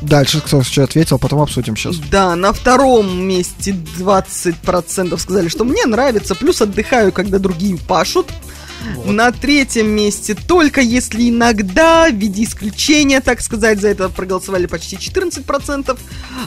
[0.00, 1.96] Дальше кто что ответил, потом обсудим сейчас.
[2.10, 8.26] Да, на втором месте 20% сказали, что мне нравится, плюс отдыхаю, когда другие пашут.
[9.06, 14.96] На третьем месте только если иногда, в виде исключения, так сказать, за это проголосовали почти
[14.96, 15.98] 14%.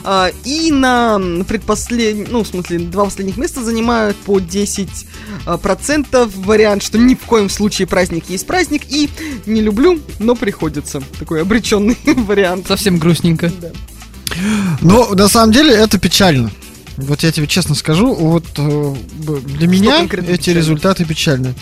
[0.04, 5.06] А, и на предпоследнем, ну, в смысле, два последних места занимают по 10%
[5.46, 9.08] а, процентов вариант, что ни в коем случае праздник есть праздник, и
[9.46, 11.02] не люблю, но приходится.
[11.18, 12.66] Такой обреченный вариант.
[12.68, 13.52] Совсем грустненько.
[14.80, 16.50] Но на самом деле это печально.
[16.98, 18.94] Вот я тебе честно скажу, вот э,
[19.56, 20.58] для меня эти печально?
[20.58, 21.54] результаты печальны.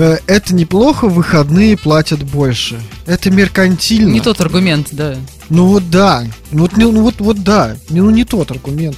[0.00, 2.80] Э, Это неплохо, выходные платят больше.
[3.04, 4.08] Это меркантильно.
[4.12, 5.16] Не тот аргумент, да.
[5.48, 8.96] Ну вот да, ну вот, не- ну вот, вот да, Не- ну не тот аргумент.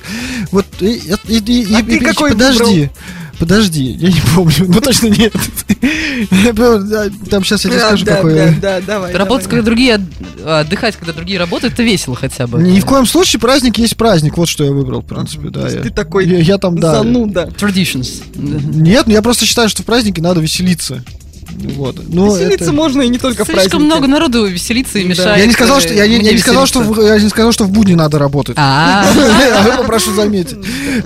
[0.53, 0.93] Вот и,
[1.29, 2.91] и- и- А и- ты и- какой подожди,
[3.41, 5.33] подожди, я не помню, ну точно нет.
[7.31, 8.35] Там сейчас я тебе скажу, какой.
[8.35, 9.13] да, да, давай.
[9.15, 10.01] Работать, когда другие
[10.45, 12.63] а, отдыхать, когда другие работают, это весело хотя бы.
[12.63, 15.69] Ни в коем случае праздник есть праздник, вот что я выбрал, в принципе, да.
[15.69, 16.97] я- Ты такой я, там, да.
[16.97, 17.51] зануда.
[17.59, 18.23] Traditions.
[18.37, 21.03] Нет, ну я просто считаю, что в праздники надо веселиться.
[21.77, 21.97] Вот.
[22.09, 23.85] Ну, Веселиться это- можно и не только в Слишком праздники.
[23.85, 25.39] много народу веселиться и мешает.
[25.39, 27.65] Я не сказал, что я не, я не сказал, что в, я не сказал, что
[27.65, 28.55] в будни надо работать.
[28.59, 29.05] А,
[29.67, 30.57] Я попрошу заметить.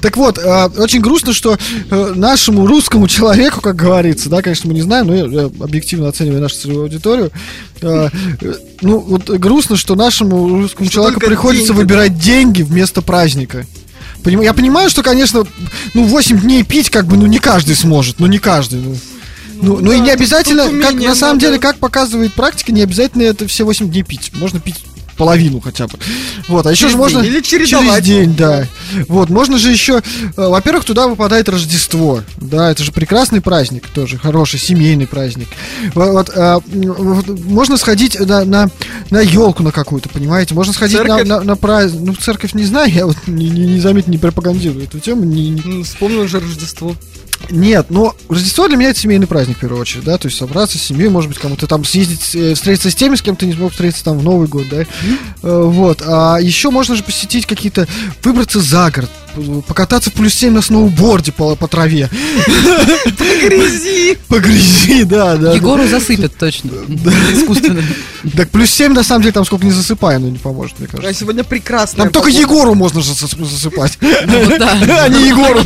[0.01, 1.57] Так вот, э, очень грустно, что
[1.91, 6.41] э, нашему русскому человеку, как говорится, да, конечно, мы не знаем, но я объективно оцениваю
[6.41, 7.31] нашу целевую аудиторию.
[7.81, 8.09] э,
[8.83, 13.67] Ну, вот грустно, что нашему русскому человеку приходится выбирать деньги вместо праздника.
[14.25, 15.45] Я понимаю, что, конечно,
[15.93, 18.97] ну, 8 дней пить, как бы, ну, не каждый сможет, ну, не каждый, ну.
[19.61, 21.47] Ну, ну и да, не тут- обязательно, тут как на самом надо.
[21.47, 24.31] деле, как показывает практика, не обязательно это все 8 дней пить.
[24.35, 24.77] Можно пить
[25.17, 25.97] половину хотя бы.
[26.49, 27.23] Вот, а еще Через же можно...
[27.23, 28.05] день или чередовать.
[28.05, 28.67] Через день, да.
[29.07, 30.03] Вот, можно же еще...
[30.37, 32.23] э, Во-первых, туда выпадает Рождество.
[32.39, 35.47] Да, это же прекрасный праздник тоже, хороший, семейный праздник.
[35.95, 38.69] Во- Вот, а, вот, можно сходить на, на,
[39.11, 40.53] на елку на какую-то, понимаете?
[40.55, 41.29] Можно сходить на, Церковь?
[41.29, 42.01] на, на праздник.
[42.05, 45.23] Ну, церковь не знаю, я вот не, не, не заметь, не пропагандирую эту тему.
[45.23, 46.97] Не, не- М, Вспомнил уже Рождество.
[47.51, 50.79] Нет, но Рождество для меня это семейный праздник в первую очередь, да, то есть собраться
[50.79, 53.53] с семьей, может быть, кому-то там съездить, э, встретиться с теми, с кем ты не
[53.53, 54.85] смог встретиться там в Новый год, да,
[55.43, 57.87] Э, вот, а еще можно же посетить какие-то,
[58.23, 59.11] выбраться за город,
[59.67, 62.09] покататься в плюс 7 на сноуборде по, по траве,
[63.43, 64.19] Грязи!
[64.29, 65.53] по грязи, да, да.
[65.55, 66.71] Егору засыпят точно.
[67.33, 67.83] Искусственно.
[68.37, 70.97] Так плюс 7 на самом деле там сколько не засыпай, но не поможет, мне А
[70.97, 71.21] кажется.
[71.21, 72.05] сегодня прекрасно.
[72.05, 74.79] Там только Егору можно засыпать, да.
[75.05, 75.63] а не Егору.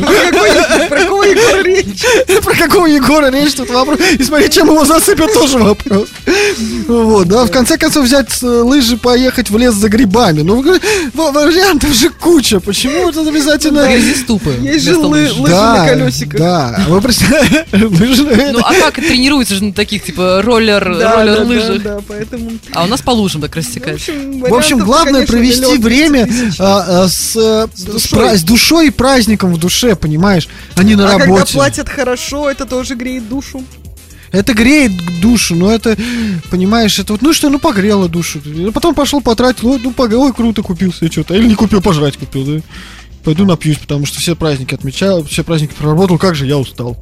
[0.89, 2.03] Про какого Егора речь?
[2.43, 3.99] Про какого Егора речь тут вопрос?
[4.17, 6.07] И смотри, чем его засыпят, тоже вопрос.
[6.87, 10.41] Вот, да, в конце концов взять э, лыжи, поехать в лес за грибами.
[10.41, 10.63] Ну,
[11.13, 12.59] вариантов же куча.
[12.59, 13.58] Почему это обязательно...
[13.61, 14.49] Грязиступы.
[14.61, 15.33] Есть же вместо лы- лыж.
[15.37, 16.39] лыжи на колесиках.
[16.39, 21.37] Да, вы представляете, лыжи Ну, а как тренируются же на таких, типа, роллер, Да, роллер
[21.37, 21.83] да, лыжах?
[21.83, 22.51] да, да, поэтому...
[22.73, 26.27] А у нас по лужам так общем, В общем, главное провести время
[26.59, 28.87] а, а, с, с, душой.
[28.87, 31.53] и праздником в душе, понимаешь, а не на А когда работе.
[31.53, 33.63] платят хорошо, это тоже греет душу.
[34.31, 34.91] Это греет
[35.21, 35.97] душу, но это,
[36.51, 38.39] понимаешь, это вот, ну что, ну погрело душу.
[38.73, 41.33] Потом пошел потратил, ой, ну пог- ой, круто, купил себе что-то.
[41.33, 42.61] Или не купил, пожрать купил, да.
[43.23, 46.97] Пойду напьюсь, потому что все праздники отмечал, все праздники проработал, как же я устал.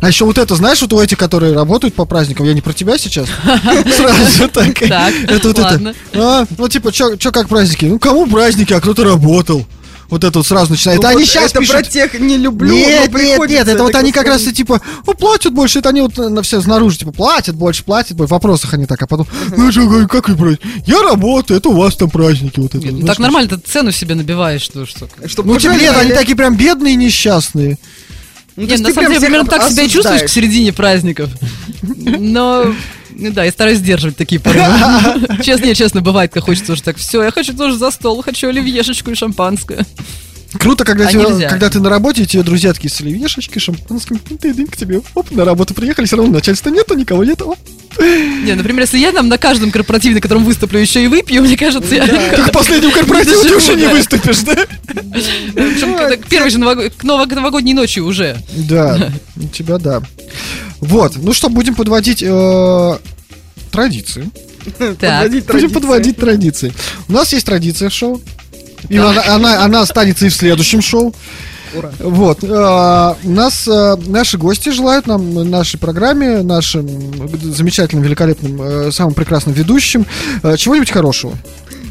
[0.00, 2.72] А еще вот это, знаешь, вот у этих, которые работают по праздникам, я не про
[2.72, 3.26] тебя сейчас.
[3.96, 4.80] Сразу так.
[4.82, 5.94] Это вот это.
[6.14, 7.84] А, ну типа, что как праздники?
[7.84, 9.66] Ну кому праздники, а кто-то работал.
[10.08, 11.02] Вот это вот сразу начинает.
[11.02, 11.88] Ну А они вот сейчас это про пишут.
[11.90, 15.14] тех не люблю, Нет, но нет, нет, это вот они как раз и типа, ну,
[15.14, 18.72] платят больше, это они вот на все снаружи, типа, платят больше, платят больше, в вопросах
[18.72, 19.26] они так, а потом,
[19.56, 20.62] ну, что, как- как вы праздники?
[20.86, 22.84] Я работаю, это у вас там праздники, вот это.
[22.86, 25.08] Нет, ну так нормально, ты цену себе набиваешь, что что.
[25.26, 27.78] Чтобы Ну, типа, нет, они такие прям бедные и несчастные.
[28.56, 31.30] Ну, Нет, на самом деле, примерно так себя и чувствуешь к середине праздников.
[31.82, 32.74] Но,
[33.18, 34.64] ну да, я стараюсь сдерживать такие порывы.
[35.42, 38.48] Честно, не, честно, бывает, как хочется уже так, все, я хочу тоже за стол, хочу
[38.48, 39.84] оливьешечку и шампанское.
[40.52, 41.48] Круто, когда, А нельзя.
[41.48, 45.02] когда ты на работе, и тебе друзья такие с оливьешечкой, шампанским, ты дынь к тебе,
[45.14, 47.58] оп, на работу приехали, все равно начальства нету, никого нету, оп,
[47.98, 51.56] Не, например, если я там на каждом корпоративе, на котором выступлю, еще и выпью, мне
[51.56, 52.06] кажется, я...
[52.06, 54.56] К последнему корпоративу ты уже не выступишь, да?
[56.30, 56.58] Первой же
[56.96, 58.38] к новогодней ночи уже.
[58.54, 60.02] Да, у тебя да.
[60.80, 62.98] Вот, ну что, будем подводить э,
[63.70, 64.30] традиции.
[64.78, 66.72] Будем подводить традиции.
[67.08, 68.20] У нас есть традиция в шоу.
[68.88, 71.14] И она, она, она останется и в следующем шоу.
[71.74, 71.90] Ура.
[71.98, 72.42] Вот.
[72.42, 76.88] э, у нас э, наши гости желают нам, нашей программе, нашим
[77.42, 80.06] замечательным, великолепным, э, самым прекрасным ведущим
[80.42, 81.34] э, чего-нибудь хорошего.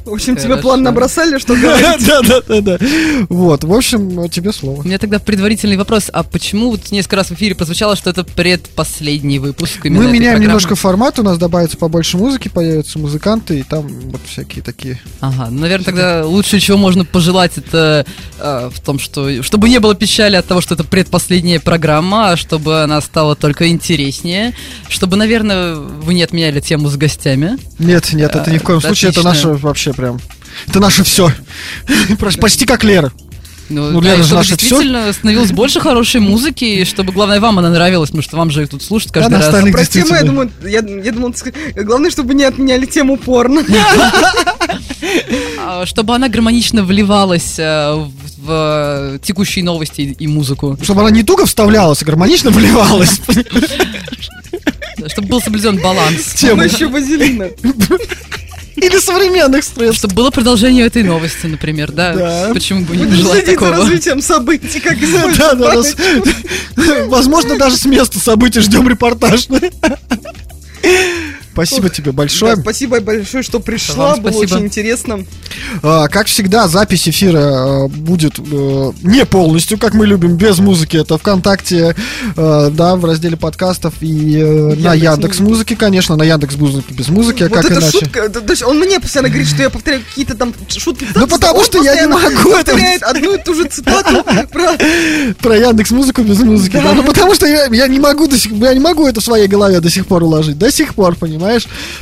[0.07, 0.61] В общем, тебе Хорошо.
[0.61, 1.85] план набросали, что говорить?
[2.07, 2.77] Да, да, да, да.
[3.27, 4.81] Вот, в общем, э, тебе слово.
[4.81, 6.09] У меня тогда предварительный вопрос.
[6.13, 10.39] А почему вот несколько раз в эфире прозвучало, что это предпоследний выпуск именно Мы меняем
[10.39, 14.99] немножко формат, у нас добавится побольше музыки, появятся музыканты, и там вот всякие такие.
[15.19, 18.05] Ага, ну, наверное, тогда лучше, чего можно пожелать, это
[18.39, 22.38] э, в том, что чтобы не было печали от того, что это предпоследняя программа, а
[22.38, 24.53] чтобы она стала только интереснее,
[24.88, 27.57] чтобы, наверное, вы не отменяли тему с гостями.
[27.77, 30.19] Нет, нет, это ни в коем А, случае, это наше вообще прям.
[30.67, 31.31] Это наше все.
[32.39, 33.11] Почти как Лера.
[33.69, 37.11] Ну, Ну, да, Лера и же чтобы наше действительно становилось больше хорошей музыки, и чтобы,
[37.11, 39.47] главное, вам она нравилась, потому что вам же их тут слушать каждый на раз.
[39.47, 41.35] остальных Про тему, я думаю, я, я думал,
[41.75, 43.63] главное, чтобы не отменяли тему порно.
[45.59, 48.05] А, Чтобы она гармонично вливалась э,
[48.37, 50.77] в, текущие новости и, музыку.
[50.81, 53.21] Чтобы она не туго вставлялась, а гармонично вливалась.
[55.07, 56.33] Чтобы был соблюден баланс.
[56.35, 56.63] Тема.
[56.65, 57.49] Еще вазелина.
[58.77, 59.99] Или современных средств.
[59.99, 62.13] Чтобы было продолжение этой новости, например, да?
[62.13, 62.49] Да.
[62.53, 63.71] Почему бы не желать такого?
[63.71, 64.97] развитием событий, как
[65.37, 65.95] Да, да, нас-
[67.07, 69.47] Возможно, даже с места событий ждем репортаж.
[71.65, 72.55] Спасибо тебе большое.
[72.55, 74.55] Да, спасибо большое, что пришла, Вам было спасибо.
[74.55, 75.25] очень интересно.
[75.81, 80.97] А, Как всегда, запись эфира э, будет э, не полностью, как мы любим, без музыки.
[80.97, 81.95] Это ВКонтакте,
[82.35, 85.05] э, да, в разделе подкастов и э, на Яндекс.Музыке.
[85.05, 87.99] Яндекс Музыке, конечно, на Яндекс Музыке без музыки, а вот как эта иначе?
[87.99, 91.07] шутка, да, то есть он мне постоянно говорит, что я повторяю какие-то там шутки.
[91.15, 94.77] Ну, потому что я не могу это- повторяет одну и ту же цитату про...
[95.41, 96.73] Про Яндекс Музыку без музыки.
[96.73, 96.93] Да.
[96.93, 99.47] Ну потому что я, я не могу до сих я не могу это в своей
[99.47, 100.57] голове до сих пор уложить.
[100.57, 101.46] До сих пор, понимаешь?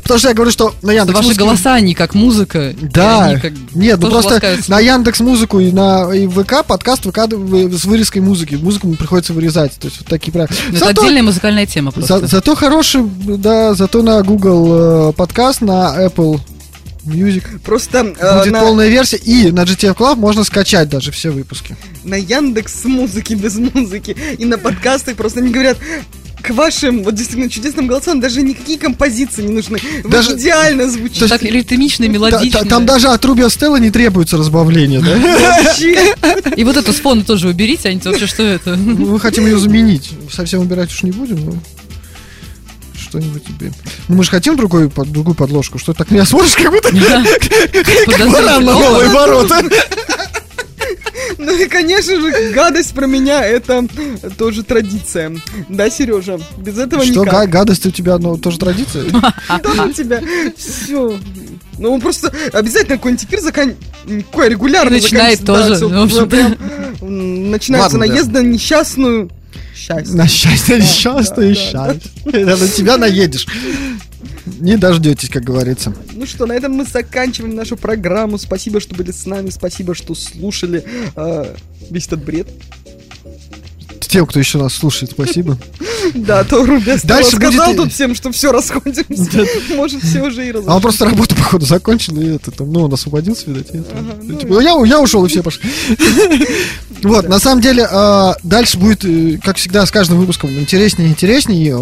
[0.02, 2.74] Потому что я говорю, что на Яндекс Ваши голоса, они как музыка.
[2.82, 4.72] Да, они как нет, ну просто ласкаются.
[4.72, 8.56] на Яндекс Музыку и на и ВК подкаст выкладываю с вырезкой музыки.
[8.56, 9.74] Музыку приходится вырезать.
[9.74, 10.48] То есть вот такие прям.
[10.72, 12.20] Ну, Это отдельная музыкальная тема просто.
[12.20, 16.40] за- зато хороший, да, зато на Google э, подкаст, на Apple
[17.06, 19.18] Music Просто э, будет на, полная версия.
[19.18, 21.76] И на GTF Club можно скачать даже все выпуски.
[22.04, 25.78] на Яндекс музыки без музыки и на подкасты просто они говорят
[26.46, 29.80] к вашим вот действительно чудесным голосам даже никакие композиции не нужны.
[30.04, 31.28] Вы Даже- идеально звучите.
[31.28, 32.60] Так ритмично, Та- мелодично.
[32.60, 35.16] та- Там даже от Руби Стелла не требуется разбавления, да?
[36.56, 38.76] И вот эту с фона тоже уберите, Аня, вообще что это?
[38.76, 40.12] Мы хотим ее заменить.
[40.32, 41.54] Совсем убирать уж не будем, но
[43.00, 43.72] что-нибудь тебе.
[44.08, 45.78] Ну, мы же хотим другую, под- другую подложку.
[45.80, 46.90] Что ты так меня смотришь, как будто
[48.18, 49.64] как баран на новые ворота.
[51.38, 53.86] Ну и, конечно же, гадость про меня это
[54.38, 55.36] тоже традиция.
[55.70, 56.40] Да, Сережа?
[56.58, 57.50] Без этого Что, никак.
[57.50, 59.06] гадость у тебя, ну, тоже традиция?
[59.48, 60.22] Да, у тебя
[60.58, 61.18] все.
[61.78, 63.76] Ну, он просто обязательно какой-нибудь эфир закан...
[64.32, 66.56] Какой регулярно И начинает тоже, да, ну, прям,
[67.02, 69.30] Начинается Ладно, наезд на несчастную
[69.76, 70.16] счастье.
[70.16, 72.12] На счастье, Да, несчастье, да, счастье.
[72.26, 73.48] Да, На тебя наедешь.
[74.60, 75.94] Не дождетесь, как говорится.
[76.14, 78.38] Ну что, на этом мы заканчиваем нашу программу.
[78.38, 79.50] Спасибо, что были с нами.
[79.50, 80.84] Спасибо, что слушали
[81.16, 81.56] э,
[81.90, 82.48] весь этот бред.
[84.02, 85.58] Тем, кто еще нас слушает, спасибо.
[86.14, 89.04] Да, то Рубя Дальше сказал будет- тут всем, что все расходимся.
[89.76, 90.82] Может, все уже и А он разошлись.
[90.82, 93.74] просто работу, походу, закончил, и это там, ну, он освободился, видать.
[93.74, 93.90] и это.
[93.92, 95.70] Ага, Ну, ну типа, я, я ушел, и все пошли.
[97.04, 101.12] Вот, на самом деле, а, дальше будет, э, как всегда, с каждым выпуском интереснее и
[101.12, 101.76] интереснее.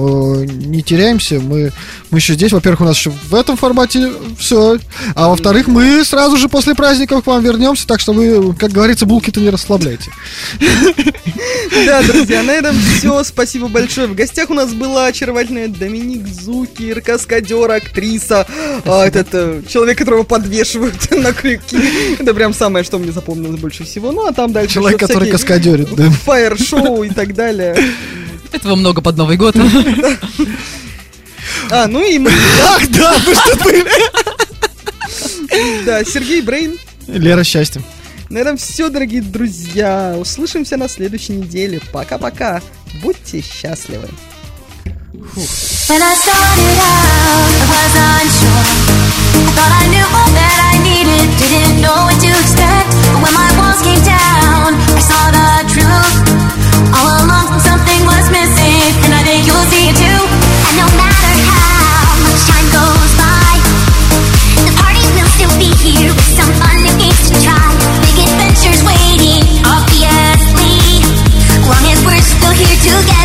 [0.46, 1.72] Не теряемся, мы,
[2.10, 2.52] мы еще здесь.
[2.52, 4.80] Во-первых, у нас еще в этом формате все.
[5.16, 9.06] А во-вторых, мы сразу же после праздников к вам вернемся, так что вы, как говорится,
[9.06, 10.10] булки-то не расслабляйте.
[11.86, 13.24] Да, друзья, на этом все.
[13.24, 14.08] Спасибо большое.
[14.08, 18.48] В гостях у нас была очаровательная Доминик Зукер, каскадер, актриса,
[18.86, 21.78] а, этот э, человек, которого подвешивают на крюки.
[22.20, 24.12] Это прям самое, что мне запомнилось больше всего.
[24.12, 26.10] Ну, а там дальше Человек, который каскадерит, да.
[26.10, 27.76] Фаер-шоу и так далее.
[28.52, 29.56] Этого много под Новый год.
[31.70, 32.32] А, ну и мы,
[32.62, 33.86] Ах, да, вы что были?
[35.86, 36.78] да, Сергей Брейн.
[37.08, 37.82] Лера, счастья.
[38.34, 40.16] На этом все, дорогие друзья.
[40.18, 41.80] Услышимся на следующей неделе.
[41.92, 42.64] Пока-пока.
[43.04, 44.10] Будьте счастливы.
[45.14, 48.66] When I started out, I was unsure.
[49.38, 52.90] I thought I knew all that I needed, didn't know what to expect.
[53.14, 56.26] But when my walls came down, I saw the truth.
[56.90, 60.22] All along, something was missing, and I think you'll see it too.
[60.74, 63.62] And no matter how much time goes by,
[64.66, 67.73] the party will still be here with some fun and games to try.
[72.94, 73.23] you get